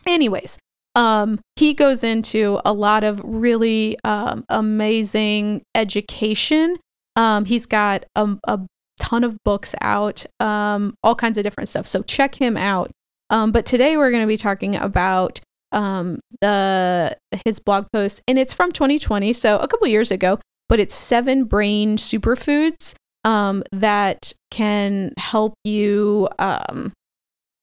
Anyways, 0.07 0.59
um, 0.95 1.41
he 1.57 1.75
goes 1.75 2.05
into 2.05 2.61
a 2.64 2.73
lot 2.73 3.05
of 3.05 3.20
really 3.25 3.97
um, 4.05 4.45
amazing 4.49 5.62
education. 5.75 6.77
Um, 7.16 7.45
he's 7.45 7.66
got 7.66 8.05
a, 8.14 8.37
a 8.45 8.61
ton 8.99 9.25
of 9.25 9.37
books 9.45 9.75
out, 9.81 10.25
um, 10.41 10.95
all 11.03 11.14
kinds 11.14 11.39
of 11.39 11.45
different 11.45 11.68
stuff. 11.68 11.87
So 11.87 12.03
check 12.03 12.35
him 12.35 12.57
out. 12.57 12.91
Um, 13.31 13.53
but 13.53 13.64
today 13.64 13.97
we're 13.97 14.11
going 14.11 14.23
to 14.23 14.29
be 14.29 14.37
talking 14.37 14.77
about 14.77 15.41
um, 15.73 16.20
the 16.43 17.16
his 17.47 17.59
blog 17.59 17.87
post, 17.93 18.20
and 18.29 18.39
it's 18.39 18.53
from 18.53 18.73
2020, 18.73 19.33
so 19.33 19.59
a 19.59 19.66
couple 19.66 19.87
years 19.87 20.11
ago. 20.11 20.39
But 20.68 20.81
it's 20.81 20.95
seven 20.95 21.45
brain 21.45 21.97
superfoods 21.97 22.95
um, 23.25 23.62
that 23.73 24.33
can 24.51 25.12
help 25.16 25.55
you, 25.64 26.29
um, 26.39 26.93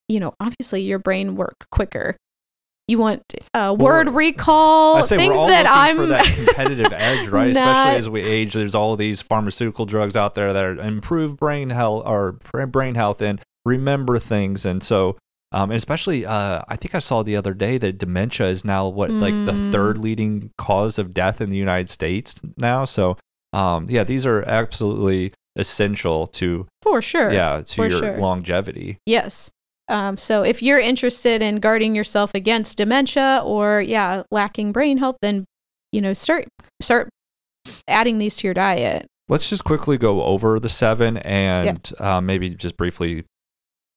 you 0.08 0.20
know, 0.20 0.34
obviously 0.40 0.82
your 0.82 1.00
brain 1.00 1.36
work 1.36 1.56
quicker. 1.72 2.16
You 2.88 2.98
want 2.98 3.22
uh, 3.54 3.76
word 3.78 4.08
Well, 4.08 4.16
recall, 4.16 4.96
I 4.98 5.02
say 5.02 5.18
things 5.18 5.30
we're 5.30 5.36
all 5.42 5.48
that 5.48 5.68
I'm 5.70 5.96
for 5.98 6.08
that 6.08 6.26
competitive 6.26 6.92
edge, 6.96 7.28
right? 7.28 7.54
not- 7.54 7.62
Especially 7.62 7.98
as 8.00 8.10
we 8.10 8.22
age, 8.24 8.54
there's 8.54 8.74
all 8.74 8.96
these 8.96 9.22
pharmaceutical 9.22 9.86
drugs 9.86 10.16
out 10.16 10.34
there 10.34 10.52
that 10.54 10.66
are 10.66 10.80
improve 10.80 11.38
brain 11.38 11.70
health 11.70 12.04
or 12.08 12.32
brain 12.66 12.96
health 12.96 13.22
and 13.22 13.40
remember 13.66 14.18
things, 14.20 14.66
and 14.66 14.84
so. 14.84 15.18
Um, 15.52 15.72
and 15.72 15.78
especially, 15.78 16.28
uh, 16.28 16.62
I 16.68 16.76
think 16.76 16.94
I 16.94 17.00
saw 17.00 17.24
the 17.24 17.36
other 17.36 17.56
day 17.56 17.80
that 17.80 17.98
dementia 17.98 18.46
is 18.50 18.64
now 18.64 18.88
what 18.88 19.10
like 19.10 19.34
the 19.34 19.52
Mm. 19.54 19.72
third 19.72 19.98
leading 19.98 20.52
cause 20.60 21.00
of 21.00 21.12
death 21.12 21.42
in 21.42 21.50
the 21.50 21.58
United 21.58 21.90
States 21.90 22.40
now. 22.56 22.86
So, 22.86 23.18
um, 23.52 23.88
yeah, 23.90 24.04
these 24.04 24.28
are 24.28 24.44
absolutely 24.44 25.34
essential 25.56 26.28
to 26.28 26.68
for 26.82 27.02
sure. 27.02 27.32
yeah 27.32 27.62
to 27.66 27.82
your 27.88 28.00
sure. 28.00 28.18
longevity. 28.18 28.98
Yes. 29.06 29.50
Um, 29.88 30.18
so 30.18 30.44
if 30.44 30.62
you're 30.62 30.80
interested 30.80 31.42
in 31.42 31.58
guarding 31.58 31.96
yourself 31.96 32.36
against 32.36 32.78
dementia 32.78 33.42
or 33.44 33.82
yeah, 33.82 34.24
lacking 34.30 34.72
brain 34.72 35.00
health, 35.00 35.18
then 35.22 35.46
you 35.92 36.00
know 36.02 36.14
start 36.14 36.48
start 36.82 37.10
adding 37.88 38.20
these 38.20 38.38
to 38.38 38.48
your 38.48 38.54
diet. 38.54 39.08
Let's 39.28 39.50
just 39.50 39.64
quickly 39.64 39.98
go 39.98 40.24
over 40.24 40.60
the 40.60 40.70
seven 40.70 41.18
and 41.18 41.92
uh, 42.00 42.22
maybe 42.22 42.50
just 42.50 42.78
briefly 42.78 43.26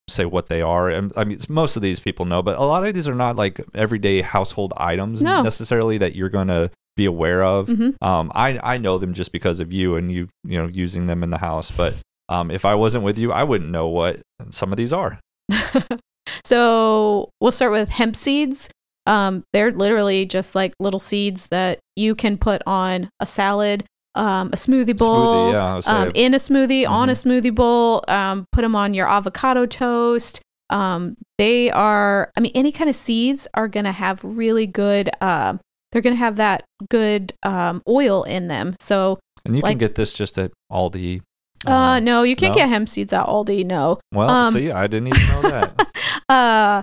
say 0.09 0.25
what 0.25 0.49
they 0.49 0.61
are. 0.61 0.91
And 0.91 1.13
I 1.17 1.25
mean, 1.25 1.39
most 1.49 1.77
of 1.77 1.83
these 1.83 2.01
people 2.01 2.27
know, 2.27 2.43
but 2.43 2.59
a 2.59 2.63
lot 2.63 2.87
of 2.87 2.93
these 2.93 3.09
are 3.09 3.15
not 3.15 3.37
like 3.37 3.61
everyday 3.75 4.21
household 4.21 4.73
items 4.77 5.23
No. 5.23 5.43
necessarily 5.43 5.99
that 5.99 6.15
you're 6.15 6.29
going 6.29 6.49
to 6.49 6.71
be 6.97 7.05
aware 7.07 7.43
of. 7.43 7.69
Mhm. 7.69 7.95
Um, 8.03 8.31
I 8.35 8.59
I 8.63 8.79
know 8.79 8.99
them 8.99 9.15
just 9.15 9.33
because 9.33 9.61
of 9.61 9.73
you 9.73 9.97
and 9.97 10.11
you 10.13 10.29
you 10.45 10.59
know 10.59 10.67
using 10.69 11.07
them 11.07 11.23
in 11.23 11.31
the 11.31 11.39
house. 11.39 11.71
But 11.71 11.97
um, 12.29 12.51
if 12.51 12.65
I 12.65 12.75
wasn't 12.75 13.05
with 13.05 13.19
you, 13.19 13.33
I 13.33 13.43
wouldn't 13.45 13.71
know 13.71 13.89
what 13.89 14.21
some 14.51 14.73
of 14.73 14.77
these 14.77 14.93
are. 14.93 15.19
so 16.45 17.31
we'll 17.41 17.53
start 17.53 17.73
with 17.73 17.89
hemp 17.89 18.17
seeds. 18.17 18.69
Um, 19.07 19.43
they're 19.53 19.73
literally 19.73 20.27
just 20.27 20.55
like 20.55 20.75
little 20.79 21.01
seeds 21.01 21.47
that 21.49 21.81
you 21.97 22.15
can 22.15 22.39
put 22.39 22.63
on 22.67 23.11
a 23.21 23.27
salad, 23.27 23.85
um, 24.15 24.49
a 24.53 24.57
smoothie 24.57 24.97
bowl, 24.97 25.27
Smoothie, 25.49 25.53
yeah. 25.53 25.65
I 25.67 25.75
would 25.75 25.85
say, 25.85 25.91
um, 25.93 26.13
in 26.15 26.35
a 26.35 26.39
smoothie, 26.39 26.89
on 26.89 27.09
a 27.11 27.13
Mhm. 27.13 27.25
smoothie 27.43 27.55
bowl. 27.55 28.05
Um, 28.07 28.47
put 28.53 28.63
them 28.63 28.77
on 28.77 28.95
your 28.95 29.09
avocado 29.09 29.67
toast. 29.67 30.41
Um, 30.71 31.17
they 31.37 31.71
are, 31.71 32.31
I 32.37 32.41
mean, 32.41 32.53
any 32.55 32.71
kind 32.73 32.89
of 32.89 32.95
seeds 32.97 33.49
are 33.55 33.67
going 33.69 33.85
to 33.85 33.93
have 33.93 34.21
really 34.23 34.67
good, 34.67 35.11
uh, 35.21 35.55
they're 35.93 36.03
going 36.03 36.15
to 36.17 36.19
have 36.19 36.37
that 36.37 36.65
good 36.91 37.33
um, 37.43 37.83
oil 37.87 38.25
in 38.25 38.49
them. 38.49 38.75
So, 38.81 39.21
and 39.45 39.55
you 39.55 39.63
like- 39.63 39.73
can 39.73 39.79
get 39.79 39.95
this 39.95 40.13
just 40.13 40.39
at 40.39 40.51
Aldi. 40.71 41.21
uh, 41.67 42.01
no, 42.01 42.23
you 42.25 42.35
can't 42.35 42.55
no? 42.55 42.59
get 42.61 42.69
hemp 42.69 42.89
seeds 42.89 43.13
at 43.13 43.27
Aldi. 43.27 43.65
No. 43.67 44.01
well, 44.13 44.29
um, 44.29 44.53
see, 44.53 44.71
I 44.71 44.87
didn't 44.87 45.09
even 45.09 45.29
know 45.29 45.43
that. 45.51 45.87
uh, 46.29 46.83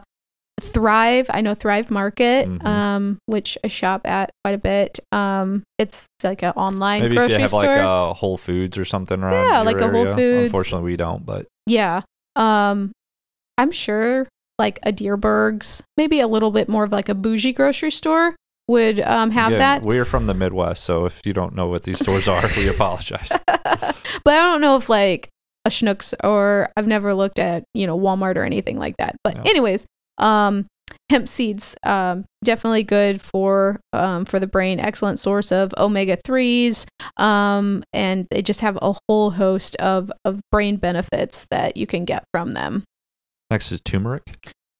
Thrive, 0.62 1.28
I 1.30 1.42
know 1.42 1.56
Thrive 1.56 1.90
Market, 1.90 2.48
Mhm. 2.48 2.66
um, 2.66 3.18
which 3.28 3.58
I 3.64 3.68
shop 3.68 4.02
at 4.06 4.32
quite 4.44 4.56
a 4.56 4.58
bit. 4.58 5.00
Um, 5.12 5.64
it's 5.78 6.06
like 6.24 6.44
an 6.44 6.52
online 6.52 7.02
Maybe 7.02 7.16
if 7.16 7.20
grocery 7.20 7.36
you 7.36 7.42
have 7.42 7.50
store. 7.50 7.62
like 7.78 7.82
a 7.82 8.14
Whole 8.14 8.36
Foods 8.38 8.78
or 8.78 8.84
something 8.86 9.22
around. 9.24 9.48
Yeah, 9.48 9.62
like 9.62 9.80
a 9.80 9.88
Whole 9.90 10.02
area. 10.06 10.16
Foods. 10.16 10.46
Unfortunately, 10.50 10.92
we 10.92 10.98
don't. 10.98 11.26
But 11.26 11.48
Yeah. 11.66 12.02
Um 12.36 12.92
I'm 13.58 13.72
sure 13.72 14.28
like 14.58 14.80
a 14.84 14.92
Dierberg's, 14.92 15.82
maybe 15.96 16.20
a 16.20 16.28
little 16.28 16.52
bit 16.52 16.68
more 16.68 16.84
of 16.84 16.92
like 16.92 17.08
a 17.10 17.16
bougie 17.16 17.54
grocery 17.54 17.92
store 17.92 18.36
would 18.70 19.00
um 19.02 19.32
have 19.32 19.54
again, 19.54 19.60
that. 19.60 19.84
We're 19.84 20.06
from 20.06 20.28
the 20.28 20.34
Midwest, 20.34 20.84
so 20.84 21.06
if 21.06 21.20
you 21.26 21.34
don't 21.34 21.56
know 21.56 21.68
what 21.68 21.84
these 21.84 22.00
stores 22.00 22.28
are, 22.28 22.44
we 22.56 22.70
apologize. 22.76 23.32
but 23.48 23.64
I 23.66 23.94
don't 24.26 24.62
know 24.62 24.78
if 24.78 24.88
like 24.90 25.30
a 25.66 25.70
Schnucks 25.70 26.14
or 26.24 26.72
I've 26.78 26.88
never 26.88 27.14
looked 27.14 27.40
at, 27.40 27.64
you 27.74 27.86
know, 27.86 28.00
Walmart 28.00 28.38
or 28.38 28.44
anything 28.44 28.78
like 28.78 28.96
that. 28.98 29.16
But 29.24 29.36
Yeah. 29.36 29.44
anyways, 29.46 29.86
um 30.18 30.66
hemp 31.10 31.30
seeds 31.30 31.76
um 31.84 32.26
definitely 32.44 32.84
good 32.84 33.22
for 33.22 33.80
um 33.94 34.26
for 34.26 34.40
the 34.40 34.48
brain 34.48 34.80
excellent 34.80 35.20
source 35.20 35.52
of 35.52 35.72
omega 35.78 36.18
3s 36.18 36.86
um 37.18 37.84
and 37.94 38.28
they 38.32 38.42
just 38.42 38.62
have 38.62 38.78
a 38.82 38.96
whole 39.08 39.32
host 39.32 39.76
of 39.76 40.12
of 40.26 40.40
brain 40.52 40.78
benefits 40.78 41.46
that 41.52 41.78
you 41.78 41.86
can 41.86 42.06
get 42.06 42.24
from 42.34 42.54
them 42.54 42.84
Next 43.52 43.72
is 43.72 43.82
turmeric, 43.82 44.36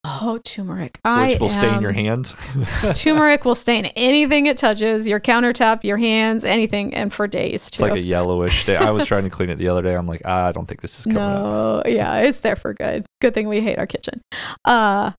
Oh, 0.06 0.40
turmeric. 0.46 0.94
which 0.94 1.02
I 1.04 1.38
will 1.40 1.50
stain 1.50 1.82
your 1.82 1.92
am- 1.92 1.96
hands. 1.96 2.34
turmeric 3.02 3.44
will 3.44 3.56
stain 3.56 3.86
anything 3.98 4.46
it 4.46 4.58
touches, 4.58 5.08
your 5.08 5.20
countertop, 5.20 5.84
your 5.84 5.98
hands, 5.98 6.46
anything, 6.46 6.94
and 6.94 7.14
for 7.14 7.28
days 7.28 7.68
It's 7.68 7.80
like 7.80 7.92
a 7.94 8.00
yellowish 8.00 8.62
stain. 8.62 8.78
I 8.78 8.92
was 8.92 9.06
trying 9.06 9.24
to 9.26 9.30
clean 9.36 9.50
it 9.50 9.58
the 9.58 9.68
other 9.68 9.82
day. 9.82 9.96
I'm 9.96 10.08
like, 10.08 10.22
ah, 10.26 10.48
I 10.48 10.52
don't 10.54 10.68
think 10.68 10.82
this 10.82 11.00
is 11.00 11.06
coming 11.06 11.20
up. 11.22 11.86
no, 11.86 11.92
yeah, 11.92 12.20
it's 12.20 12.40
there 12.40 12.56
for 12.56 12.74
good. 12.74 13.06
Good 13.22 13.34
thing 13.34 13.50
we 13.50 13.60
hate 13.60 13.78
our 13.78 13.88
kitchen. 13.88 14.22
Uh, 14.64 15.12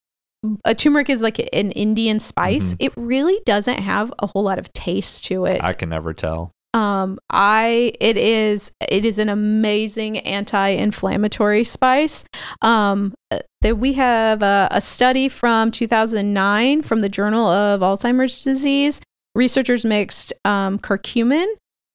a 0.65 0.75
turmeric 0.75 1.11
is 1.11 1.21
like 1.21 1.39
an 1.39 1.73
Indian 1.73 2.19
spice. 2.19 2.73
Mhm. 2.73 2.77
It 2.81 2.93
really 2.97 3.39
doesn't 3.45 3.81
have 3.81 4.11
a 4.21 4.27
whole 4.27 4.43
lot 4.45 4.59
of 4.59 4.73
taste 4.73 5.25
to 5.27 5.45
it. 5.45 5.61
I 5.63 5.75
can 5.75 5.91
never 5.91 6.15
tell. 6.15 6.53
Um, 6.73 7.19
I 7.31 7.93
it 8.01 8.17
is 8.17 8.73
it 8.89 9.05
is 9.05 9.19
an 9.19 9.29
amazing 9.29 10.19
anti-inflammatory 10.19 11.65
spice. 11.65 12.25
Um, 12.63 13.15
that 13.61 13.77
we 13.79 13.93
have 13.95 14.43
a, 14.43 14.69
a 14.71 14.81
study 14.81 15.29
from 15.29 15.71
2009 15.71 16.83
from 16.83 17.01
the 17.01 17.09
Journal 17.09 17.47
of 17.47 17.81
Alzheimer's 17.81 18.43
Disease. 18.43 19.01
Researchers 19.35 19.85
mixed 19.85 20.33
um, 20.45 20.79
curcumin 20.79 21.47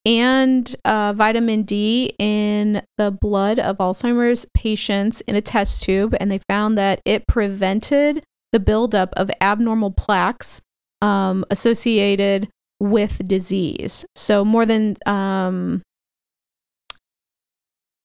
and 0.06 0.76
uh, 0.86 1.14
vitamin 1.14 1.64
D 1.64 2.14
in 2.20 2.84
the 2.98 3.12
blood 3.12 3.60
of 3.60 3.78
Alzheimer's 3.78 4.46
patients 4.54 5.22
in 5.22 5.36
a 5.36 5.42
test 5.42 5.84
tube, 5.84 6.16
and 6.20 6.30
they 6.30 6.40
found 6.48 6.78
that 6.78 7.02
it 7.06 7.28
prevented 7.28 8.24
the 8.52 8.60
buildup 8.60 9.14
of 9.18 9.32
abnormal 9.42 9.92
plaques 9.92 10.62
um, 11.02 11.44
associated 11.50 12.48
with 12.80 13.28
disease. 13.28 14.06
So 14.16 14.44
more 14.44 14.66
than 14.66 14.98
um, 15.06 15.82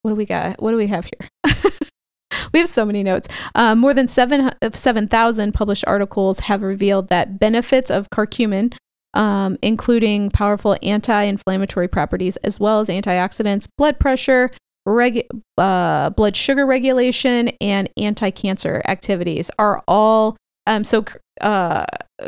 what 0.02 0.12
do 0.12 0.14
we 0.14 0.24
got? 0.24 0.60
What 0.62 0.70
do 0.70 0.76
we 0.76 0.86
have 0.86 1.06
here? 1.06 1.28
we 2.52 2.60
have 2.60 2.68
so 2.68 2.84
many 2.84 3.02
notes. 3.02 3.28
Uh, 3.54 3.74
more 3.74 3.94
than 3.94 4.08
seven 4.08 4.50
seven 4.74 5.08
thousand 5.08 5.52
published 5.52 5.84
articles 5.86 6.40
have 6.40 6.62
revealed 6.62 7.08
that 7.08 7.38
benefits 7.38 7.90
of 7.90 8.08
curcumin, 8.10 8.74
um, 9.14 9.58
including 9.62 10.30
powerful 10.30 10.76
anti-inflammatory 10.82 11.88
properties 11.88 12.36
as 12.38 12.58
well 12.58 12.80
as 12.80 12.88
antioxidants, 12.88 13.68
blood 13.76 13.98
pressure, 13.98 14.50
regu- 14.88 15.28
uh, 15.58 16.10
blood 16.10 16.34
sugar 16.34 16.66
regulation, 16.66 17.48
and 17.60 17.90
anti-cancer 17.96 18.82
activities, 18.86 19.50
are 19.58 19.82
all. 19.86 20.36
Um, 20.66 20.84
so 20.84 21.04
uh, 21.40 21.84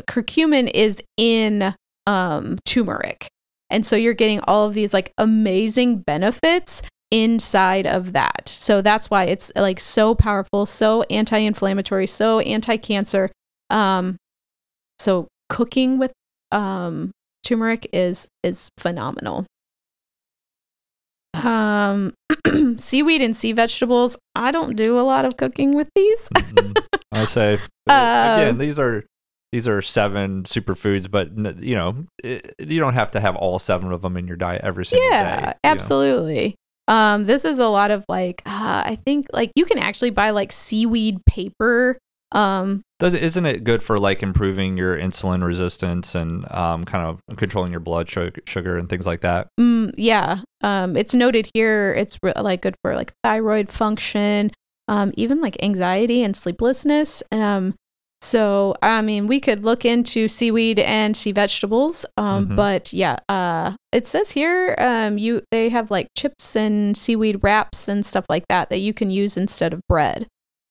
curcumin 0.08 0.70
is 0.74 1.00
in 1.16 1.74
um, 2.06 2.58
turmeric. 2.64 3.28
And 3.70 3.86
so 3.86 3.96
you're 3.96 4.14
getting 4.14 4.40
all 4.40 4.66
of 4.68 4.74
these 4.74 4.92
like 4.92 5.12
amazing 5.16 6.00
benefits 6.00 6.82
inside 7.10 7.86
of 7.86 8.12
that. 8.12 8.48
So 8.48 8.82
that's 8.82 9.10
why 9.10 9.24
it's 9.24 9.50
like 9.56 9.80
so 9.80 10.14
powerful, 10.14 10.66
so 10.66 11.02
anti-inflammatory, 11.04 12.06
so 12.06 12.40
anti-cancer. 12.40 13.30
Um 13.70 14.16
so 14.98 15.28
cooking 15.48 15.98
with 15.98 16.12
um 16.52 17.12
turmeric 17.46 17.88
is 17.92 18.28
is 18.42 18.68
phenomenal. 18.78 19.46
Um 21.34 22.12
seaweed 22.76 23.22
and 23.22 23.36
sea 23.36 23.52
vegetables, 23.52 24.18
I 24.34 24.50
don't 24.50 24.76
do 24.76 24.98
a 24.98 25.02
lot 25.02 25.24
of 25.24 25.36
cooking 25.36 25.74
with 25.74 25.88
these. 25.94 26.28
Mhm. 26.28 26.76
I 27.12 27.24
say 27.24 27.58
Uh, 27.88 28.34
again, 28.38 28.58
these 28.58 28.78
are 28.78 29.04
these 29.52 29.68
are 29.68 29.82
seven 29.82 30.44
superfoods, 30.44 31.10
but 31.10 31.36
you 31.62 31.74
know 31.76 32.06
it, 32.24 32.54
you 32.58 32.80
don't 32.80 32.94
have 32.94 33.10
to 33.12 33.20
have 33.20 33.36
all 33.36 33.58
seven 33.58 33.92
of 33.92 34.02
them 34.02 34.16
in 34.16 34.26
your 34.26 34.36
diet 34.36 34.62
every 34.64 34.84
single 34.86 35.08
day. 35.10 35.16
yeah 35.16 35.38
you 35.40 35.46
know. 35.46 35.52
absolutely 35.64 36.54
um 36.88 37.26
this 37.26 37.44
is 37.44 37.58
a 37.58 37.68
lot 37.68 37.90
of 37.90 38.04
like 38.08 38.42
uh, 38.46 38.82
i 38.86 38.96
think 39.04 39.26
like 39.32 39.52
you 39.54 39.64
can 39.64 39.78
actually 39.78 40.10
buy 40.10 40.30
like 40.30 40.50
seaweed 40.50 41.24
paper 41.26 41.96
um 42.32 42.82
Does 42.98 43.14
isn't 43.14 43.44
it 43.46 43.62
good 43.62 43.82
for 43.82 43.98
like 43.98 44.22
improving 44.22 44.76
your 44.78 44.96
insulin 44.96 45.44
resistance 45.44 46.14
and 46.14 46.50
um, 46.50 46.84
kind 46.84 47.06
of 47.06 47.36
controlling 47.36 47.70
your 47.70 47.80
blood 47.80 48.08
sugar, 48.08 48.40
sugar 48.46 48.78
and 48.78 48.88
things 48.88 49.06
like 49.06 49.20
that? 49.20 49.48
mm, 49.60 49.92
yeah 49.98 50.40
um 50.62 50.96
it's 50.96 51.12
noted 51.14 51.48
here 51.54 51.92
it's 51.92 52.18
re- 52.22 52.32
like 52.36 52.62
good 52.62 52.74
for 52.82 52.94
like 52.96 53.12
thyroid 53.22 53.70
function 53.70 54.50
um 54.88 55.12
even 55.16 55.40
like 55.40 55.62
anxiety 55.62 56.22
and 56.24 56.34
sleeplessness 56.34 57.22
um 57.32 57.74
so 58.22 58.74
i 58.82 59.02
mean 59.02 59.26
we 59.26 59.40
could 59.40 59.64
look 59.64 59.84
into 59.84 60.28
seaweed 60.28 60.78
and 60.78 61.16
sea 61.16 61.32
vegetables 61.32 62.06
um 62.16 62.46
Mhm. 62.48 62.56
but 62.56 62.92
yeah 62.92 63.16
uh 63.28 63.72
it 63.92 64.06
says 64.06 64.30
here 64.30 64.74
um 64.78 65.18
you 65.18 65.42
they 65.50 65.68
have 65.68 65.90
like 65.90 66.06
chips 66.16 66.54
and 66.54 66.96
seaweed 66.96 67.40
wraps 67.42 67.88
and 67.88 68.06
stuff 68.06 68.24
like 68.28 68.44
that 68.48 68.70
that 68.70 68.78
you 68.78 68.94
can 68.94 69.10
use 69.10 69.36
instead 69.36 69.72
of 69.72 69.80
bread 69.88 70.26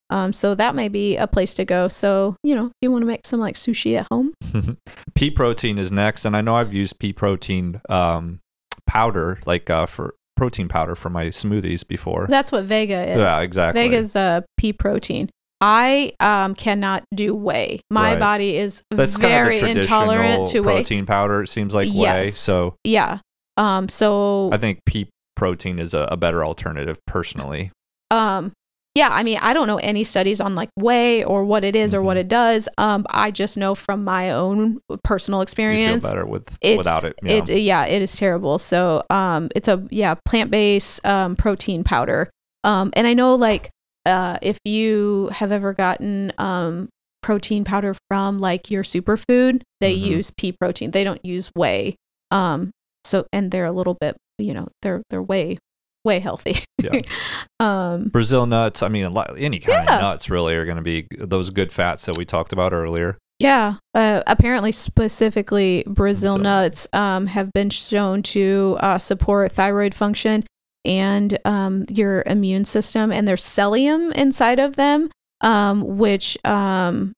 um 0.09 0.31
so 0.33 0.55
that 0.55 0.75
may 0.75 0.87
be 0.87 1.17
a 1.17 1.27
place 1.27 1.53
to 1.55 1.65
go 1.65 1.87
so 1.89 2.35
you 2.43 2.55
know 2.55 2.67
if 2.67 2.71
you 2.81 2.89
want 2.91 3.01
to 3.01 3.05
make 3.05 3.25
some 3.25 3.39
like 3.41 3.55
sushi 3.55 3.97
at 3.99 4.07
home 4.11 4.33
pea 5.15 5.29
protein 5.29 5.77
is 5.77 5.91
next, 5.91 6.25
and 6.25 6.35
I 6.37 6.41
know 6.41 6.55
I've 6.55 6.73
used 6.73 6.99
pea 6.99 7.13
protein 7.13 7.79
um, 7.89 8.39
powder, 8.87 9.39
like 9.45 9.69
uh, 9.69 9.85
for 9.85 10.15
protein 10.35 10.67
powder 10.67 10.95
for 10.95 11.09
my 11.09 11.25
smoothies 11.27 11.87
before. 11.87 12.25
that's 12.27 12.51
what 12.51 12.65
vega 12.65 13.09
is 13.11 13.17
Yeah, 13.19 13.41
exactly. 13.41 13.81
Vega's 13.83 14.15
uh, 14.15 14.41
pea 14.57 14.73
protein. 14.73 15.29
I 15.62 16.14
um 16.20 16.55
cannot 16.55 17.03
do 17.14 17.36
whey. 17.36 17.80
My 17.91 18.12
Right. 18.14 18.20
body 18.20 18.57
is 18.57 18.82
That's 18.89 19.16
very 19.18 19.59
kind 19.59 19.78
of 19.78 19.84
intolerant 19.84 20.47
to 20.49 20.62
whey. 20.62 20.74
protein 20.78 21.05
powder. 21.05 21.43
It 21.43 21.47
seems 21.47 21.74
like 21.76 21.89
whey. 21.93 22.32
So 22.32 22.76
Yeah. 22.84 23.20
Um. 23.57 23.88
So 23.88 24.49
I 24.51 24.57
think 24.57 24.80
pea 24.86 25.07
protein 25.36 25.78
is 25.80 25.93
a, 25.93 26.07
a 26.12 26.18
better 26.18 26.43
alternative, 26.43 26.97
personally. 27.07 27.72
um. 28.09 28.51
Yeah. 28.93 29.07
I 29.09 29.24
mean, 29.24 29.38
I 29.41 29.53
don't 29.53 29.68
know 29.68 29.78
any 29.78 30.03
studies 30.03 30.41
on 30.41 30.53
like 30.53 30.68
whey 30.78 31.24
or 31.24 31.45
what 31.45 31.64
it 31.64 31.78
is 31.78 31.93
or 31.95 32.01
what 32.01 32.18
Mhm. 32.18 32.22
it 32.22 32.28
does. 32.28 32.68
Um. 32.78 33.05
I 33.09 33.30
just 33.32 33.55
know 33.57 33.76
from 33.76 34.03
my 34.03 34.32
own 34.32 34.80
personal 35.03 35.38
You 35.39 35.41
feel 35.41 35.43
experience. 35.43 36.05
better 36.05 36.26
with 36.26 36.43
It's, 36.62 36.78
without 36.78 37.03
it. 37.05 37.16
Yeah. 37.24 37.32
It 37.36 37.49
yeah, 37.49 37.86
it 37.86 38.01
is 38.01 38.16
terrible. 38.18 38.57
So 38.57 39.03
um, 39.09 39.49
it's 39.55 39.68
a 39.68 39.86
yeah 39.91 40.16
plant 40.26 40.49
based 40.51 41.05
um 41.05 41.36
protein 41.36 41.84
powder. 41.84 42.30
Um, 42.64 42.91
and 42.93 43.05
I 43.07 43.14
know 43.14 43.36
like 43.36 43.70
uh 44.05 44.37
if 44.41 44.57
you 44.65 45.29
have 45.33 45.51
ever 45.51 45.73
gotten 45.73 46.31
um 46.37 46.89
protein 47.23 47.63
powder 47.63 47.95
from 48.09 48.39
like 48.39 48.71
your 48.71 48.83
superfood, 48.83 49.61
they 49.79 49.95
Mhm. 49.95 50.01
use 50.01 50.31
pea 50.37 50.51
protein. 50.53 50.91
They 50.91 51.03
don't 51.03 51.23
use 51.23 51.51
whey. 51.55 51.95
Um, 52.31 52.71
so 53.03 53.25
and 53.31 53.51
they're 53.51 53.65
a 53.65 53.71
little 53.71 53.95
bit 53.99 54.15
you 54.39 54.53
know 54.53 54.67
they're 54.81 55.03
they're 55.09 55.21
way 55.21 55.57
way 56.03 56.17
healthy. 56.19 56.55
Yeah. 56.81 57.01
um, 57.59 58.05
Brazil 58.09 58.47
nuts. 58.47 58.81
I 58.81 58.87
mean, 58.87 59.13
lot, 59.13 59.35
any 59.37 59.59
kind 59.59 59.85
Yeah. 59.87 59.95
of 59.97 60.01
nuts 60.01 60.31
really 60.31 60.55
are 60.55 60.65
going 60.65 60.77
to 60.77 60.81
be 60.83 61.05
those 61.19 61.51
good 61.51 61.71
fats 61.71 62.05
that 62.07 62.17
we 62.17 62.25
talked 62.25 62.53
about 62.53 62.73
earlier. 62.73 63.19
Yeah, 63.37 63.75
uh, 63.93 64.21
apparently, 64.25 64.71
specifically 64.71 65.83
Brazil 65.85 66.35
Brazil. 66.35 66.37
nuts 66.37 66.87
um, 66.93 67.27
have 67.27 67.51
been 67.53 67.69
shown 67.69 68.23
to 68.23 68.77
uh, 68.79 68.97
support 68.97 69.51
thyroid 69.51 69.93
function 69.93 70.43
and 70.86 71.38
um, 71.45 71.86
your 71.89 72.23
immune 72.25 72.65
system. 72.65 73.11
And 73.11 73.27
there's 73.27 73.43
selenium 73.43 74.11
inside 74.13 74.59
of 74.59 74.75
them, 74.75 75.09
um, 75.41 75.97
which 75.97 76.38
um, 76.45 77.13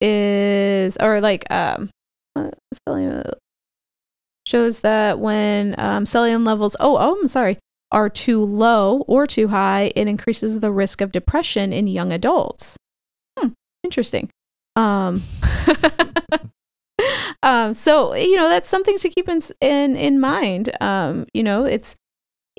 is 0.00 0.96
or 1.00 1.20
like 1.20 1.50
um, 1.50 1.90
shows 4.46 4.80
that 4.80 5.18
when 5.18 5.74
um, 5.78 6.06
selenium 6.06 6.44
levels 6.44 6.76
oh 6.80 6.96
oh 6.96 7.18
I'm 7.20 7.28
sorry 7.28 7.58
are 7.90 8.08
too 8.08 8.44
low 8.44 9.04
or 9.06 9.26
too 9.26 9.48
high, 9.48 9.92
it 9.94 10.08
increases 10.08 10.58
the 10.58 10.72
risk 10.72 11.00
of 11.00 11.12
depression 11.12 11.72
in 11.72 11.86
young 11.86 12.12
adults. 12.12 12.76
Hmm, 13.38 13.48
interesting. 13.84 14.30
Um, 14.74 15.22
um, 17.42 17.72
so 17.74 18.14
you 18.14 18.36
know 18.36 18.48
that's 18.48 18.68
something 18.68 18.98
to 18.98 19.08
keep 19.08 19.28
in 19.28 19.40
in 19.60 19.96
in 19.96 20.20
mind. 20.20 20.76
Um, 20.80 21.26
you 21.32 21.42
know, 21.42 21.64
it's 21.64 21.94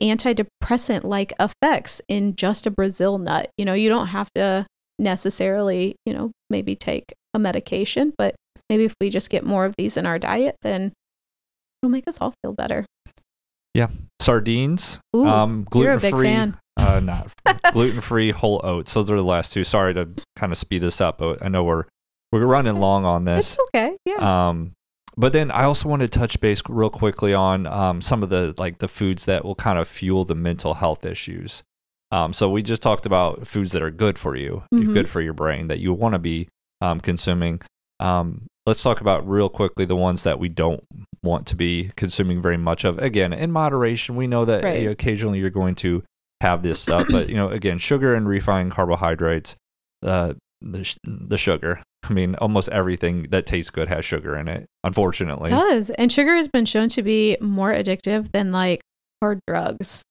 antidepressant 0.02 1.04
like 1.04 1.34
effects 1.40 2.02
in 2.08 2.36
just 2.36 2.66
a 2.66 2.72
Brazil 2.72 3.18
nut. 3.18 3.50
You 3.58 3.66
know, 3.66 3.74
you 3.74 3.90
don't 3.90 4.08
have 4.08 4.30
to 4.36 4.66
necessarily, 5.00 5.96
you 6.06 6.14
know, 6.14 6.32
maybe 6.50 6.76
take 6.76 7.14
a 7.34 7.40
medication, 7.40 8.14
but 8.18 8.36
maybe 8.70 8.86
if 8.86 8.94
we 9.00 9.10
just 9.10 9.30
get 9.30 9.44
more 9.44 9.66
of 9.66 9.74
these 9.78 9.98
in 9.98 10.06
our 10.06 10.20
diet, 10.20 10.56
then 10.62 10.94
it'll 11.82 11.92
make 11.92 12.08
us 12.08 12.18
all 12.20 12.34
feel 12.44 12.54
better. 12.54 12.86
Yeah. 13.74 13.88
Sardines, 14.22 15.00
Ooh, 15.16 15.26
um, 15.26 15.68
gluten 15.70 16.00
free. 16.00 16.52
Uh, 16.78 17.00
not 17.00 17.32
gluten 17.72 18.02
free 18.02 18.32
whole 18.32 18.60
oats. 18.64 18.94
Those 18.94 19.10
are 19.10 19.16
the 19.16 19.24
last 19.24 19.54
two. 19.54 19.64
Sorry 19.64 19.94
to 19.94 20.10
kind 20.36 20.52
of 20.52 20.58
speed 20.58 20.82
this 20.82 21.00
up, 21.00 21.20
but 21.20 21.44
I 21.44 21.48
know 21.48 21.64
we're 21.64 21.86
we're 22.32 22.48
running 22.48 22.80
long 22.80 23.06
on 23.06 23.26
this. 23.26 23.52
It's 23.52 23.60
okay. 23.70 23.98
Yeah. 24.06 24.48
Um, 24.50 24.72
but 25.18 25.34
then 25.34 25.52
I 25.52 25.64
also 25.64 25.88
want 25.90 26.02
to 26.02 26.08
touch 26.08 26.40
base 26.40 26.62
real 26.70 26.90
quickly 26.90 27.34
on 27.34 27.68
um, 27.68 28.02
some 28.02 28.24
of 28.24 28.30
the 28.30 28.54
like 28.58 28.80
the 28.80 28.88
foods 28.88 29.26
that 29.26 29.44
will 29.46 29.56
kind 29.56 29.80
of 29.80 29.88
fuel 29.88 30.26
the 30.26 30.36
mental 30.36 30.74
health 30.76 31.06
issues. 31.06 31.64
Um, 32.12 32.34
so 32.34 32.50
we 32.50 32.62
just 32.62 32.82
talked 32.82 33.06
about 33.06 33.48
foods 33.48 33.72
that 33.72 33.82
are 33.82 33.92
good 33.92 34.18
for 34.20 34.36
you, 34.36 34.64
Mhm. 34.74 34.94
good 34.94 35.10
for 35.10 35.22
your 35.22 35.34
brain 35.34 35.68
that 35.68 35.80
you 35.80 35.92
want 35.94 36.14
to 36.14 36.20
be 36.20 36.48
um, 36.82 37.00
consuming. 37.00 37.62
Um, 38.00 38.46
let's 38.66 38.84
talk 38.84 39.02
about 39.02 39.28
real 39.28 39.50
quickly 39.50 39.86
the 39.86 39.96
ones 39.96 40.24
that 40.24 40.38
we 40.40 40.50
don't 40.50 40.84
want 41.24 41.48
to 41.48 41.56
be 41.56 41.92
consuming 41.96 42.42
very 42.42 42.58
much 42.58 42.84
of. 42.84 43.00
Again, 43.00 43.34
in 43.34 43.52
moderation. 43.52 44.16
We 44.16 44.28
know 44.28 44.46
that 44.46 44.64
Right. 44.64 44.80
you 44.80 44.86
know, 44.86 44.92
occasionally 44.92 45.40
you're 45.40 45.50
going 45.50 45.76
to 45.76 46.04
have 46.42 46.62
this 46.64 46.80
stuff, 46.82 47.06
but 47.10 47.30
you 47.30 47.36
know, 47.36 47.50
again, 47.50 47.78
sugar 47.80 48.14
and 48.14 48.28
refined 48.28 48.72
carbohydrates. 48.72 49.56
Uh, 50.04 50.34
the, 50.62 50.84
sh- 50.84 50.98
the 51.04 51.38
sugar. 51.38 51.82
I 52.10 52.14
mean, 52.14 52.36
almost 52.36 52.70
everything 52.70 53.24
that 53.32 53.46
tastes 53.46 53.70
good 53.72 53.88
has 53.90 54.06
sugar 54.06 54.36
in 54.38 54.48
it, 54.48 54.66
unfortunately. 54.84 55.50
does. 55.50 55.90
And 55.92 56.12
sugar 56.12 56.36
has 56.36 56.48
been 56.48 56.66
shown 56.66 56.90
to 56.90 57.02
be 57.04 57.38
more 57.42 57.72
addictive 57.74 58.32
than 58.32 58.52
like 58.52 58.82
hard 59.22 59.40
drugs. 59.48 60.02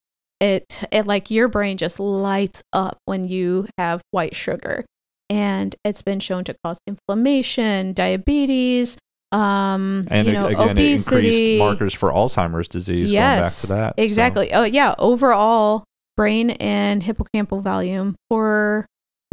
It 0.40 0.82
it 0.92 1.06
like 1.06 1.30
your 1.30 1.48
brain 1.48 1.76
just 1.76 1.98
lights 2.00 2.62
up 2.72 2.98
when 3.04 3.28
you 3.28 3.66
have 3.78 4.00
white 4.10 4.34
sugar. 4.34 4.84
And 5.30 5.74
it's 5.84 6.02
been 6.02 6.20
shown 6.20 6.44
to 6.44 6.54
cause 6.64 6.78
inflammation, 6.86 7.92
diabetes, 7.94 8.98
um, 9.32 10.06
And 10.10 10.26
you 10.26 10.32
know, 10.32 10.46
again, 10.46 10.70
obesity. 10.70 11.26
increased 11.28 11.58
markers 11.58 11.94
for 11.94 12.10
Alzheimer's 12.10 12.68
disease. 12.68 13.10
yes, 13.10 13.40
going 13.40 13.42
back 13.42 13.60
to 13.60 13.66
that. 13.96 14.00
so- 14.00 14.04
Exactly. 14.04 14.52
Oh 14.52 14.64
yeah. 14.64 14.94
Overall, 14.98 15.84
brain 16.16 16.50
and 16.50 17.02
hippocampal 17.02 17.62
volume, 17.62 18.16
poor 18.28 18.86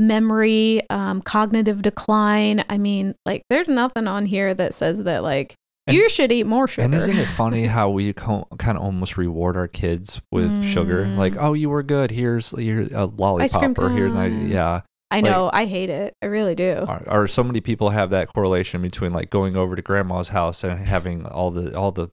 memory, 0.07 0.81
um, 0.89 1.21
cognitive 1.21 1.81
decline. 1.81 2.65
I 2.69 2.77
mean, 2.77 3.15
like, 3.25 3.43
there's 3.49 3.67
nothing 3.67 4.07
on 4.07 4.25
here 4.25 4.53
that 4.53 4.73
says 4.73 5.03
that 5.03 5.23
like 5.23 5.55
And- 5.87 5.95
you 5.95 6.09
should 6.09 6.31
eat 6.31 6.45
more 6.45 6.67
sugar. 6.67 6.85
And 6.85 6.93
isn't 6.95 7.17
it 7.17 7.27
funny 7.27 7.65
how 7.77 7.89
we 7.89 8.13
co- 8.13 8.47
kind 8.57 8.77
of 8.77 8.83
almost 8.83 9.17
reward 9.17 9.55
our 9.55 9.67
kids 9.67 10.21
with 10.31 10.65
sugar? 10.65 11.05
Mm. 11.05 11.17
Like, 11.17 11.35
oh, 11.37 11.53
you 11.53 11.69
were 11.69 11.83
good. 11.83 12.11
Here's 12.11 12.49
here's 12.51 12.87
a 12.87 13.07
cream 13.07 13.17
lollipop, 13.17 13.79
or 13.79 13.89
here's 13.89 14.51
yeah. 14.51 14.81
I 15.13 15.19
know. 15.19 15.49
I 15.51 15.65
hate 15.65 15.89
it. 15.89 16.15
I 16.21 16.27
really 16.27 16.55
do. 16.55 16.85
Or, 16.87 17.03
or 17.07 17.27
so 17.27 17.43
many 17.43 17.59
people 17.59 17.89
have 17.89 18.11
that 18.11 18.29
correlation 18.29 18.81
between 18.81 19.11
like 19.11 19.29
going 19.29 19.57
over 19.57 19.75
to 19.75 19.81
grandma's 19.81 20.29
house 20.29 20.63
and 20.63 20.87
having 20.87 21.25
all 21.25 21.51
the 21.51 21.77
all 21.77 21.91
the 21.91 22.07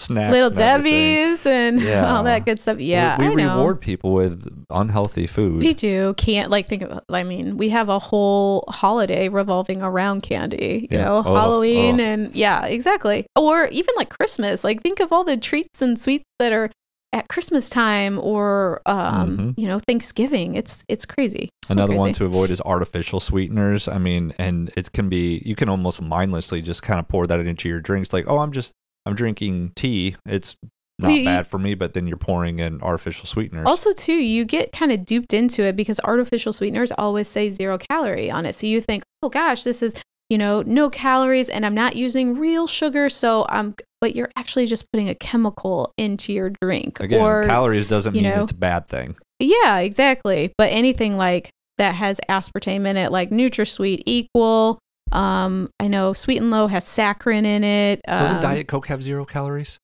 snacks, 0.00 0.32
Little 0.32 0.48
and. 0.48 0.56
Debbie's 0.56 1.46
and 1.46 1.80
Yeah. 1.82 2.12
all 2.14 2.24
that 2.24 2.44
good 2.44 2.58
stuff. 2.58 2.78
Yeah, 2.80 3.18
we, 3.18 3.28
we 3.28 3.42
I 3.42 3.46
know. 3.46 3.56
reward 3.58 3.80
people 3.80 4.12
with 4.12 4.48
unhealthy 4.70 5.26
food. 5.26 5.62
We 5.62 5.74
do. 5.74 6.14
Can't 6.16 6.50
like 6.50 6.68
think 6.68 6.82
of. 6.82 7.00
I 7.10 7.22
mean, 7.22 7.56
we 7.56 7.68
have 7.70 7.88
a 7.88 7.98
whole 7.98 8.64
holiday 8.68 9.28
revolving 9.28 9.82
around 9.82 10.22
candy. 10.22 10.88
You 10.90 10.98
Yeah. 10.98 11.04
know, 11.04 11.22
Oh, 11.24 11.34
Halloween 11.34 12.00
oh. 12.00 12.04
and 12.04 12.34
yeah, 12.34 12.64
exactly. 12.66 13.26
Or 13.36 13.66
even 13.66 13.94
like 13.96 14.08
Christmas. 14.10 14.64
Like 14.64 14.82
think 14.82 15.00
of 15.00 15.12
all 15.12 15.24
the 15.24 15.36
treats 15.36 15.82
and 15.82 15.98
sweets 15.98 16.24
that 16.38 16.52
are 16.52 16.70
at 17.12 17.26
Christmas 17.28 17.68
time 17.68 18.20
or 18.20 18.80
um, 18.86 19.36
Mhm. 19.36 19.54
you 19.56 19.66
know, 19.66 19.80
Thanksgiving. 19.80 20.54
It's 20.54 20.84
it's 20.88 21.04
crazy. 21.04 21.48
So 21.64 21.72
Another 21.72 21.94
one 21.94 22.06
crazy. 22.06 22.18
to 22.18 22.24
avoid 22.26 22.50
is 22.50 22.60
artificial 22.60 23.18
sweeteners. 23.18 23.88
I 23.88 23.98
mean, 23.98 24.32
and 24.38 24.70
it 24.76 24.92
can 24.92 25.08
be 25.08 25.42
you 25.44 25.56
can 25.56 25.68
almost 25.68 26.00
mindlessly 26.00 26.62
just 26.62 26.82
kind 26.84 27.00
of 27.00 27.08
pour 27.08 27.26
that 27.26 27.40
into 27.40 27.68
your 27.68 27.80
drinks. 27.80 28.12
Like, 28.12 28.26
oh, 28.28 28.38
I'm 28.38 28.52
just 28.52 28.70
I'm 29.06 29.14
drinking 29.14 29.72
tea. 29.74 30.16
It's 30.26 30.56
not 30.98 31.10
you- 31.12 31.24
bad 31.24 31.46
for 31.46 31.58
me, 31.58 31.74
but 31.74 31.94
then 31.94 32.06
you're 32.06 32.16
pouring 32.18 32.58
in 32.58 32.80
artificial 32.82 33.26
sweeteners. 33.26 33.66
Also, 33.66 33.92
too, 33.92 34.12
you 34.14 34.44
get 34.44 34.72
kind 34.72 34.92
of 34.92 35.04
duped 35.06 35.32
into 35.32 35.62
it 35.62 35.76
because 35.76 35.98
artificial 36.04 36.52
sweeteners 36.52 36.92
always 36.98 37.26
say 37.28 37.50
zero 37.50 37.78
calorie 37.78 38.30
on 38.30 38.44
it. 38.46 38.54
So 38.54 38.66
you 38.66 38.80
think, 38.80 39.02
oh 39.22 39.28
gosh, 39.30 39.64
this 39.64 39.82
is, 39.82 39.94
you 40.28 40.36
know, 40.38 40.62
no 40.62 40.90
calories 40.90 41.48
and 41.48 41.64
I'm 41.64 41.74
not 41.74 41.96
using 41.96 42.36
real 42.38 42.66
sugar. 42.66 43.08
So 43.08 43.46
I'm, 43.48 43.74
but 44.02 44.14
you're 44.14 44.30
actually 44.36 44.66
just 44.66 44.84
putting 44.92 45.08
a 45.08 45.14
chemical 45.14 45.92
into 45.96 46.32
your 46.32 46.50
drink. 46.60 47.00
Again, 47.00 47.20
or, 47.20 47.44
calories 47.44 47.86
doesn't 47.86 48.12
mean 48.12 48.24
know, 48.24 48.42
it's 48.42 48.52
a 48.52 48.56
bad 48.56 48.86
thing. 48.88 49.16
yeah, 49.38 49.78
exactly. 49.78 50.52
But 50.58 50.70
anything 50.70 51.16
like 51.16 51.50
that 51.78 51.94
has 51.94 52.20
aspartame 52.28 52.86
in 52.86 52.98
it, 52.98 53.10
like 53.10 53.30
NutraSweet, 53.30 54.02
Equal. 54.04 54.78
Um, 55.12 55.70
I 55.80 55.88
know 55.88 56.12
Sweet 56.12 56.38
and 56.38 56.50
Low 56.50 56.66
has 56.66 56.84
saccharin 56.84 57.44
in 57.44 57.64
it. 57.64 58.00
Doesn't 58.06 58.36
um, 58.36 58.42
Diet 58.42 58.68
Coke 58.68 58.86
have 58.86 59.02
zero 59.02 59.24
calories? 59.24 59.78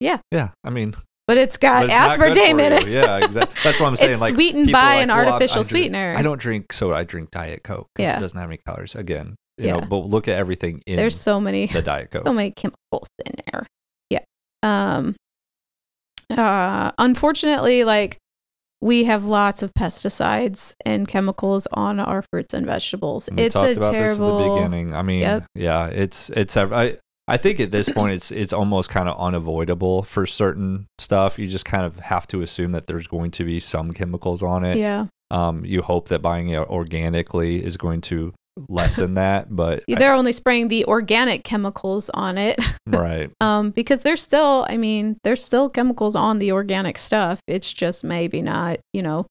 Yeah. 0.00 0.18
Yeah. 0.30 0.50
I 0.62 0.70
mean, 0.70 0.94
but 1.26 1.36
it's 1.38 1.56
got 1.56 1.88
but 1.88 1.90
it's 1.90 2.38
aspartame 2.38 2.60
in 2.64 2.72
it. 2.72 2.86
Yeah, 2.86 3.16
exactly. 3.24 3.60
That's 3.64 3.80
what 3.80 3.86
I'm 3.88 3.96
saying. 3.96 4.12
it's 4.12 4.20
like 4.20 4.34
sweetened 4.34 4.70
by 4.70 4.78
like, 4.96 5.02
an 5.02 5.08
"Well, 5.08 5.18
I- 5.18 5.22
I 5.22 5.26
artificial 5.32 5.62
drink- 5.62 5.68
sweetener. 5.70 6.14
I 6.16 6.22
don't 6.22 6.40
drink 6.40 6.72
soda. 6.72 6.96
I 6.96 7.04
drink 7.04 7.30
Diet 7.30 7.64
Coke. 7.64 7.88
'cause 7.96 8.04
Yeah. 8.04 8.16
It 8.18 8.20
doesn't 8.20 8.38
have 8.38 8.48
any 8.48 8.58
calories. 8.66 8.94
Again, 8.94 9.34
you 9.58 9.66
Yeah. 9.66 9.76
know, 9.78 9.86
but 9.86 9.96
look 10.06 10.28
at 10.28 10.38
everything 10.38 10.82
in 10.86 10.96
There's 10.96 11.18
so 11.18 11.40
many. 11.40 11.66
the 11.66 11.82
Diet 11.82 12.10
Coke. 12.10 12.26
so 12.26 12.32
many 12.32 12.52
chemicals 12.52 13.08
in 13.24 13.32
there. 13.52 13.66
Yeah. 14.10 14.20
Um 14.62 15.16
uh 16.30 16.90
unfortunately 16.98 17.84
like 17.84 18.18
we 18.80 19.04
have 19.04 19.24
lots 19.24 19.62
of 19.62 19.72
pesticides 19.74 20.74
and 20.84 21.08
chemicals 21.08 21.66
on 21.72 21.98
our 22.00 22.22
fruits 22.22 22.54
and 22.54 22.66
vegetables. 22.66 23.28
We 23.34 23.44
it's 23.44 23.54
talked 23.54 23.68
a 23.68 23.76
about 23.78 23.92
terrible 23.92 24.38
this 24.38 24.46
at 24.46 24.50
the 24.50 24.54
beginning. 24.56 24.94
I 24.94 25.02
mean, 25.02 25.20
Yep. 25.20 25.44
yeah, 25.54 25.86
it's 25.86 26.30
it's 26.30 26.56
I 26.56 26.98
I 27.28 27.36
think 27.36 27.58
at 27.58 27.70
this 27.70 27.88
point 27.88 28.14
it's 28.14 28.30
it's 28.30 28.52
almost 28.52 28.90
kind 28.90 29.08
of 29.08 29.18
unavoidable 29.18 30.02
for 30.02 30.26
certain 30.26 30.86
stuff. 30.98 31.38
You 31.38 31.48
just 31.48 31.64
kind 31.64 31.84
of 31.84 31.98
have 32.00 32.26
to 32.28 32.42
assume 32.42 32.72
that 32.72 32.86
there's 32.86 33.06
going 33.06 33.30
to 33.32 33.44
be 33.44 33.58
some 33.60 33.92
chemicals 33.92 34.42
on 34.42 34.64
it. 34.64 34.76
Yeah. 34.76 35.06
Um, 35.30 35.64
you 35.64 35.82
hope 35.82 36.08
that 36.08 36.22
buying 36.22 36.50
it 36.50 36.58
organically 36.68 37.64
is 37.64 37.76
going 37.76 38.00
to 38.02 38.32
lessen 38.68 39.14
that, 39.14 39.54
but 39.54 39.84
They're 39.88 40.14
only 40.14 40.32
spraying 40.32 40.68
the 40.68 40.84
organic 40.86 41.44
chemicals 41.44 42.10
on 42.10 42.38
it. 42.38 42.62
right. 42.86 43.30
Um 43.40 43.70
because 43.70 44.02
there's 44.02 44.22
still 44.22 44.66
I 44.68 44.76
mean, 44.76 45.18
there's 45.24 45.44
still 45.44 45.68
chemicals 45.68 46.16
on 46.16 46.38
the 46.38 46.52
organic 46.52 46.98
stuff. 46.98 47.40
It's 47.46 47.72
just 47.72 48.04
maybe 48.04 48.42
not, 48.42 48.78
you 48.92 49.02
know, 49.02 49.26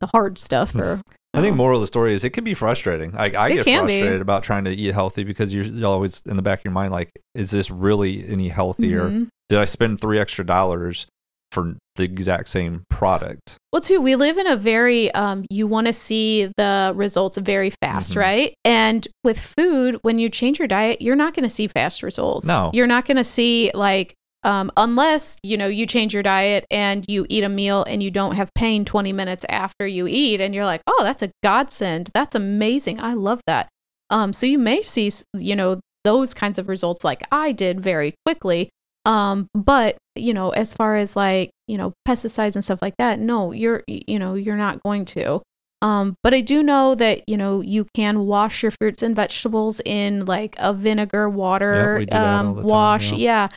the 0.00 0.06
hard 0.06 0.38
stuff 0.38 0.74
or 0.74 1.00
I 1.34 1.42
think 1.42 1.54
oh. 1.54 1.56
moral 1.56 1.78
of 1.78 1.82
the 1.82 1.86
story 1.86 2.14
is 2.14 2.24
it 2.24 2.30
can 2.30 2.44
be 2.44 2.54
frustrating. 2.54 3.12
Like 3.12 3.34
I 3.34 3.50
It 3.50 3.54
get 3.56 3.64
can 3.64 3.86
be. 3.86 3.98
frustrated 3.98 4.20
about 4.22 4.42
trying 4.42 4.64
to 4.64 4.70
eat 4.70 4.94
healthy 4.94 5.24
because 5.24 5.54
you're, 5.54 5.64
you're 5.64 5.90
always 5.90 6.22
in 6.26 6.36
the 6.36 6.42
back 6.42 6.60
of 6.60 6.64
your 6.64 6.72
mind 6.72 6.92
like, 6.92 7.10
is 7.34 7.50
this 7.50 7.70
really 7.70 8.26
any 8.26 8.48
healthier? 8.48 9.04
Mhm. 9.08 9.28
Did 9.48 9.58
I 9.58 9.66
spend 9.66 10.00
three 10.00 10.18
extra 10.18 10.44
dollars 10.44 11.06
for 11.52 11.76
the 11.96 12.02
exact 12.04 12.48
same 12.48 12.84
product? 12.90 13.56
Well, 13.72 13.80
too, 13.80 14.00
we 14.00 14.16
live 14.16 14.38
in 14.38 14.46
a 14.46 14.56
very 14.56 15.12
um, 15.14 15.44
you 15.50 15.66
want 15.66 15.86
to 15.86 15.92
see 15.92 16.50
the 16.56 16.92
results 16.94 17.36
very 17.36 17.70
fast, 17.82 18.12
Mhm. 18.12 18.16
right? 18.20 18.54
And 18.64 19.06
with 19.24 19.38
food, 19.38 19.98
when 20.02 20.18
you 20.18 20.28
change 20.28 20.58
your 20.58 20.68
diet, 20.68 21.00
you're 21.02 21.16
not 21.16 21.34
going 21.34 21.44
to 21.44 21.48
see 21.54 21.66
fast 21.68 22.02
results. 22.02 22.46
No. 22.46 22.70
you're 22.74 22.86
not 22.86 23.04
going 23.06 23.16
to 23.16 23.24
see 23.24 23.70
like 23.74 24.14
um, 24.42 24.70
unless 24.76 25.36
you 25.42 25.56
know 25.56 25.66
you 25.66 25.86
change 25.86 26.14
your 26.14 26.22
diet 26.22 26.64
and 26.70 27.04
you 27.08 27.26
eat 27.28 27.42
a 27.42 27.48
meal 27.48 27.82
and 27.88 28.00
you 28.02 28.10
don't 28.12 28.36
have 28.36 28.48
pain 28.54 28.84
20 28.84 29.12
minutes 29.12 29.44
after 29.48 29.86
you 29.86 30.06
eat, 30.06 30.40
and 30.40 30.54
you're 30.54 30.64
like, 30.64 30.82
oh, 30.86 31.02
that's 31.02 31.22
a 31.22 31.30
godsend. 31.42 32.10
That's 32.14 32.34
amazing. 32.36 33.00
I 33.00 33.14
love 33.14 33.40
that. 33.46 33.68
Um, 34.10 34.32
so 34.32 34.46
you 34.46 34.58
may 34.58 34.82
see 34.82 35.10
you 35.34 35.56
know 35.56 35.80
those 36.04 36.32
kinds 36.34 36.58
of 36.60 36.68
results 36.68 37.02
like 37.02 37.26
I 37.32 37.50
did 37.50 37.80
very 37.80 38.14
quickly. 38.24 38.68
Um, 39.06 39.48
but 39.54 39.96
you 40.16 40.34
know, 40.34 40.50
as 40.50 40.74
far 40.74 40.96
as 40.96 41.16
like, 41.16 41.50
you 41.68 41.78
know, 41.78 41.92
pesticides 42.06 42.56
and 42.56 42.64
stuff 42.64 42.80
like 42.82 42.96
that, 42.98 43.18
no, 43.20 43.52
you're, 43.52 43.82
you 43.86 44.18
know, 44.18 44.34
you're 44.34 44.56
not 44.56 44.82
going 44.82 45.04
to. 45.06 45.40
Um, 45.82 46.16
but 46.22 46.34
I 46.34 46.40
do 46.40 46.62
know 46.62 46.94
that, 46.94 47.28
you 47.28 47.36
know, 47.36 47.60
you 47.60 47.86
can 47.94 48.26
wash 48.26 48.62
your 48.62 48.72
fruits 48.80 49.02
and 49.02 49.14
vegetables 49.14 49.80
in 49.84 50.24
like 50.24 50.56
a 50.58 50.72
vinegar 50.72 51.28
water, 51.28 51.96
we 51.98 52.06
do 52.06 52.10
that 52.10 52.26
all 52.26 52.34
um, 52.34 52.56
the 52.56 52.62
time, 52.62 52.70
wash. 52.70 53.12
yeah. 53.12 53.16
Yeah. 53.16 53.48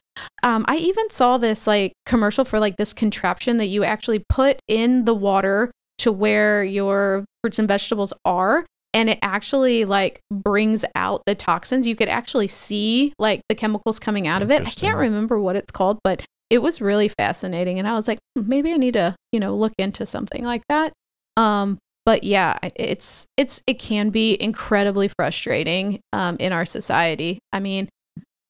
Um, 0.44 0.66
I 0.68 0.76
even 0.78 1.10
saw 1.10 1.38
this 1.38 1.66
like 1.66 1.94
commercial 2.06 2.46
for 2.46 2.60
like 2.60 2.76
this 2.76 2.94
contraption 2.94 3.58
that 3.58 3.68
you 3.68 3.84
actually 3.84 4.24
put 4.28 4.60
in 4.68 5.06
the 5.06 5.16
water 5.16 5.72
to 6.00 6.12
where 6.12 6.64
your 6.64 7.26
fruits 7.42 7.58
and 7.58 7.68
vegetables 7.68 8.14
are 8.26 8.66
and 8.94 9.10
it 9.10 9.20
actually 9.22 9.86
like 9.86 10.22
brings 10.32 10.84
out 10.96 11.22
the 11.26 11.36
toxins. 11.36 11.86
You 11.86 11.96
could 11.96 12.10
actually 12.10 12.48
see 12.48 13.14
like 13.20 13.42
the 13.50 13.56
chemicals 13.56 14.00
coming 14.00 14.28
out 14.28 14.42
of 14.42 14.52
it. 14.52 14.62
I 14.68 14.72
can't 14.72 14.98
remember 14.98 15.40
what 15.40 15.56
it's 15.56 15.72
called 15.72 16.00
but 16.04 16.24
it 16.50 16.62
was 16.62 16.82
really 16.82 17.08
fascinating 17.10 17.80
and 17.80 17.88
i 17.88 17.94
was 17.94 18.08
like 18.08 18.20
hmm, 18.36 18.48
maybe 18.48 18.74
i 18.74 18.78
need 18.78 18.94
to 18.94 19.16
you 19.32 19.40
know 19.40 19.56
look 19.56 19.74
into 19.78 20.06
something 20.06 20.44
like 20.44 20.64
that. 20.70 20.94
Um 21.38 21.78
but 22.06 22.24
yeah 22.24 22.58
it's 22.76 23.26
it's 23.38 23.62
it 23.68 23.76
can 23.76 24.10
be 24.10 24.42
incredibly 24.42 25.08
frustrating 25.08 26.02
um 26.14 26.38
in 26.40 26.52
our 26.52 26.66
society. 26.66 27.40
I 27.54 27.60
mean 27.60 27.90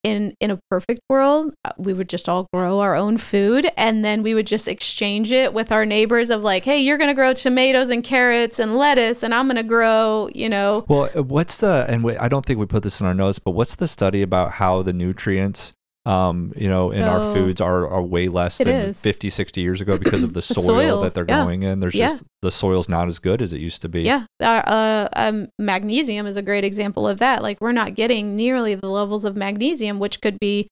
in 0.03 0.33
in 0.39 0.51
a 0.51 0.59
perfect 0.69 1.01
world 1.09 1.53
uh, 1.65 1.71
we 1.77 1.93
would 1.93 2.07
just 2.07 2.29
all 2.29 2.47
grow 2.53 2.79
our 2.79 2.95
own 2.95 3.17
food 3.17 3.69
and 3.75 4.05
then 4.05 4.23
we 4.23 4.33
would 4.33 4.47
just 4.47 4.67
exchange 4.67 5.31
it 5.31 5.53
with 5.53 5.71
our 5.71 5.85
neighbors 5.85 6.29
of 6.29 6.41
like 6.41 6.63
hey 6.63 6.79
you're 6.79 6.97
going 6.97 7.09
to 7.09 7.13
grow 7.13 7.33
tomatoes 7.33 7.89
and 7.89 8.03
carrots 8.03 8.59
and 8.59 8.77
lettuce 8.77 9.23
and 9.23 9.33
i'm 9.33 9.47
going 9.47 9.57
to 9.57 9.63
grow 9.63 10.29
you 10.33 10.47
know 10.47 10.85
Well, 10.87 11.09
uh, 11.15 11.23
what's 11.23 11.57
the 11.57 11.85
and 11.89 12.03
we, 12.03 12.15
I 12.17 12.27
don't 12.27 12.45
think 12.45 12.59
we 12.59 12.65
put 12.65 12.83
this 12.83 13.01
in 13.01 13.07
our 13.07 13.13
notes, 13.13 13.39
but 13.39 13.51
what's 13.51 13.75
the 13.75 13.87
study 13.87 14.21
about 14.21 14.51
how 14.51 14.81
the 14.83 14.93
nutrients, 14.93 15.73
um, 16.09 16.53
you 16.55 16.67
know, 16.67 16.91
in 16.91 17.03
our 17.03 17.19
Oh. 17.19 17.33
foods 17.33 17.61
are, 17.61 17.87
are 17.87 18.01
way 18.01 18.27
less 18.29 18.57
than 18.57 18.67
is. 18.69 18.99
50, 18.99 19.29
60 19.29 19.61
years 19.61 19.79
ago 19.81 19.97
because 19.97 20.23
of 20.23 20.33
the 20.33 20.41
soil, 20.55 20.63
soil, 20.63 21.01
that 21.01 21.13
they're 21.13 21.25
yeah. 21.27 21.43
growing 21.43 21.63
in. 21.63 21.79
There's 21.81 21.93
Yeah. 21.95 22.07
just 22.09 22.23
the 22.41 22.51
soil's 22.51 22.89
not 22.89 23.07
as 23.07 23.19
good 23.19 23.41
as 23.41 23.53
it 23.53 23.59
used 23.59 23.81
to 23.83 23.89
be. 23.89 24.01
yeah 24.03 24.25
uh, 24.41 24.45
uh, 24.45 25.09
um, 25.13 25.47
magnesium 25.59 26.25
is 26.25 26.37
a 26.37 26.41
great 26.41 26.63
example 26.63 27.07
of 27.07 27.19
that 27.19 27.41
like 27.43 27.59
we're 27.61 27.73
not 27.73 27.93
getting 27.95 28.35
nearly 28.35 28.73
the 28.75 28.87
levels 28.87 29.25
of 29.25 29.35
magnesium 29.35 29.99
which 29.99 30.19
could 30.21 30.39
be 30.39 30.67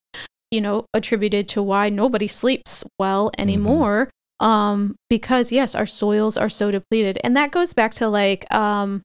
you 0.50 0.62
know 0.62 0.86
attributed 0.94 1.48
to 1.50 1.62
why 1.62 1.90
nobody 1.90 2.26
sleeps 2.28 2.84
well 2.98 3.30
anymore 3.38 4.10
um 4.40 4.96
because 5.10 5.52
yes 5.52 5.76
our 5.76 5.86
soils 5.86 6.38
are 6.38 6.48
so 6.50 6.72
depleted 6.72 7.18
and 7.24 7.36
that 7.36 7.52
goes 7.52 7.74
back 7.74 7.92
to 7.92 8.08
like 8.08 8.46
um 8.54 9.02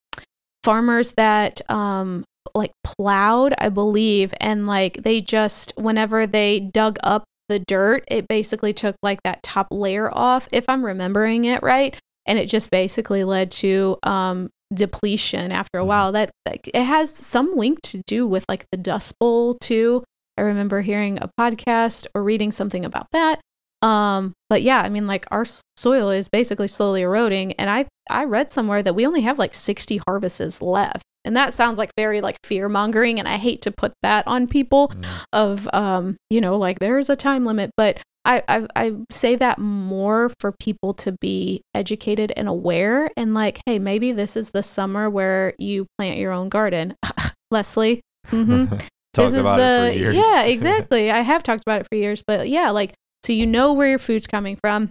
farmers 0.64 1.12
that 1.12 1.60
um 1.68 2.22
like 2.54 2.72
plowed 2.84 3.54
i 3.58 3.68
believe 3.68 4.34
and 4.40 4.66
like 4.66 5.02
they 5.02 5.20
just 5.20 5.72
whenever 5.76 6.26
they 6.26 6.60
dug 6.60 6.98
up 7.02 7.24
the 7.48 7.58
dirt 7.58 8.04
it 8.08 8.26
basically 8.28 8.72
took 8.72 8.96
like 9.02 9.22
that 9.22 9.42
top 9.42 9.68
layer 9.70 10.10
off 10.16 10.48
if 10.52 10.68
i'm 10.68 10.84
remembering 10.84 11.44
it 11.44 11.62
right 11.62 11.98
and 12.26 12.38
it 12.38 12.46
just 12.46 12.70
basically 12.70 13.24
led 13.24 13.50
to 13.50 13.96
um 14.04 14.48
depletion 14.74 15.52
after 15.52 15.78
a 15.78 15.82
Mhm. 15.82 15.86
while. 15.86 16.12
That, 16.12 16.30
that 16.46 16.60
it 16.72 16.82
has 16.84 17.14
some 17.14 17.56
link 17.56 17.82
to 17.82 18.00
do 18.06 18.26
with 18.26 18.44
like 18.48 18.64
the 18.72 18.78
dust 18.78 19.18
bowl 19.20 19.58
too. 19.60 20.02
I 20.38 20.42
remember 20.42 20.80
hearing 20.80 21.18
a 21.20 21.28
podcast 21.38 22.06
or 22.14 22.22
reading 22.22 22.52
something 22.52 22.82
about 22.84 23.06
that. 23.12 23.38
Um 23.82 24.32
but 24.48 24.62
yeah 24.62 24.80
i 24.80 24.88
mean 24.88 25.06
like 25.06 25.26
our 25.30 25.44
soil 25.76 26.08
is 26.10 26.28
basically 26.28 26.68
slowly 26.68 27.02
eroding 27.02 27.52
and 27.54 27.68
i 27.68 27.84
i 28.08 28.24
read 28.24 28.50
somewhere 28.50 28.82
that 28.82 28.94
we 28.94 29.04
only 29.06 29.22
have 29.22 29.38
like 29.38 29.52
60 29.52 30.00
harvests 30.06 30.62
left 30.62 31.02
and 31.24 31.36
that 31.36 31.54
sounds 31.54 31.78
like 31.78 31.90
very 31.96 32.20
like 32.20 32.36
fear 32.44 32.68
mongering 32.68 33.18
and 33.18 33.28
i 33.28 33.36
hate 33.36 33.60
to 33.62 33.70
put 33.70 33.92
that 34.02 34.26
on 34.26 34.46
people 34.46 34.88
Mm. 34.88 35.24
of 35.32 35.68
um 35.72 36.16
you 36.30 36.40
know 36.40 36.56
like 36.58 36.78
there's 36.80 37.08
a 37.10 37.16
time 37.16 37.44
limit 37.46 37.70
but 37.76 37.98
I, 38.24 38.42
I 38.46 38.66
I 38.76 38.92
say 39.10 39.34
that 39.36 39.58
more 39.58 40.30
for 40.38 40.52
people 40.60 40.94
to 40.94 41.12
be 41.20 41.62
educated 41.74 42.32
and 42.36 42.48
aware 42.48 43.10
and 43.16 43.34
like 43.34 43.60
hey 43.66 43.78
maybe 43.80 44.12
this 44.12 44.36
is 44.36 44.52
the 44.52 44.62
summer 44.62 45.10
where 45.10 45.54
you 45.58 45.86
plant 45.98 46.18
your 46.18 46.30
own 46.32 46.48
garden 46.48 46.94
Leslie 47.50 48.00
mm-hmm. 48.28 48.74
It 49.18 49.32
for 49.42 49.90
years. 49.98 50.14
yeah 50.14 50.42
exactly 50.44 51.10
I 51.10 51.20
have 51.20 51.42
talked 51.42 51.62
about 51.66 51.80
it 51.80 51.86
for 51.90 51.96
years 51.96 52.22
but 52.26 52.48
yeah 52.48 52.70
like 52.70 52.94
so 53.26 53.32
you 53.32 53.44
know 53.46 53.72
where 53.72 53.88
your 53.88 53.98
food's 53.98 54.26
coming 54.26 54.56
from 54.62 54.88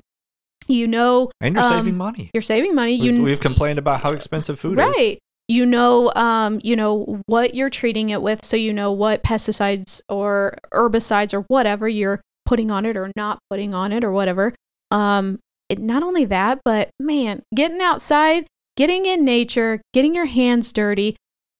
you 0.67 0.85
know 0.87 1.31
and 1.41 1.55
you're 1.55 1.63
Um, 1.63 1.71
saving 1.71 1.97
money. 1.97 2.29
you're 2.33 2.41
saving 2.41 2.75
money 2.75 2.93
you 2.95 3.13
We've, 3.13 3.23
we've 3.23 3.39
complained 3.39 3.79
about 3.79 4.01
how 4.01 4.11
expensive 4.11 4.59
food 4.59 4.77
is. 4.79 4.85
right 4.95 5.19
you 5.51 5.65
know 5.65 6.11
um 6.15 6.61
you 6.63 6.75
know 6.75 7.21
what 7.25 7.53
you're 7.53 7.69
treating 7.69 8.09
it 8.09 8.21
with 8.21 8.43
so 8.45 8.55
you 8.55 8.71
know 8.71 8.91
what 8.91 9.21
pesticides 9.21 10.01
or 10.07 10.57
herbicides 10.73 11.33
or 11.33 11.41
whatever 11.41 11.89
you're 11.89 12.21
putting 12.45 12.71
on 12.71 12.85
it 12.85 12.95
or 12.95 13.11
not 13.17 13.37
putting 13.49 13.73
on 13.73 13.91
it 13.91 14.03
or 14.03 14.11
whatever. 14.11 14.53
Um 14.91 15.39
it, 15.67 15.79
not 15.79 16.03
only 16.03 16.25
that 16.25 16.61
but 16.63 16.89
man 16.99 17.43
getting 17.53 17.81
outside 17.81 18.47
getting 18.77 19.05
in 19.05 19.25
nature 19.25 19.81
getting 19.93 20.15
your 20.15 20.25
hands 20.25 20.71
dirty 20.71 21.17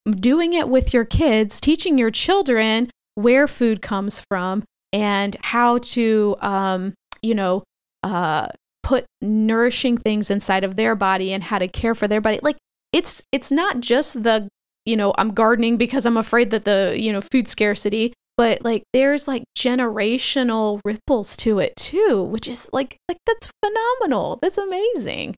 doing 0.09 0.53
it 0.53 0.69
with 0.69 0.93
your 0.93 1.05
kids 1.05 1.59
teaching 1.59 1.97
your 1.97 2.11
children 2.11 2.89
where 3.15 3.47
food 3.47 3.81
comes 3.81 4.23
from 4.29 4.63
and 4.93 5.35
how 5.41 5.77
to 5.79 6.35
um 6.39 6.93
you 7.21 7.35
know 7.35 7.63
uh 8.03 8.47
put 8.83 9.05
nourishing 9.21 9.97
things 9.97 10.29
inside 10.29 10.63
of 10.63 10.75
their 10.75 10.95
body 10.95 11.31
and 11.33 11.43
how 11.43 11.57
to 11.57 11.67
care 11.67 11.95
for 11.95 12.07
their 12.07 12.19
body. 12.19 12.39
Like 12.41 12.57
it's 12.93 13.21
it's 13.31 13.51
not 13.51 13.79
just 13.79 14.23
the 14.23 14.47
you 14.85 14.95
know 14.95 15.13
i'm 15.17 15.33
gardening 15.33 15.77
because 15.77 16.05
i'm 16.05 16.17
afraid 16.17 16.49
that 16.51 16.65
the 16.65 16.95
you 16.99 17.11
know 17.13 17.21
food 17.21 17.47
scarcity 17.47 18.13
but 18.37 18.63
like 18.63 18.83
there's 18.93 19.27
like 19.27 19.43
generational 19.57 20.79
ripples 20.85 21.35
to 21.37 21.59
it 21.59 21.75
too 21.75 22.23
which 22.23 22.47
is 22.47 22.69
like 22.73 22.97
like 23.07 23.17
that's 23.25 23.49
phenomenal 23.63 24.39
that's 24.41 24.57
amazing 24.57 25.35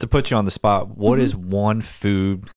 To 0.00 0.06
put 0.06 0.30
you 0.30 0.36
on 0.36 0.44
the 0.44 0.50
spot, 0.50 0.98
what 0.98 1.18
Mhm. 1.18 1.22
is 1.22 1.34
one 1.34 1.80
food, 1.80 2.50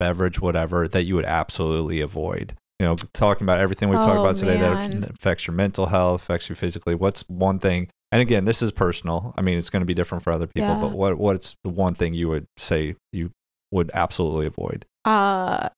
beverage, 0.00 0.40
whatever, 0.40 0.88
that 0.88 1.04
you 1.04 1.14
would 1.14 1.24
absolutely 1.24 2.00
avoid? 2.00 2.54
You 2.80 2.86
know, 2.86 2.96
talking 3.12 3.44
about 3.44 3.60
everything 3.60 3.88
we've 3.90 4.00
talked 4.00 4.18
Oh, 4.18 4.24
about 4.24 4.34
today 4.34 4.58
man. 4.58 5.00
that 5.02 5.10
affects 5.10 5.46
your 5.46 5.54
mental 5.54 5.86
health, 5.86 6.22
affects 6.22 6.48
you 6.48 6.56
physically. 6.56 6.96
What's 6.96 7.22
one 7.28 7.60
thing? 7.60 7.88
And 8.10 8.20
again, 8.20 8.44
this 8.44 8.60
is 8.60 8.72
personal. 8.72 9.32
I 9.36 9.40
mean, 9.42 9.56
it's 9.56 9.70
going 9.70 9.82
to 9.82 9.86
be 9.86 9.94
different 9.94 10.24
for 10.24 10.32
other 10.32 10.48
people. 10.48 10.74
Yeah. 10.74 10.80
But 10.80 10.92
what 10.94 11.16
what's 11.16 11.54
the 11.62 11.70
one 11.70 11.94
thing 11.94 12.12
you 12.14 12.28
would 12.28 12.46
say 12.56 12.96
you 13.12 13.30
would 13.70 13.90
absolutely 13.94 14.46
avoid? 14.46 14.84
uh 15.04 15.68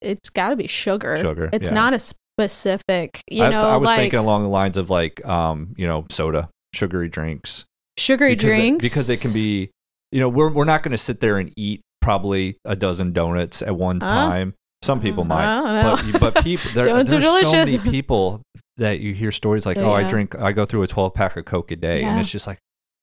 it's 0.00 0.28
got 0.30 0.50
to 0.50 0.56
be 0.56 0.66
sugar 0.66 1.16
Sugar, 1.16 1.48
it's 1.52 1.68
yeah. 1.70 1.74
not 1.74 1.94
a 1.94 1.98
specific 1.98 3.20
you 3.30 3.42
That's- 3.42 3.60
know 3.62 3.68
I 3.68 3.76
was 3.76 3.86
like 3.86 3.98
thinking 4.00 4.18
along 4.18 4.42
the 4.44 4.48
lines 4.48 4.76
of 4.76 4.90
like, 4.90 5.24
um, 5.26 5.74
you 5.76 5.86
know, 5.86 6.06
soda, 6.10 6.48
sugary 6.74 7.08
drinks, 7.08 7.64
sugary 7.98 8.34
because 8.34 8.44
it- 8.52 8.56
drinks 8.56 8.84
because 8.84 9.10
it 9.10 9.20
can 9.20 9.32
be, 9.32 9.70
you 10.12 10.20
know, 10.20 10.28
we're 10.28 10.50
we're 10.50 10.64
not 10.64 10.82
going 10.82 10.92
to 10.92 10.98
sit 10.98 11.20
there 11.20 11.38
and 11.38 11.52
eat 11.56 11.80
probably 12.00 12.56
a 12.64 12.76
dozen 12.76 13.12
donuts 13.12 13.60
at 13.62 13.74
one 13.76 14.00
Huh? 14.00 14.08
time. 14.08 14.54
Some 14.82 15.00
people 15.00 15.24
I 15.24 15.26
might, 15.26 16.12
but 16.20 16.20
but 16.34 16.44
people 16.44 16.70
there, 16.74 16.84
Donuts 16.84 17.12
are 17.12 17.18
there's 17.20 17.42
so 17.42 17.52
many 17.52 17.78
people 17.78 18.42
that 18.76 19.00
you 19.00 19.12
hear 19.12 19.32
stories 19.32 19.66
like, 19.66 19.76
Yeah, 19.76 19.82
oh, 19.86 19.92
I 19.92 20.04
drink, 20.04 20.38
I 20.38 20.52
go 20.52 20.64
through 20.66 20.82
a 20.82 20.86
12 20.86 21.12
pack 21.14 21.36
of 21.36 21.44
Coke 21.44 21.72
a 21.72 21.76
day, 21.76 22.04
and 22.04 22.20
it's 22.20 22.30
just 22.30 22.46
like 22.46 22.58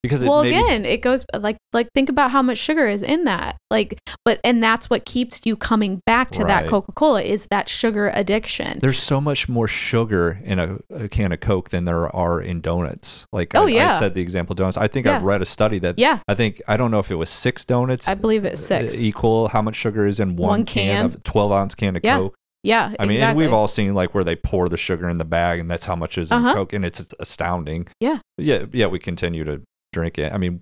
because 0.06 0.22
it 0.22 0.28
well 0.30 0.44
maybe, 0.44 0.56
again 0.56 0.86
it 0.86 1.02
goes 1.02 1.26
like 1.40 1.58
like 1.74 1.88
think 1.94 2.10
about 2.10 2.32
how 2.32 2.42
much 2.42 2.58
sugar 2.58 2.88
is 2.88 3.04
in 3.04 3.26
that 3.26 3.58
like 3.70 3.98
but 4.24 4.40
and 4.44 4.62
that's 4.64 4.90
what 4.90 5.06
keeps 5.06 5.42
you 5.46 5.56
coming 5.56 6.00
back 6.06 6.32
to 6.32 6.44
that 6.46 6.68
coca-cola 6.68 7.22
is 7.22 7.48
that 7.52 7.68
sugar 7.68 8.12
addiction 8.14 8.80
there's 8.82 9.02
so 9.02 9.20
much 9.20 9.50
more 9.50 9.68
sugar 9.68 10.40
in 10.44 10.60
a, 10.60 10.78
a 10.92 11.08
can 11.10 11.32
of 11.32 11.40
Coke 11.40 11.70
than 11.70 11.86
there 11.86 12.14
are 12.16 12.42
in 12.42 12.62
donuts. 12.62 13.26
Like 13.34 13.54
Oh, 13.56 13.68
I, 13.68 13.96
I 13.96 14.00
said, 14.00 14.14
the 14.14 14.22
example 14.22 14.56
donuts. 14.56 14.78
I 14.78 14.88
think 14.88 15.06
Yeah. 15.06 15.18
I've 15.18 15.24
read 15.24 15.42
a 15.42 15.46
study 15.46 15.80
that 15.80 16.00
yeah 16.00 16.20
I 16.28 16.36
think 16.36 16.62
I 16.68 16.78
don't 16.78 16.92
know 16.92 17.00
if 17.00 17.12
it 17.12 17.16
was 17.16 17.30
six 17.30 17.66
donuts. 17.66 18.08
i 18.08 18.14
believe 18.14 18.46
it's 18.46 18.62
uh, 18.72 18.80
six 18.90 19.02
equal 19.02 19.48
how 19.50 19.62
much 19.62 19.76
sugar 19.76 20.06
is 20.06 20.20
in 20.20 20.36
one, 20.36 20.50
One 20.50 20.66
can. 20.66 20.96
can. 20.96 21.06
of 21.06 21.24
12 21.24 21.52
ounce 21.52 21.76
can 21.76 21.96
of 21.96 22.02
Yeah, 22.04 22.18
Coke. 22.18 22.36
yeah 22.64 22.94
I 23.00 23.06
mean, 23.06 23.18
exactly. 23.18 23.22
and 23.22 23.38
we've 23.38 23.54
all 23.54 23.68
seen 23.68 23.94
like 23.94 24.14
where 24.16 24.24
they 24.24 24.36
pour 24.36 24.68
the 24.70 24.78
sugar 24.78 25.08
in 25.10 25.18
the 25.18 25.26
bag, 25.26 25.60
and 25.60 25.70
that's 25.70 25.86
how 25.86 25.96
much 25.96 26.18
is 26.18 26.32
in 26.32 26.38
Uh-huh. 26.38 26.54
Coke, 26.54 26.74
and 26.74 26.84
it's 26.86 27.06
astounding. 27.20 27.88
Yeah. 28.00 28.20
yeah, 28.38 28.66
yeah. 28.72 28.88
We 28.88 29.00
continue 29.00 29.44
to 29.44 29.62
drink 29.96 30.20
it. 30.20 30.32
I 30.34 30.38
mean, 30.38 30.62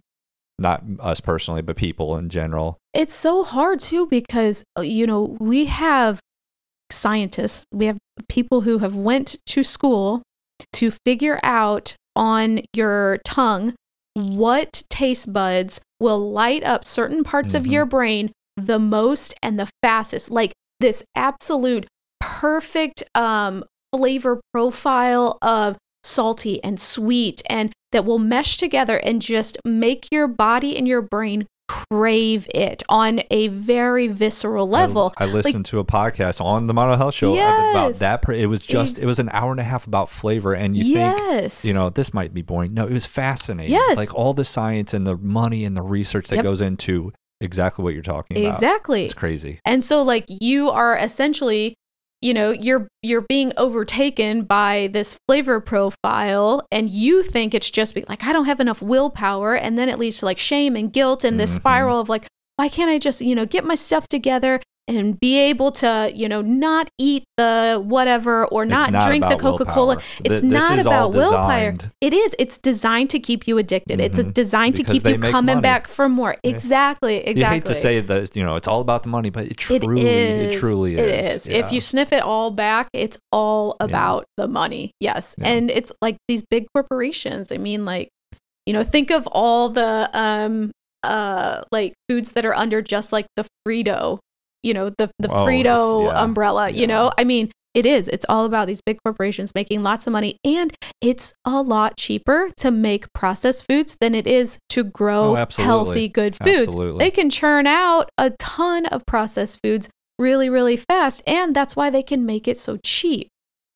not 0.59 0.83
us 0.99 1.19
personally, 1.19 1.61
but 1.63 1.75
people 1.75 2.15
in 2.17 2.29
general. 2.29 2.77
it's 2.93 3.13
so 3.15 3.43
hard 3.43 3.79
too 3.79 4.05
because 4.07 4.63
uh, 4.77 4.81
you 4.83 5.05
know 5.07 5.35
we 5.39 5.65
have 5.65 6.19
scientists 6.91 7.65
we 7.73 7.87
have 7.87 7.97
people 8.29 8.61
who 8.61 8.77
have 8.77 8.95
went 8.95 9.35
to 9.47 9.63
school 9.63 10.21
to 10.73 10.91
figure 11.05 11.39
out 11.43 11.95
on 12.15 12.61
your 12.75 13.17
tongue 13.25 13.73
what 14.13 14.83
taste 14.89 15.33
buds 15.33 15.81
will 15.99 16.31
light 16.31 16.63
up 16.63 16.85
certain 16.85 17.23
parts 17.23 17.55
of 17.55 17.63
Mhm. 17.63 17.71
your 17.71 17.85
brain 17.85 18.31
the 18.57 18.77
most 18.77 19.33
and 19.41 19.59
the 19.59 19.67
fastest 19.81 20.29
like 20.29 20.51
this 20.79 21.01
absolute 21.15 21.87
perfect 22.19 23.03
um 23.15 23.63
flavor 23.95 24.39
profile 24.53 25.37
of 25.41 25.77
salty 26.03 26.63
and 26.63 26.79
sweet 26.79 27.41
and 27.49 27.71
that 27.91 28.05
will 28.05 28.19
mesh 28.19 28.57
together 28.57 28.97
and 28.97 29.21
just 29.21 29.57
make 29.65 30.07
your 30.11 30.27
body 30.27 30.77
and 30.77 30.87
your 30.87 31.01
brain 31.01 31.45
crave 31.69 32.47
it 32.53 32.83
on 32.89 33.21
a 33.31 33.47
very 33.47 34.07
visceral 34.07 34.67
level. 34.67 35.13
I, 35.17 35.23
I 35.23 35.27
listened 35.27 35.65
to 35.67 35.79
a 35.79 35.85
podcast 35.85 36.41
on 36.41 36.67
the 36.67 36.73
Model 36.73 36.97
Health 36.97 37.15
Show 37.15 37.33
about 37.33 37.95
that. 37.95 38.27
It 38.29 38.47
was 38.47 38.65
just, 38.65 38.99
it 38.99 39.05
was 39.05 39.19
an 39.19 39.29
hour 39.31 39.51
and 39.51 39.59
a 39.59 39.63
half 39.63 39.87
about 39.87 40.09
flavor, 40.09 40.53
and 40.53 40.75
you 40.75 40.83
think 40.95 41.17
yes. 41.19 41.63
you 41.63 41.73
know 41.73 41.89
this 41.89 42.13
might 42.13 42.33
be 42.33 42.41
boring. 42.41 42.73
No, 42.73 42.85
it 42.85 42.93
was 42.93 43.05
fascinating. 43.05 43.71
Yes. 43.71 43.97
like 43.97 44.13
all 44.13 44.33
the 44.33 44.45
science 44.45 44.93
and 44.93 45.07
the 45.07 45.17
money 45.17 45.65
and 45.65 45.75
the 45.75 45.81
research 45.81 46.27
that 46.29 46.37
Yep. 46.37 46.43
goes 46.43 46.61
into 46.61 47.13
exactly 47.41 47.83
what 47.83 47.93
you're 47.93 48.03
talking 48.03 48.37
about. 48.37 48.55
Exactly. 48.55 49.05
It's 49.05 49.13
crazy. 49.13 49.59
And 49.65 49.83
so 49.83 50.01
like 50.01 50.25
you 50.27 50.69
are 50.69 50.97
essentially, 50.97 51.75
you 52.23 52.33
know, 52.33 52.51
you're 52.51 52.87
you're 53.01 53.25
being 53.27 53.51
overtaken 53.57 54.43
by 54.43 54.89
this 54.93 55.15
flavor 55.27 55.59
profile 55.59 56.65
and 56.71 56.89
you 56.89 57.21
think 57.23 57.53
it's 57.53 57.69
just 57.69 57.93
be 57.93 58.05
like 58.07 58.23
I 58.23 58.31
don't 58.33 58.45
have 58.45 58.59
enough 58.59 58.81
willpower 58.81 59.55
and 59.55 59.77
then 59.77 59.89
it 59.89 59.99
leads 59.99 60.19
to 60.19 60.25
like 60.25 60.37
shame 60.37 60.75
and 60.75 60.91
guilt 60.91 61.23
and 61.23 61.39
this 61.39 61.51
Mhm. 61.51 61.55
spiral 61.55 61.99
of 61.99 62.09
like 62.09 62.25
why 62.55 62.69
can't 62.69 62.89
I 62.89 62.99
just, 62.99 63.19
you 63.19 63.33
know, 63.35 63.45
get 63.47 63.65
my 63.65 63.75
stuff 63.75 64.07
together 64.07 64.61
and 64.87 65.17
be 65.17 65.37
able 65.39 65.71
to, 65.71 66.11
you 66.13 66.27
know, 66.27 66.41
not 66.41 66.89
eat 66.99 67.23
the 67.37 67.81
whatever 67.85 68.45
or 68.47 68.65
not, 68.65 68.91
not 68.91 69.07
drink 69.07 69.25
the 69.27 69.37
Coca 69.37 69.63
Cola. 69.63 69.97
It's 70.25 70.41
Th- 70.41 70.51
not 70.51 70.77
about 70.77 71.13
willpower. 71.13 71.75
It 72.01 72.13
is. 72.13 72.35
It's 72.37 72.57
designed 72.57 73.09
to 73.11 73.19
keep 73.19 73.47
you 73.47 73.57
addicted. 73.57 74.01
It's 74.01 74.17
a 74.19 74.25
Mhm. 74.25 74.33
designed 74.33 74.75
to 74.75 74.83
keep 74.83 75.07
you 75.07 75.17
coming 75.19 75.55
money. 75.55 75.61
back 75.61 75.87
for 75.87 76.09
more. 76.09 76.35
Exactly. 76.43 77.15
Exactly. 77.17 77.39
You 77.41 77.45
hate 77.47 77.65
to 77.65 77.75
say 77.75 78.01
that 78.01 78.35
you 78.35 78.43
know 78.43 78.55
it's 78.55 78.67
all 78.67 78.81
about 78.81 79.03
the 79.03 79.09
money, 79.09 79.29
but 79.29 79.45
it 79.45 79.51
It 79.51 79.57
truly, 79.57 80.05
is. 80.05 80.55
it 80.55 80.59
truly 80.59 80.97
It 80.97 81.07
is. 81.25 81.47
is. 81.47 81.49
If 81.49 81.71
you 81.71 81.79
sniff 81.79 82.11
it 82.11 82.21
all 82.21 82.51
back, 82.51 82.89
it's 82.91 83.17
all 83.31 83.77
Yeah. 83.79 83.85
about 83.85 84.25
the 84.35 84.47
money. 84.49 84.91
Yes. 84.99 85.33
Yeah. 85.37 85.47
And 85.47 85.71
it's 85.71 85.93
like 86.01 86.17
these 86.27 86.43
big 86.49 86.65
corporations. 86.75 87.51
I 87.53 87.57
mean, 87.57 87.85
like, 87.85 88.09
you 88.65 88.73
know, 88.73 88.83
think 88.83 89.11
of 89.11 89.27
all 89.27 89.69
the 89.69 90.09
um 90.13 90.71
uh 91.03 91.61
like 91.71 91.93
foods 92.09 92.33
that 92.33 92.45
are 92.45 92.53
under 92.53 92.81
just 92.81 93.11
like 93.13 93.25
the 93.37 93.45
Frito, 93.67 94.19
you 94.63 94.73
know, 94.73 94.89
the 94.97 95.09
the 95.19 95.29
Oh, 95.31 95.45
Frito 95.45 96.05
yeah. 96.07 96.23
umbrella, 96.23 96.69
you 96.69 96.81
Yeah. 96.81 96.85
know? 96.87 97.11
I 97.17 97.23
mean, 97.23 97.51
it 97.73 97.85
is. 97.85 98.07
It's 98.07 98.25
all 98.29 98.45
about 98.45 98.67
these 98.67 98.81
big 98.85 98.99
corporations 99.03 99.51
making 99.55 99.81
lots 99.81 100.05
of 100.07 100.13
money 100.13 100.37
and 100.43 100.71
it's 101.01 101.33
a 101.43 101.61
lot 101.61 101.97
cheaper 101.97 102.49
to 102.57 102.69
make 102.69 103.11
processed 103.13 103.65
foods 103.67 103.97
than 103.99 104.13
it 104.13 104.27
is 104.27 104.59
to 104.69 104.83
grow 104.83 105.35
Oh, 105.35 105.45
healthy 105.57 106.07
good 106.07 106.35
foods. 106.35 106.67
Absolutely. 106.67 106.99
They 107.03 107.09
can 107.11 107.29
churn 107.31 107.65
out 107.65 108.09
a 108.17 108.29
ton 108.31 108.85
of 108.85 109.03
processed 109.07 109.59
foods 109.63 109.89
really, 110.19 110.49
really 110.49 110.77
fast. 110.77 111.23
And 111.25 111.55
that's 111.55 111.75
why 111.75 111.89
they 111.89 112.03
can 112.03 112.25
make 112.27 112.47
it 112.47 112.57
so 112.59 112.77
cheap. 112.85 113.27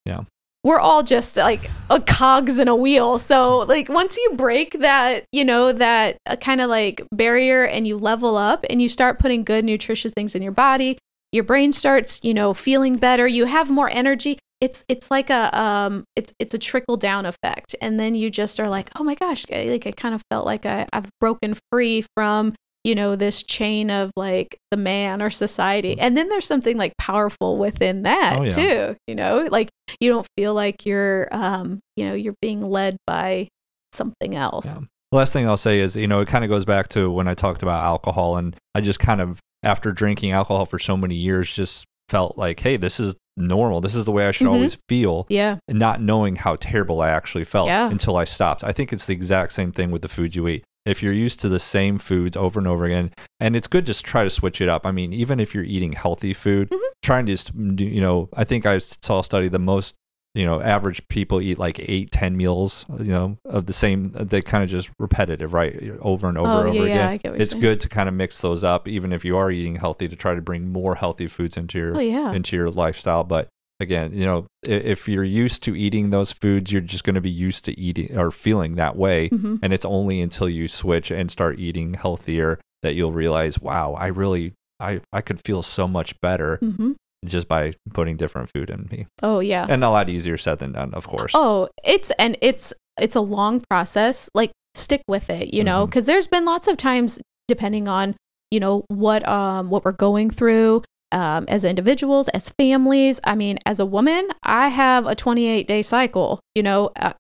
Yeah. 0.06 0.22
We're 0.68 0.82
all 0.82 1.02
just 1.02 1.38
like 1.38 1.72
a 1.90 2.02
cogs 2.02 2.60
in 2.60 2.68
a 2.68 2.76
wheel. 2.76 3.20
So, 3.20 3.60
like, 3.60 3.88
once 3.88 4.18
you 4.18 4.32
break 4.36 4.82
that, 4.82 5.24
you 5.32 5.46
know, 5.46 5.72
that 5.72 6.18
uh, 6.26 6.36
kind 6.36 6.60
of 6.60 6.70
like 6.70 7.02
barrier 7.14 7.66
and 7.66 7.88
you 7.88 7.96
level 7.96 8.36
up 8.36 8.66
and 8.70 8.82
you 8.82 8.90
start 8.90 9.18
putting 9.18 9.46
good, 9.46 9.64
nutritious 9.64 10.12
things 10.12 10.36
in 10.36 10.42
your 10.42 10.52
body, 10.52 10.98
your 11.32 11.46
brain 11.46 11.72
starts, 11.72 12.20
you 12.22 12.34
know, 12.34 12.54
feeling 12.54 12.98
better. 12.98 13.26
You 13.26 13.46
have 13.46 13.72
more 13.72 13.90
energy. 13.90 14.40
It's 14.60 14.84
it's 14.90 15.10
like 15.10 15.30
a 15.30 15.58
um 15.58 16.04
it's 16.18 16.34
it's 16.38 16.54
a 16.54 16.58
trickle 16.58 16.98
down 16.98 17.26
effect, 17.26 17.74
and 17.80 17.98
then 17.98 18.14
you 18.14 18.30
just 18.30 18.60
are 18.60 18.68
like, 18.68 18.90
oh 18.98 19.06
my 19.06 19.16
gosh, 19.16 19.46
like 19.50 19.88
I 19.88 19.92
kind 19.92 20.16
of 20.16 20.22
felt 20.30 20.46
like 20.46 20.66
I, 20.66 20.86
I've 20.92 21.10
broken 21.22 21.56
free 21.72 22.04
from 22.18 22.56
you 22.88 22.96
know 22.96 23.16
this 23.18 23.44
chain 23.44 23.92
of 23.92 24.10
like 24.16 24.58
the 24.72 24.78
man 24.78 25.22
or 25.22 25.30
society 25.30 26.00
and 26.00 26.16
then 26.16 26.30
there's 26.30 26.48
something 26.48 26.78
like 26.78 26.94
powerful 26.98 27.58
within 27.58 28.04
that 28.04 28.38
Oh, 28.40 28.44
yeah. 28.44 28.50
too 28.52 28.96
you 29.08 29.14
know 29.16 29.48
like 29.52 29.70
you 30.00 30.10
don't 30.10 30.26
feel 30.38 30.54
like 30.54 30.86
you're 30.86 31.28
um 31.32 31.80
you 31.98 32.08
know 32.08 32.14
you're 32.16 32.36
being 32.42 32.62
led 32.66 32.96
by 33.06 33.50
something 33.94 34.36
else 34.36 34.66
Yeah. 34.66 34.80
The 35.12 35.18
last 35.18 35.32
thing 35.32 35.48
I'll 35.48 35.56
say 35.56 35.80
is, 35.80 35.96
you 35.96 36.06
know, 36.06 36.20
it 36.20 36.28
kind 36.28 36.44
of 36.44 36.50
goes 36.50 36.66
back 36.66 36.90
to 36.90 37.10
when 37.10 37.30
I 37.30 37.34
talked 37.34 37.64
about 37.64 37.82
alcohol, 37.82 38.36
and 38.36 38.54
I 38.76 38.82
just 38.82 39.00
kind 39.00 39.22
of, 39.22 39.40
after 39.64 39.94
drinking 39.94 40.32
alcohol 40.32 40.66
for 40.66 40.80
so 40.80 40.98
many 40.98 41.16
years, 41.16 41.50
just 41.50 41.86
felt 42.10 42.38
like, 42.38 42.60
hey, 42.60 42.76
this 42.76 43.00
is 43.00 43.16
normal. 43.38 43.80
This 43.80 43.96
is 43.96 44.04
the 44.04 44.12
way 44.12 44.28
I 44.28 44.32
should 44.32 44.48
Mhm. 44.48 44.54
always 44.54 44.78
feel. 44.90 45.26
yeah 45.30 45.60
And 45.70 45.80
not 45.80 46.02
knowing 46.02 46.36
how 46.36 46.58
terrible 46.58 47.00
I 47.00 47.10
actually 47.12 47.46
felt 47.46 47.68
Yeah. 47.70 47.90
until 47.90 48.18
I 48.18 48.26
stopped. 48.26 48.66
I 48.66 48.74
think 48.74 48.92
it's 48.92 49.06
the 49.06 49.14
exact 49.14 49.54
same 49.54 49.72
thing 49.72 49.92
with 49.92 50.02
the 50.02 50.10
food 50.10 50.36
you 50.36 50.46
eat. 50.50 50.66
If 50.88 51.04
you're 51.04 51.14
used 51.14 51.40
to 51.42 51.50
the 51.50 51.60
same 51.60 51.98
foods 51.98 52.38
over 52.38 52.60
and 52.60 52.68
over 52.68 52.86
again, 52.86 53.12
and 53.40 53.56
it's 53.56 53.68
good 53.68 53.86
to 53.88 53.92
s- 53.92 54.02
try 54.02 54.24
to 54.24 54.30
switch 54.30 54.62
it 54.62 54.70
up. 54.70 54.86
I 54.86 54.92
mean, 54.92 55.14
even 55.14 55.40
if 55.40 55.54
you're 55.54 55.64
eating 55.64 55.94
healthy 55.94 56.34
food, 56.34 56.70
Mhm. 56.70 56.80
trying 57.04 57.26
to 57.28 57.34
just, 57.34 57.52
you 57.56 58.02
know, 58.02 58.30
I 58.34 58.44
think 58.44 58.66
I 58.66 58.80
saw 58.80 59.20
a 59.20 59.24
study 59.24 59.48
the 59.50 59.60
most, 59.60 59.96
you 60.34 60.46
know, 60.46 60.62
average 60.62 61.08
people 61.08 61.42
eat 61.42 61.58
like 61.58 61.80
eight, 61.90 62.12
ten 62.12 62.38
meals, 62.38 62.86
you 63.00 63.12
know, 63.12 63.38
of 63.46 63.66
the 63.66 63.74
same, 63.74 64.12
they 64.14 64.42
kind 64.42 64.64
of 64.64 64.70
just 64.70 64.90
repetitive, 65.00 65.54
right? 65.54 65.76
Over 66.02 66.28
and 66.30 66.38
over 66.38 66.50
oh 66.50 66.60
and 66.62 66.70
over 66.70 66.78
yeah 66.88 66.94
again. 66.94 67.08
i 67.10 67.18
get 67.18 67.30
what 67.32 67.36
you're 67.38 67.42
It's 67.42 67.52
saying. 67.52 67.62
good 67.62 67.80
to 67.82 67.90
kind 67.90 68.08
of 68.08 68.16
mix 68.16 68.40
those 68.42 68.64
up, 68.64 68.88
even 68.88 69.12
if 69.12 69.26
you 69.26 69.36
are 69.38 69.50
eating 69.52 69.76
healthy, 69.78 70.08
to 70.08 70.16
try 70.16 70.36
to 70.36 70.42
bring 70.42 70.68
more 70.72 70.96
healthy 70.96 71.28
foods 71.28 71.58
into 71.58 71.78
your 71.80 71.98
oh 71.98 72.00
yeah 72.00 72.32
into 72.34 72.56
your 72.56 72.70
lifestyle. 72.70 73.24
But 73.24 73.48
again, 73.80 74.12
you 74.14 74.26
know, 74.26 74.48
if 74.64 75.08
you're 75.08 75.24
used 75.24 75.64
to 75.64 75.76
eating 75.76 76.10
those 76.10 76.32
foods, 76.32 76.72
you're 76.72 76.82
just 76.82 77.04
going 77.04 77.16
to 77.16 77.22
be 77.22 77.30
used 77.30 77.66
to 77.66 77.80
eating 77.80 78.18
or 78.18 78.32
feeling 78.32 78.76
that 78.76 78.96
way. 78.96 79.28
hmm 79.30 79.58
And 79.62 79.74
it's 79.74 79.86
only 79.86 80.22
until 80.22 80.50
you 80.50 80.68
switch 80.68 81.12
and 81.12 81.30
start 81.32 81.60
eating 81.60 81.94
healthier 81.94 82.60
that 82.84 82.94
you'll 82.96 83.12
realize, 83.14 83.60
wow, 83.60 83.94
I 83.94 84.08
really, 84.08 84.54
I, 84.80 85.02
I 85.12 85.22
could 85.22 85.42
feel 85.44 85.62
so 85.64 85.88
much 85.88 86.20
better 86.22 86.58
hmm 86.58 86.94
just 87.26 87.48
by 87.48 87.74
putting 87.94 88.16
different 88.16 88.48
food 88.54 88.70
in 88.70 88.88
me. 88.92 89.08
oh 89.24 89.40
yeah 89.40 89.66
And 89.68 89.84
a 89.84 89.90
lot 89.90 90.08
easier 90.08 90.38
said 90.38 90.60
than 90.60 90.74
done, 90.74 90.94
of 90.94 91.08
course. 91.08 91.32
Oh, 91.34 91.68
it's 91.84 92.12
and 92.20 92.38
it's 92.42 92.74
it's 93.00 93.16
a 93.16 93.22
long 93.22 93.64
process. 93.70 94.30
Like 94.36 94.52
stick 94.76 95.02
with 95.08 95.30
it, 95.32 95.52
you 95.54 95.64
know, 95.64 95.84
Mhm. 95.86 95.90
because 95.90 96.06
there's 96.06 96.28
been 96.28 96.46
lots 96.46 96.68
of 96.68 96.78
times 96.78 97.20
depending 97.48 97.88
on 97.88 98.16
you 98.52 98.60
know 98.60 98.86
what 98.90 99.28
um 99.28 99.72
what 99.72 99.84
we're 99.84 99.92
going 99.94 100.30
through 100.30 100.84
um 101.12 101.46
as 101.48 101.64
individuals, 101.64 102.28
as 102.30 102.50
families. 102.50 103.20
I 103.24 103.36
mean, 103.36 103.60
as 103.66 103.80
a 103.80 103.86
woman, 103.86 104.30
I 104.44 104.70
have 104.70 105.06
a 105.06 105.16
28 105.16 105.68
day 105.68 105.82
cycle. 105.82 106.40
You 106.56 106.64
know, 106.64 106.92
uh, 106.96 107.14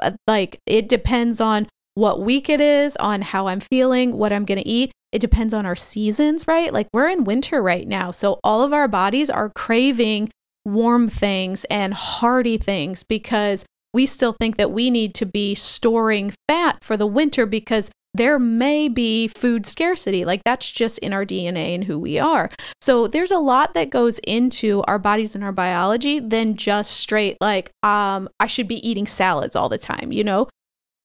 uh, 0.00 0.12
like 0.26 0.58
it 0.66 0.88
depends 0.88 1.40
on 1.40 1.68
what 1.94 2.20
week 2.20 2.48
it 2.48 2.60
is, 2.60 2.96
on 2.96 3.22
how 3.22 3.48
I'm 3.48 3.60
feeling, 3.60 4.16
what 4.16 4.32
I'm 4.32 4.44
gonna 4.44 4.62
eat. 4.64 4.92
It 5.12 5.20
depends 5.20 5.52
on 5.52 5.66
our 5.66 5.76
seasons, 5.76 6.46
right? 6.48 6.72
Like 6.72 6.88
we're 6.92 7.08
in 7.08 7.24
winter 7.24 7.62
right 7.62 7.86
now, 7.86 8.10
so 8.12 8.40
all 8.42 8.62
of 8.62 8.72
our 8.72 8.88
bodies 8.88 9.28
are 9.28 9.50
craving 9.50 10.30
warm 10.64 11.08
things 11.08 11.64
and 11.64 11.92
hearty 11.92 12.56
things 12.56 13.02
because 13.02 13.64
we 13.92 14.06
still 14.06 14.32
think 14.32 14.56
that 14.56 14.70
we 14.70 14.90
need 14.90 15.14
to 15.14 15.26
be 15.26 15.54
storing 15.54 16.32
fat 16.48 16.82
for 16.82 16.96
the 16.96 17.06
winter 17.06 17.46
because 17.46 17.90
there 18.14 18.38
may 18.38 18.88
be 18.88 19.28
food 19.28 19.64
scarcity. 19.64 20.24
Like 20.24 20.42
that's 20.44 20.70
just 20.70 20.98
in 20.98 21.12
our 21.12 21.24
DNA 21.24 21.74
and 21.74 21.84
who 21.84 21.98
we 21.98 22.18
are. 22.18 22.50
So 22.80 23.06
there's 23.06 23.30
a 23.30 23.38
lot 23.38 23.74
that 23.74 23.90
goes 23.90 24.18
into 24.20 24.82
our 24.82 24.98
bodies 24.98 25.34
and 25.34 25.42
our 25.42 25.52
biology 25.52 26.20
than 26.20 26.56
just 26.56 26.92
straight 26.92 27.38
like 27.40 27.70
um 27.82 28.28
I 28.38 28.46
should 28.46 28.68
be 28.68 28.86
eating 28.86 29.06
salads 29.06 29.56
all 29.56 29.68
the 29.68 29.78
time, 29.78 30.12
you 30.12 30.24
know? 30.24 30.48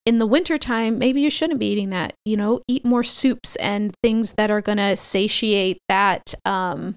In 0.05 0.19
the 0.19 0.27
wintertime, 0.27 0.99
maybe 0.99 1.21
you 1.21 1.29
shouldn't 1.29 1.59
be 1.59 1.67
eating 1.67 1.89
that. 1.89 2.13
You 2.25 2.37
know, 2.37 2.61
eat 2.67 2.85
more 2.85 3.03
soups 3.03 3.55
and 3.57 3.93
things 4.03 4.33
that 4.33 4.51
are 4.51 4.61
going 4.61 4.77
to 4.77 4.95
satiate 4.97 5.79
that 5.87 6.33
um 6.45 6.95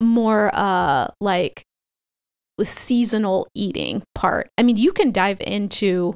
more 0.00 0.50
uh 0.54 1.08
like 1.20 1.62
seasonal 2.62 3.48
eating 3.54 4.02
part. 4.14 4.48
I 4.56 4.62
mean, 4.62 4.78
you 4.78 4.92
can 4.92 5.12
dive 5.12 5.40
into 5.42 6.14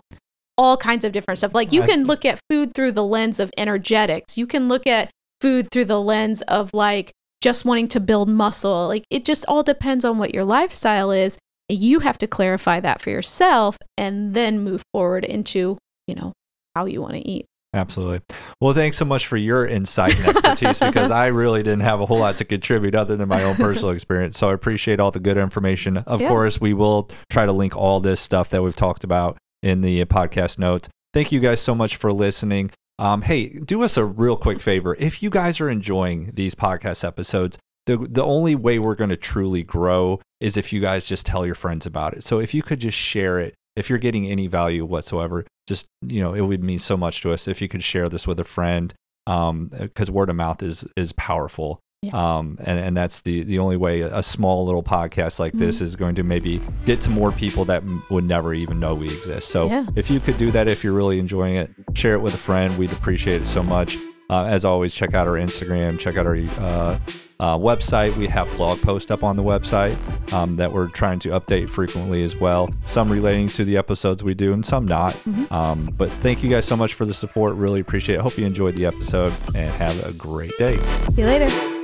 all 0.61 0.77
kinds 0.77 1.07
of 1.07 1.13
different 1.13 1.39
stuff. 1.39 1.55
Like 1.55 1.73
you 1.73 1.81
can 1.85 2.05
look 2.05 2.27
at 2.27 2.39
food 2.51 2.75
through 2.75 2.93
the 2.93 3.03
lens 3.03 3.41
of 3.41 3.51
energetics. 3.57 4.37
You 4.37 4.47
can 4.47 4.69
look 4.69 4.87
at 4.87 5.11
food 5.41 5.69
through 5.73 5.87
the 5.87 5.99
lens 5.99 6.43
of 6.43 6.75
like 6.75 7.13
just 7.41 7.65
wanting 7.65 7.89
to 7.89 7.99
build 7.99 8.29
muscle. 8.29 8.87
Like 8.87 9.05
it 9.09 9.25
just 9.25 9.47
all 9.49 9.63
depends 9.63 10.05
on 10.05 10.19
what 10.19 10.35
your 10.35 10.45
lifestyle 10.45 11.11
is. 11.11 11.39
You 11.71 12.01
have 12.01 12.19
to 12.19 12.27
clarify 12.27 12.79
that 12.81 13.01
for 13.01 13.09
yourself 13.09 13.79
and 13.97 14.35
then 14.35 14.61
move 14.61 14.83
forward 14.93 15.25
into, 15.25 15.79
you 16.07 16.15
know, 16.15 16.35
how 16.77 16.85
you 16.85 17.01
want 17.01 17.15
to 17.15 17.27
eat. 17.27 17.47
Absolutely. 17.73 18.21
Well, 18.61 18.75
thanks 18.75 18.99
so 18.99 19.07
much 19.07 19.27
for 19.29 19.39
your 19.39 19.65
insight 19.67 20.15
and 20.19 20.27
expertise 20.27 20.79
because 20.81 21.11
I 21.11 21.29
really 21.29 21.63
didn't 21.63 21.81
have 21.81 22.03
a 22.03 22.07
whole 22.07 22.19
lot 22.19 22.37
to 22.37 22.45
contribute 22.45 22.95
other 22.95 23.17
than 23.17 23.31
my 23.31 23.45
own 23.45 23.57
personal 23.57 23.91
experience. 23.93 24.37
So 24.37 24.51
I 24.51 24.53
appreciate 24.53 25.01
all 25.01 25.11
the 25.11 25.21
good 25.21 25.39
information. 25.39 25.97
Of 25.97 26.21
Yeah. 26.21 26.29
course, 26.29 26.61
we 26.61 26.75
will 26.75 27.09
try 27.31 27.47
to 27.47 27.53
link 27.53 27.75
all 27.79 28.01
this 28.01 28.21
stuff 28.21 28.51
that 28.51 28.63
we've 28.63 28.77
talked 28.77 29.05
about 29.05 29.39
in 29.63 29.81
the 29.81 30.05
podcast 30.07 30.59
notes. 30.59 30.89
Thank 31.13 31.33
you 31.33 31.41
guys 31.41 31.61
so 31.61 31.75
much 31.75 31.97
for 31.97 32.13
listening. 32.13 32.71
Um, 32.99 33.23
hey, 33.23 33.49
do 33.49 33.83
us 33.83 33.97
a 33.97 34.05
real 34.05 34.37
quick 34.37 34.61
favor. 34.61 34.95
If 34.99 35.23
you 35.23 35.31
guys 35.31 35.61
are 35.61 35.71
enjoying 35.71 36.33
these 36.35 36.55
podcast 36.55 37.05
episodes, 37.05 37.59
the 37.87 37.97
the 37.97 38.23
only 38.23 38.55
way 38.55 38.79
we're 38.79 38.95
going 38.95 39.11
to 39.11 39.17
truly 39.17 39.63
grow 39.63 40.21
is 40.41 40.57
if 40.57 40.73
you 40.73 40.81
guys 40.81 41.07
just 41.07 41.27
tell 41.27 41.47
your 41.47 41.55
friends 41.55 41.87
about 41.87 42.15
it. 42.15 42.23
So 42.23 42.39
if 42.39 42.55
you 42.55 42.63
could 42.63 42.79
just 42.79 42.99
share 42.99 43.39
it, 43.39 43.55
if 43.75 43.89
you're 43.89 43.99
getting 43.99 44.27
any 44.27 44.47
value 44.47 44.85
whatsoever, 44.85 45.47
just 45.67 45.87
you 46.03 46.21
know, 46.21 46.35
it 46.35 46.43
would 46.43 46.63
mean 46.63 46.79
so 46.79 46.97
much 46.97 47.23
to 47.23 47.33
us 47.33 47.49
if 47.49 47.61
you 47.63 47.69
could 47.69 47.83
share 47.83 48.09
this 48.09 48.27
with 48.27 48.39
a 48.39 48.45
friend, 48.45 48.93
um, 49.27 49.69
because 49.69 50.11
word 50.11 50.29
of 50.31 50.37
mouth 50.37 50.63
is 50.63 50.85
is 50.97 51.13
powerful. 51.13 51.81
Yeah. 52.03 52.13
Um, 52.39 52.57
and, 52.65 52.81
and 52.81 52.97
that's 52.97 53.21
the, 53.21 53.43
the 53.43 53.59
only 53.59 53.77
way 53.77 54.01
a 54.01 54.23
small 54.23 54.65
little 54.65 54.83
podcast 54.83 55.39
like 55.39 55.53
this 55.53 55.83
is 55.83 55.97
going 55.97 56.15
to 56.15 56.23
maybe 56.23 56.59
get 56.87 57.03
to 57.03 57.11
more 57.11 57.31
people 57.31 57.67
that 57.67 57.83
would 58.09 58.25
never 58.25 58.55
even 58.55 58.81
know 58.81 58.95
we 58.95 59.09
exist. 59.09 59.51
So 59.51 59.67
Yeah. 59.67 59.85
if 59.97 60.11
you 60.11 60.19
could 60.19 60.39
do 60.39 60.51
that, 60.53 60.67
if 60.67 60.83
you're 60.83 60.95
really 60.95 61.19
enjoying 61.19 61.57
it, 61.57 61.71
share 61.93 62.15
it 62.15 62.21
with 62.21 62.33
a 62.33 62.39
friend. 62.39 62.79
We'd 62.79 62.91
appreciate 62.93 63.43
it 63.43 63.45
so 63.45 63.63
much. 63.63 63.99
Uh, 64.31 64.45
as 64.45 64.65
always, 64.65 64.95
check 64.95 65.13
out 65.13 65.27
our 65.29 65.35
Instagram, 65.35 65.99
check 65.99 66.17
out 66.17 66.25
our 66.25 66.37
uh, 66.37 66.99
uh, 67.39 67.59
website. 67.59 68.17
We 68.17 68.29
have 68.29 68.49
blog 68.57 68.81
posts 68.81 69.11
up 69.11 69.23
on 69.23 69.37
the 69.37 69.43
website 69.43 69.95
um, 70.33 70.57
that 70.57 70.73
we're 70.73 70.87
trying 70.89 71.19
to 71.19 71.31
update 71.31 71.69
frequently 71.69 72.23
as 72.23 72.35
well. 72.35 72.71
Some 72.87 73.11
relating 73.13 73.49
to 73.49 73.65
the 73.65 73.77
episodes 73.77 74.25
we 74.25 74.33
do 74.33 74.55
and 74.55 74.65
some 74.65 74.87
not. 74.87 75.13
Mhm. 75.29 75.53
Um, 75.53 75.93
but 75.99 76.09
thank 76.11 76.43
you 76.43 76.49
guys 76.49 76.65
so 76.65 76.77
much 76.79 76.95
for 76.95 77.05
the 77.05 77.13
support. 77.13 77.57
Really 77.57 77.81
appreciate 77.81 78.15
it. 78.15 78.21
Hope 78.23 78.39
you 78.39 78.47
enjoyed 78.47 78.77
the 78.77 78.87
episode 78.87 79.35
and 79.55 79.71
have 79.75 80.03
a 80.07 80.13
great 80.15 80.57
day. 80.57 80.79
See 81.13 81.21
you 81.21 81.27
later. 81.27 81.77